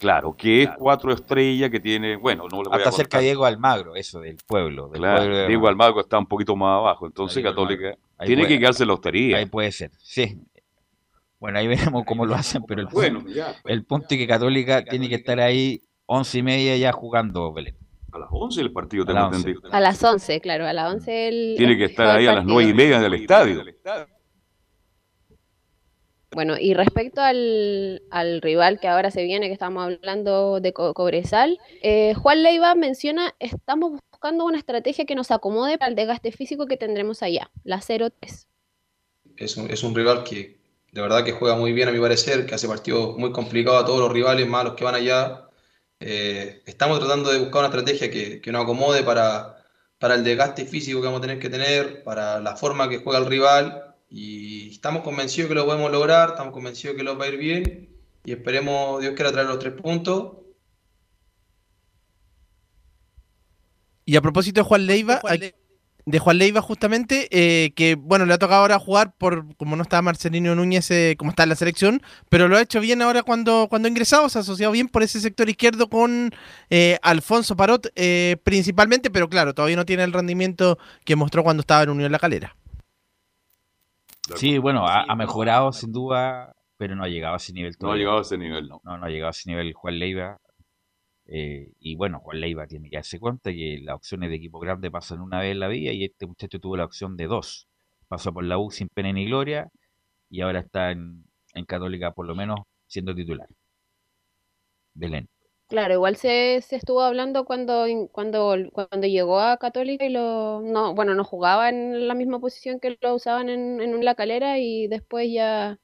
[0.00, 3.20] Claro, que es cuatro estrellas que tiene, bueno, no le voy a Hasta cerca contar.
[3.20, 4.88] de Diego Almagro, eso, del pueblo.
[4.88, 7.96] Del Claro, pueblo de- Diego Almagro está un poquito más abajo, entonces Diego Católica.
[8.18, 9.36] Ahí tiene puede- que quedarse en la hostería.
[9.36, 10.40] Ahí puede ser, sí.
[11.38, 13.54] Bueno, ahí veremos cómo lo hacen, pero el, Bueno, punto, ya.
[13.64, 17.76] el punto es que Católica tiene que estar ahí once y media ya jugando, Belén.
[18.12, 19.48] A las 11 el partido, A tengo las 11.
[19.50, 19.74] entendido.
[19.74, 22.54] A las 11, claro, a las 11 el, Tiene que estar ahí a las partido.
[22.54, 23.62] nueve y media del estadio.
[26.32, 30.92] Bueno, y respecto al, al rival que ahora se viene, que estamos hablando de Co-
[30.92, 36.32] Cobresal, eh, Juan Leiva menciona, estamos buscando una estrategia que nos acomode para el desgaste
[36.32, 38.46] físico que tendremos allá, la 0-3.
[39.36, 40.58] Es un, es un rival que
[40.92, 43.86] de verdad que juega muy bien a mi parecer, que hace partidos muy complicados a
[43.86, 45.45] todos los rivales, más los que van allá.
[46.00, 49.64] Eh, estamos tratando de buscar una estrategia que, que nos acomode para,
[49.98, 53.18] para el desgaste físico que vamos a tener que tener, para la forma que juega
[53.18, 57.28] el rival y estamos convencidos que lo podemos lograr, estamos convencidos que lo va a
[57.28, 57.88] ir bien
[58.24, 60.32] y esperemos, Dios quiera, traer los tres puntos.
[64.04, 65.54] Y a propósito de Juan Leiva, hay-
[66.08, 69.82] de Juan Leiva justamente, eh, que bueno, le ha tocado ahora jugar por, como no
[69.82, 73.24] está Marcelino Núñez, eh, como está en la selección, pero lo ha hecho bien ahora
[73.24, 76.30] cuando, cuando ha ingresado, se ha asociado bien por ese sector izquierdo con
[76.70, 81.62] eh, Alfonso Parot eh, principalmente, pero claro, todavía no tiene el rendimiento que mostró cuando
[81.62, 82.54] estaba en Unión La Calera.
[84.36, 87.76] Sí, bueno, ha, ha mejorado sin duda, pero no ha llegado a ese nivel No
[87.76, 88.00] ha todavía.
[88.02, 88.80] llegado a ese nivel, no.
[88.84, 90.38] No, no ha llegado a ese nivel Juan Leiva.
[91.28, 94.90] Eh, y bueno, Juan Leiva tiene que darse cuenta que las opciones de equipo grande
[94.90, 97.68] pasan una vez en la vida y este muchacho tuvo la opción de dos.
[98.08, 99.70] Pasó por la U sin pena ni gloria
[100.30, 101.24] y ahora está en,
[101.54, 103.48] en Católica por lo menos siendo titular.
[104.94, 105.28] Belén.
[105.68, 110.94] Claro, igual se, se estuvo hablando cuando, cuando, cuando llegó a Católica y lo, no,
[110.94, 114.86] bueno, no jugaba en la misma posición que lo usaban en, en La Calera y
[114.86, 115.80] después ya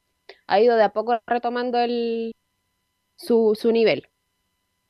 [0.46, 2.32] ha ido de a poco retomando el,
[3.16, 4.08] su, su nivel.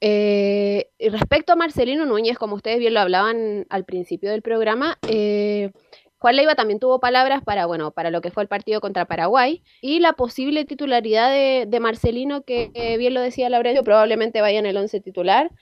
[0.05, 5.71] Eh, respecto a Marcelino Núñez, como ustedes bien lo hablaban al principio del programa, eh,
[6.19, 9.63] Juan Leiva también tuvo palabras para, bueno, para lo que fue el partido contra Paraguay
[9.81, 14.59] y la posible titularidad de, de Marcelino, que eh, bien lo decía Laurencio, probablemente vaya
[14.59, 15.53] en el 11 titular.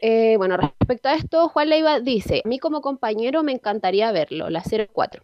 [0.00, 4.48] Eh, bueno, respecto a esto, Juan Leiva dice, a mí como compañero me encantaría verlo,
[4.48, 5.22] la 0-4.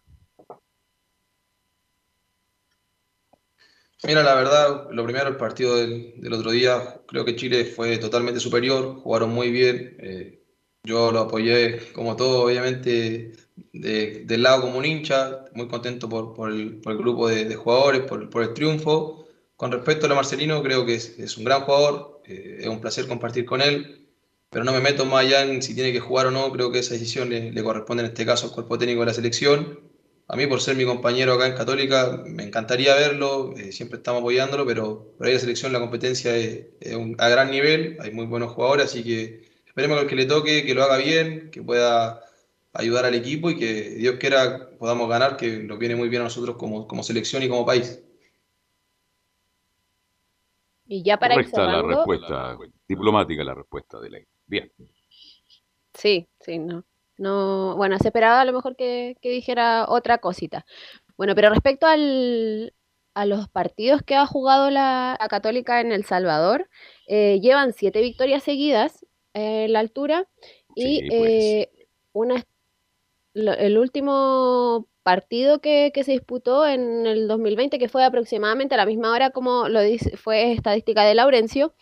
[4.07, 7.97] Mira, la verdad, lo primero, el partido del, del otro día, creo que Chile fue
[7.99, 9.97] totalmente superior, jugaron muy bien.
[10.01, 10.41] eh,
[10.83, 13.33] yo lo apoyé, como todo, obviamente,
[13.73, 18.03] de- del lado como un hincha, muy contento por, por el grupo de, de jugadores,
[18.03, 19.27] por, por el triunfo.
[19.57, 22.81] Con respecto a lo Marcelino, creo que es, es un gran jugador, eh, es un
[22.81, 24.07] placer compartir con él,
[24.51, 26.81] pero no me meto más allá en si tiene que jugar o no, creo que
[26.81, 29.81] esa decisión le, le corresponde en este caso al cuerpo técnico de la selección.
[30.27, 34.21] A mí, por ser mi compañero acá en Católica, me encantaría verlo, eh, siempre estamos
[34.21, 38.11] apoyándolo, pero por ahí la selección, la competencia es, es un- a gran nivel, hay
[38.11, 41.51] muy buenos jugadores, así que esperemos que el que le toque, que lo haga bien,
[41.51, 42.23] que pueda
[42.73, 46.25] ayudar al equipo y que Dios quiera podamos ganar, que nos viene muy bien a
[46.25, 48.01] nosotros como, como selección y como país.
[50.87, 52.57] Y ya para ir Correcta la cerrando, respuesta,
[52.87, 54.25] diplomática la respuesta de ley.
[54.47, 54.71] Bien.
[55.95, 56.85] Sí, sí, no.
[57.19, 60.67] No, bueno, se esperaba a lo mejor que, que dijera otra cosita.
[61.17, 62.75] Bueno, pero respecto al,
[63.15, 66.69] a los partidos que ha jugado la, la Católica en El Salvador,
[67.09, 69.05] eh, llevan siete victorias seguidas
[69.35, 70.29] eh, en la altura
[70.75, 71.59] y Sí, pues.
[71.63, 71.71] eh,
[72.13, 72.45] una,
[73.35, 78.79] lo- el último partido que, que se disputó en el 2020, que fue aproximadamente a
[78.79, 81.75] la misma hora como lo dice, fue estadística de Laurencio,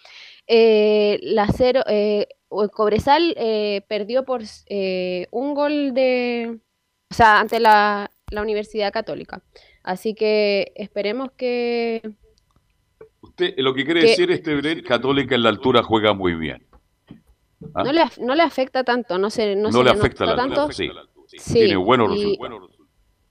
[0.49, 2.29] eh, la cero, eh,
[2.73, 6.59] Cobresal eh, perdió por eh, un gol de,
[7.11, 9.43] o sea, ante la, la Universidad Católica.
[9.83, 12.03] Así que esperemos que
[13.20, 16.66] Usted, lo que quiere Que- decir este Belén, Católica en la altura juega muy bien.
[17.74, 17.85] ¿Ah?
[17.85, 20.27] no le, af- no le afecta tanto, no se, no No, se le le afecta
[20.27, 20.57] la nota altura.
[20.66, 20.73] tanto.
[21.29, 21.39] Sí.
[21.39, 22.69] Sí, Tiene buenos resultados.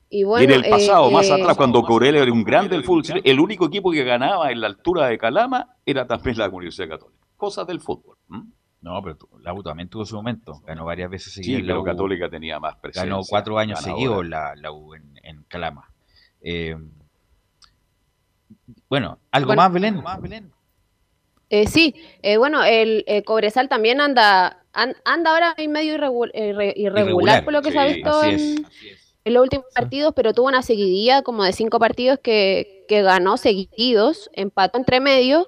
[0.10, 2.76] Y Y bueno, en el pasado, eh, más eh, atrás, cuando Cobrel era un grande
[2.76, 6.50] del fútbol el único equipo que ganaba en la altura de Calama era también la
[6.50, 7.26] Universidad Católica.
[7.38, 8.18] Cosas del fútbol.
[8.82, 10.60] No, pero la U también tuvo su momento.
[10.66, 11.62] Ganó varias veces Sí, seguidas.
[11.62, 11.86] la pero U.
[11.86, 13.04] Católica tenía más presencia.
[13.10, 15.88] Ganó cuatro años seguidos la, la U en, en Calama.
[16.42, 16.76] Eh,
[18.90, 19.62] bueno, ¿algo Bueno.
[20.02, 20.52] más, Belén?
[21.50, 26.32] Eh, sí, eh, bueno, el eh, Cobresal también anda an- anda ahora ahí medio irregu-
[26.34, 29.66] irre- irregular, Irregular, por lo que se ha sí, visto en, es, en los últimos
[29.76, 35.02] partidos, pero tuvo una seguidilla como de cinco partidos que, que ganó seguidos, empató entre
[35.02, 35.48] medio.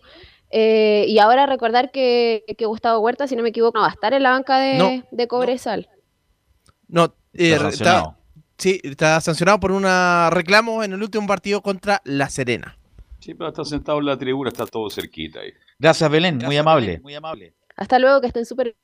[0.55, 3.91] Eh, y ahora recordar que, que Gustavo Huerta, si no me equivoco, no va a
[3.93, 5.89] estar en la banca de, No, de Cobresal.
[6.87, 8.17] No, eh, Está está, sancionado.
[8.59, 9.83] sí, está sancionado por un
[10.29, 12.77] reclamo en el último partido contra La Serena.
[13.19, 15.51] Sí, pero está sentado en la tribuna, está todo cerquita ahí.
[15.79, 17.01] Gracias, Belén, muy amable.
[17.75, 18.75] Hasta luego, que estén súper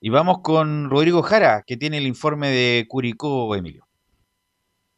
[0.00, 3.85] Y vamos con Rodrigo Jara, que tiene el informe de Curicó, Emilio.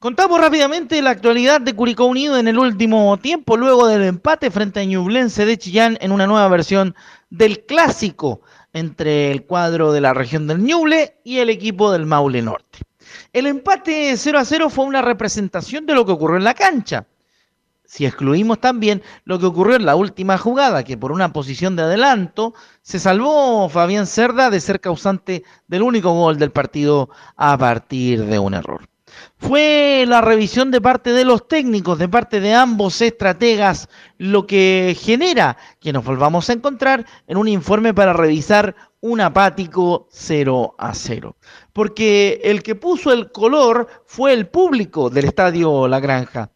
[0.01, 4.79] Contamos rápidamente la actualidad de Curicó Unido en el último tiempo, luego del empate frente
[4.79, 6.95] a Ñublense de Chillán en una nueva versión
[7.31, 8.41] del clásico
[8.73, 12.79] entre el cuadro de la región del Ñuble y el equipo del Maule Norte.
[13.33, 17.09] El empate 0 a 0 fue una representación de lo que ocurrió en la cancha.
[17.85, 21.83] Si excluimos también lo que ocurrió en la última jugada, que por una posición de
[21.83, 28.27] adelanto se salvó Fabián Cerda de ser causante del único gol del partido a partir
[28.27, 28.89] de un error
[29.39, 33.89] fue la revisión de parte de los técnicos, de parte de ambos estrategas,
[34.19, 40.09] lo que genera que nos volvamos a encontrar en un informe para revisar un apático
[40.11, 41.37] 0 a 0.
[41.73, 46.51] Porque el que puso el color fue el público del estadio La Granja,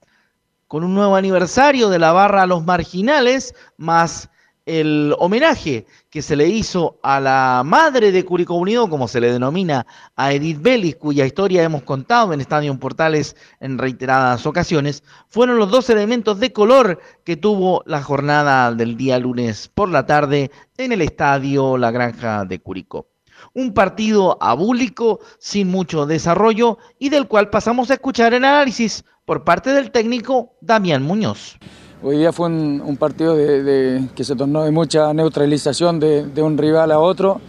[0.67, 4.29] con un nuevo aniversario de la barra a los marginales, más
[4.67, 9.33] el homenaje que se le hizo a la madre de Curicó Unido, como se le
[9.33, 15.59] denomina a Edith Bellis, cuya historia hemos contado en Estadio Portales en reiteradas ocasiones, fueron
[15.59, 20.51] los dos elementos de color que tuvo la jornada del día lunes por la tarde
[20.77, 23.09] en el Estadio La Granja de Curicó.
[23.55, 29.45] Un partido abúlico, sin mucho desarrollo y del cual pasamos a escuchar el análisis por
[29.45, 31.59] parte del técnico Damián Muñoz.
[32.05, 36.99] Hoy día fue un, partido que se tornó de mucha neutralización de, un rival a
[36.99, 37.41] otro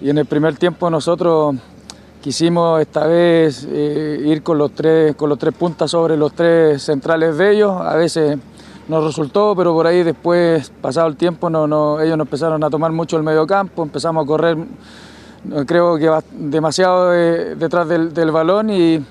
[0.00, 1.56] y en el primer tiempo nosotros
[2.22, 6.82] quisimos esta vez eh, ir con los, tres, con los tres puntas sobre los tres
[6.82, 7.78] centrales de ellos.
[7.78, 8.38] A veces
[8.88, 12.70] nos resultó, pero por ahí después, pasado el tiempo, no, no, ellos nos empezaron a
[12.70, 14.56] tomar mucho el medio campo, empezamos a correr,
[15.66, 19.04] creo que demasiado de- detrás del, del balón y,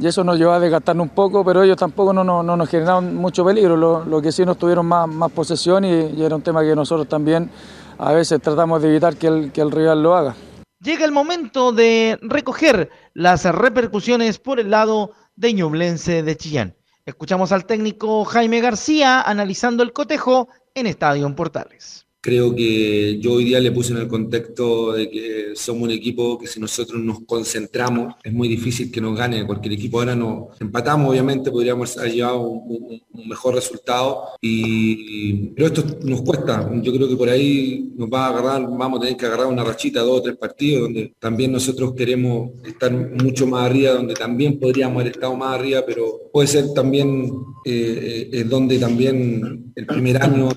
[0.00, 2.68] y eso nos llevó a desgastarnos un poco, pero ellos tampoco no, no- no nos
[2.68, 6.62] generaron mucho peligro, lo, que sí nos tuvieron más, más posesión y, era un tema
[6.62, 7.50] que nosotros también
[7.98, 10.34] a veces tratamos de evitar que el, que el rival lo haga.
[10.80, 16.74] Llega el momento de recoger las repercusiones por el lado de Ñublense de Chillán.
[17.04, 22.06] Escuchamos al técnico Jaime García analizando el cotejo en Estadio Portales.
[22.22, 26.36] Creo que yo hoy día le puse en el contexto de que somos un equipo
[26.38, 29.46] que si nosotros nos concentramos es muy difícil que nos gane.
[29.46, 35.84] Cualquier equipo ahora nos empatamos, obviamente podríamos haber llevado un, mejor resultado, y, pero esto
[36.02, 36.70] nos cuesta.
[36.82, 39.64] Yo creo que por ahí nos va a agarrar, vamos a tener que agarrar una
[39.64, 44.58] rachita, dos o tres partidos, donde también nosotros queremos estar mucho más arriba, donde también
[44.58, 47.30] podríamos haber estado más arriba, pero puede ser también
[47.64, 50.48] eh, eh, donde también el primer año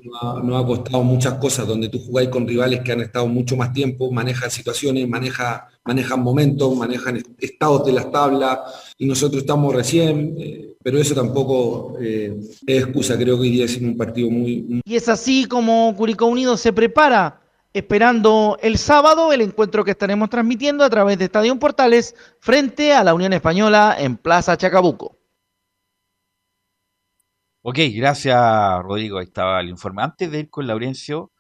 [0.44, 3.72] nos ha costado muchas cosas, donde tú jugáis con rivales que han estado mucho más
[3.72, 8.60] tiempo, manejan situaciones, maneja, manejan momentos, manejan est- estados de las tablas,
[8.98, 12.36] y nosotros estamos recién, eh, pero eso tampoco eh,
[12.66, 16.26] es excusa, creo que hoy día es un partido muy, Y es así como Curicó
[16.26, 17.40] Unido se prepara,
[17.74, 23.04] esperando el sábado el encuentro que estaremos transmitiendo a través de Estadio Portales frente a
[23.04, 25.18] la Unión Española en Plaza Chacabuco.
[27.66, 28.38] Ok, gracias
[28.84, 30.04] Rodrigo, ahí estaba el informe.
[30.04, 31.32] Antes de ir con Laurencio,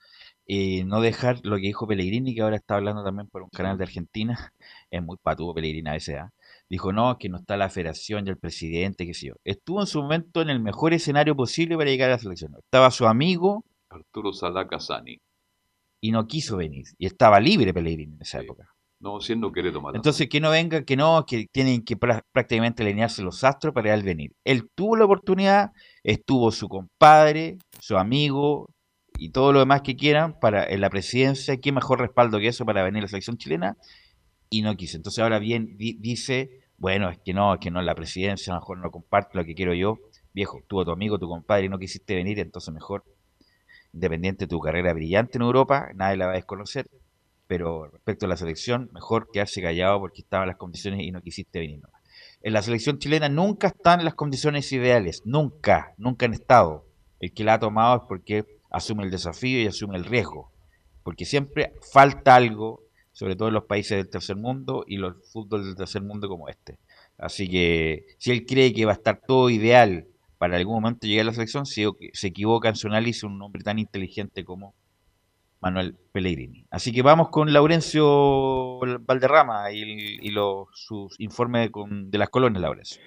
[0.48, 3.78] eh, no dejar lo que dijo Pellegrini, que ahora está hablando también por un canal
[3.78, 4.53] de Argentina,
[4.91, 6.32] es muy patudo Pellegrini a veces, ¿ah?
[6.70, 9.34] Dijo, no, que no está la federación y el presidente, qué sé yo.
[9.44, 12.56] Estuvo en su momento en el mejor escenario posible para llegar a la selección.
[12.57, 15.20] Estaba su amigo Arturo Salá Casani.
[16.02, 16.86] y no quiso venir.
[16.98, 18.68] Y estaba libre Pellegrini en esa época.
[18.99, 19.95] No, si él no quiere tomar.
[19.95, 23.94] Entonces, que no venga, que no, que tienen que prá- prácticamente alinearse los astros para
[23.94, 24.32] él venir.
[24.45, 25.72] Él tuvo la oportunidad,
[26.03, 28.70] estuvo su compadre, su amigo
[29.18, 31.57] y todo lo demás que quieran para en la presidencia.
[31.57, 33.77] ¿Qué mejor respaldo que eso para venir a la selección chilena?
[34.49, 34.98] Y no quiso.
[34.98, 38.53] Entonces, ahora bien, di- dice, bueno, es que no, es que no es la presidencia,
[38.53, 39.98] mejor no comparte lo que quiero yo.
[40.34, 43.03] Viejo, tuvo tu amigo, tu compadre y no quisiste venir, entonces mejor,
[43.94, 46.88] independiente de tu carrera brillante en Europa, nadie la va a desconocer
[47.45, 51.60] pero respecto a la selección, mejor quedarse callado porque estaban las condiciones y no quisiste
[51.60, 51.81] venir.
[52.41, 56.85] En la selección chilena nunca están las condiciones ideales, nunca, nunca han estado.
[57.19, 60.52] El que la ha tomado es porque asume el desafío y asume el riesgo.
[61.04, 62.82] porque siempre falta algo,
[63.12, 66.48] sobre todo en los países del tercer mundo y los fútbol del tercer mundo como
[66.48, 66.80] este.
[67.18, 71.24] Así que si él cree que va a estar todo ideal para algún momento llegar
[71.24, 74.76] a la selección, se, se equivoca en su análisis un hombre tan inteligente como
[75.64, 76.66] Manuel Pellegrini.
[76.70, 83.02] Así que vamos con Laurencio Valderrama y, los, sus informes de las colonias, Laurencio.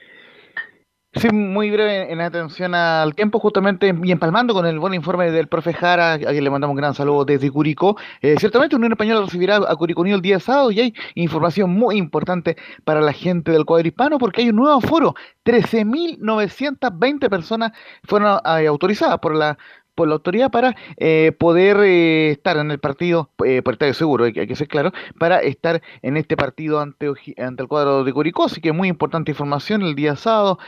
[1.18, 5.48] Sí, muy breve en atención al tiempo, justamente y empalmando con el buen informe del
[5.48, 7.96] profe Jara, a quien le mandamos un gran saludo desde Curicó.
[8.20, 12.56] Eh, ciertamente Unión Española recibirá a Curicó el día sábado y hay información muy importante
[12.84, 15.14] para la gente del cuadro hispano porque hay un nuevo foro.
[15.46, 17.72] 13.920 personas
[18.04, 19.56] fueron eh, autorizadas por la
[19.96, 24.26] por la autoridad para eh, poder eh, estar en el partido, eh, por estadio seguro,
[24.26, 28.44] hay, que ser claro, para estar en este partido ante, ante el cuadro de Curicó.
[28.44, 30.58] Así que muy importante información el día sábado.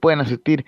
[0.00, 0.64] pueden asistir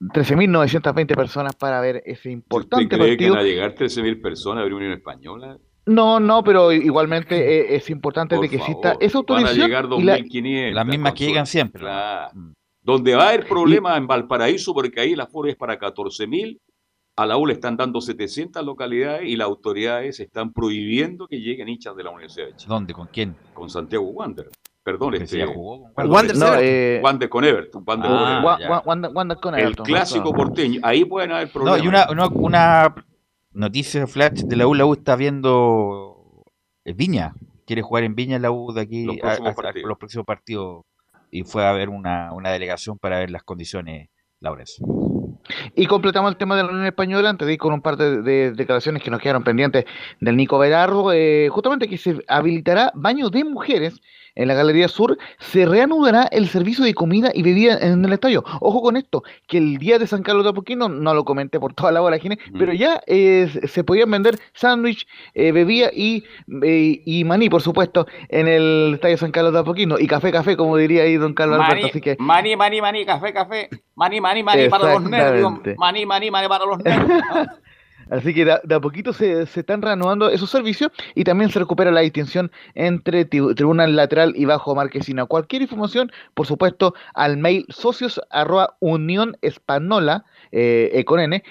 [0.00, 3.34] 13.920 personas para ver ese importante ¿Usted cree partido.
[3.34, 5.58] que van a llegar 13.000 personas a ver Unión Española?
[5.84, 9.58] No, no, pero igualmente es importante de que exista esa autorización.
[9.58, 10.72] Van a llegar 2.500.
[10.72, 11.84] las mismas que llegan siempre.
[12.84, 16.60] Donde va a haber problema en Valparaíso, porque ahí la foro es para 14.000
[17.16, 21.68] a la U le están dando 700 localidades y las autoridades están prohibiendo que lleguen
[21.68, 22.68] hinchas de la Universidad de Chile.
[22.68, 22.94] ¿Dónde?
[22.94, 23.36] ¿Con quién?
[23.54, 24.48] Con Santiago Wander.
[24.82, 27.84] Perdón, este, ya jugó con Wander, no, eh, Wander con Everton.
[27.86, 28.64] Wander Ah, con ya.
[28.66, 28.82] Everton.
[28.88, 30.32] Wander, Wander con El clásico ¿no?
[30.32, 30.80] porteño.
[30.82, 31.84] Ahí pueden haber No, problemas.
[31.84, 32.94] y una, una, una
[33.52, 36.42] noticia flash de la U, la U está viendo
[36.84, 37.34] eh, Viña,
[37.64, 39.88] quiere jugar en Viña la U de aquí Los a- próximos a- a- partidos.
[39.88, 40.84] los próximos partidos
[41.30, 44.08] y fue a ver una, una delegación para ver las condiciones,
[44.40, 44.84] Laurencio.
[45.74, 48.22] Y completamos el tema de la Unión Española antes de ir con un par de,
[48.22, 49.84] de declaraciones que nos quedaron pendientes
[50.20, 51.12] del Nico Berardo.
[51.12, 54.00] eh, justamente que se habilitará baño de mujeres
[54.34, 55.18] en la Galería Sur.
[55.38, 58.44] Se reanudará el servicio de comida y bebida en el estadio.
[58.60, 61.74] Ojo con esto, que el día de San Carlos de Apoquindo, no lo comenté por
[61.74, 66.24] toda la hora, Gine, pero ya eh, se podían vender sándwich, eh, bebida y,
[66.62, 69.98] eh, y maní, por supuesto, en el estadio San Carlos de Apoquindo.
[69.98, 71.86] Y café, café, como diría ahí don Carlos Alberto.
[71.86, 73.68] Así que Maní, maní, maní, café, café.
[73.94, 75.52] Maní, maní, maní para los nervios.
[75.76, 77.22] Maní, maní, maní para los nervios.
[78.10, 81.90] Así que de, a- poquito se, se están reanudando esos servicios y también se recupera
[81.90, 85.26] la distinción entre tri- tribunal lateral y bajo marquesina.
[85.26, 91.42] Cualquier información, por supuesto, al mail socios arroba unión espanola, eh, eh, con N,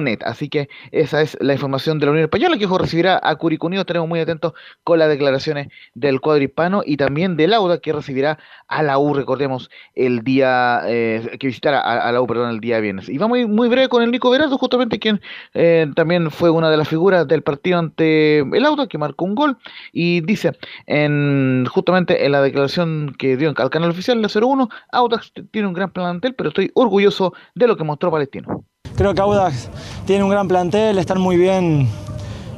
[0.00, 0.22] net.
[0.24, 3.80] Así que esa es la información de la Unión Española que recibirá a Curicunio.
[3.80, 4.54] Estaremos muy atentos
[4.84, 8.38] con las declaraciones del cuadro hispano y también del Auda que recibirá
[8.68, 12.80] a la U, recordemos, el día eh, que visitará a, la U, perdón, el día
[12.80, 13.08] viernes.
[13.08, 15.20] Y vamos a ir muy breve con el Nico Verardo, justamente quien
[15.54, 19.34] eh, también fue una de las figuras del partido ante el Auda, que marcó un
[19.34, 19.58] gol
[19.92, 20.52] y dice
[20.86, 25.74] en justamente en la declaración que dio al canal oficial de 01, Audax tiene un
[25.74, 28.64] gran plantel, pero estoy orgulloso de lo que mostró Palestino.
[29.00, 29.70] Creo que Audax
[30.04, 31.88] tiene un gran plantel, están muy bien,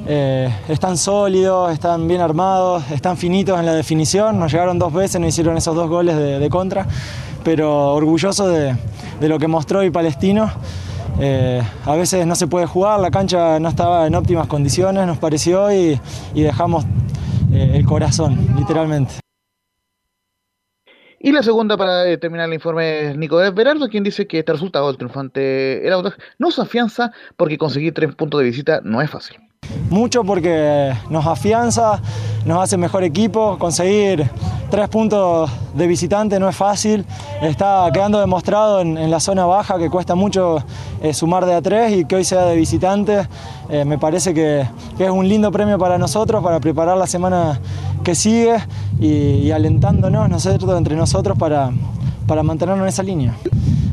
[0.09, 4.41] eh, están sólidos, están bien armados, están finitos en la definición.
[4.41, 6.89] Nos llegaron dos veces, nos hicieron esos dos goles de, contra,
[7.45, 8.75] pero orgulloso de,
[9.21, 10.51] de lo que mostró hoy Palestino.
[11.21, 15.19] Eh, a veces no se puede jugar, la cancha no estaba en óptimas condiciones, nos
[15.19, 16.01] pareció, y,
[16.35, 16.85] y dejamos
[17.53, 19.22] eh, el corazón, literalmente.
[21.25, 24.89] Y la segunda para terminar el informe es Nicolás Berardo, quien dice que este resultado
[24.89, 29.09] del triunfante el Audax no se afianza porque conseguir tres puntos de visita no es
[29.09, 29.37] fácil.
[29.93, 32.01] Mucho porque nos afianza,
[32.47, 34.27] nos hace mejor equipo, conseguir
[34.71, 37.05] tres puntos de visitante no es fácil,
[37.43, 40.65] está quedando demostrado en, la zona baja que cuesta mucho
[41.03, 43.29] eh, sumar de a tres y que hoy sea de visitante,
[43.69, 44.67] eh, me parece que,
[44.99, 47.61] es un lindo premio para nosotros, para preparar la semana
[48.03, 48.57] que sigue
[48.99, 51.71] y, alentándonos nosotros entre nosotros para,
[52.27, 53.35] para mantenernos en esa línea.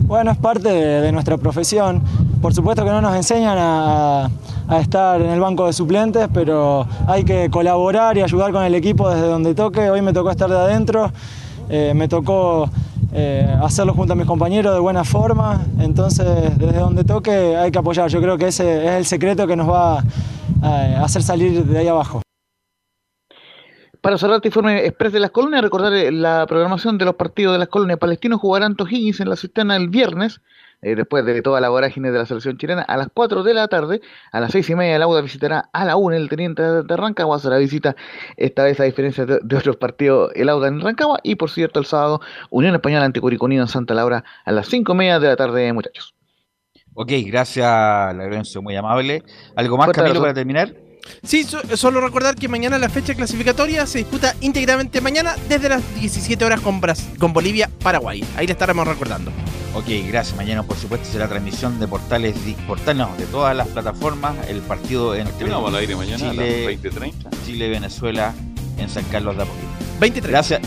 [0.03, 2.01] Bueno, es parte de nuestra profesión.
[2.41, 4.29] Por supuesto que no nos enseñan a,
[4.79, 9.09] estar en el banco de suplentes, pero hay que colaborar y ayudar con el equipo
[9.09, 9.89] desde donde toque.
[9.89, 11.11] Hoy me tocó estar de adentro,
[11.69, 12.69] eh, me tocó
[13.11, 17.79] eh, hacerlo junto a mis compañeros de buena forma, entonces desde donde toque hay que
[17.79, 18.09] apoyar.
[18.09, 20.03] Yo creo que ese es el secreto que nos va
[20.61, 22.21] a hacer salir de ahí abajo.
[24.01, 27.53] Para cerrar este informe express de las colonias, recordar eh, la programación de los partidos
[27.53, 28.39] de las colonias palestinos.
[28.39, 30.39] Jugarán Higgins en la cisterna el viernes,
[30.81, 33.68] eh, después de toda la vorágine de la selección chilena, a las 4 de la
[33.68, 34.01] tarde.
[34.31, 37.39] A las 6 y media, el Auda visitará a la 1 el Teniente de Rancagua.
[37.39, 37.95] Será visita,
[38.38, 41.19] esta vez a diferencia de, de otros partidos, el Auda en Rancagua.
[41.23, 44.93] Y por cierto, el sábado, Unión Española ante Curicunino en Santa Laura a las 5
[44.93, 46.15] y media de la tarde, muchachos.
[46.93, 49.23] Ok, gracias, Lorenzo, muy amable.
[49.56, 50.88] ¿Algo más, Camilo, para terminar?
[51.23, 55.81] Sí, so- solo recordar que mañana la fecha clasificatoria se disputa íntegramente mañana desde las
[55.99, 58.23] 17 horas con, Bras- con Bolivia, Paraguay.
[58.38, 59.31] Ahí le estaremos recordando.
[59.76, 60.36] Ok, gracias.
[60.36, 64.36] Mañana, por supuesto, será transmisión de portales, di- portal, no, de todas las plataformas.
[64.48, 67.30] El partido entre vamos al aire mañana Chile, 20:30?
[67.45, 68.34] Chile, Venezuela
[68.77, 69.69] en San Carlos de Apoquindo.
[69.99, 70.31] 23.
[70.31, 70.61] Gracias,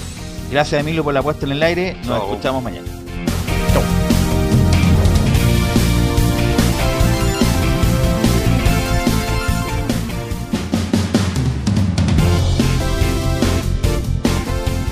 [0.51, 1.97] gracias Emilio por la puesta en el aire.
[2.05, 2.87] Nos escuchamos mañana.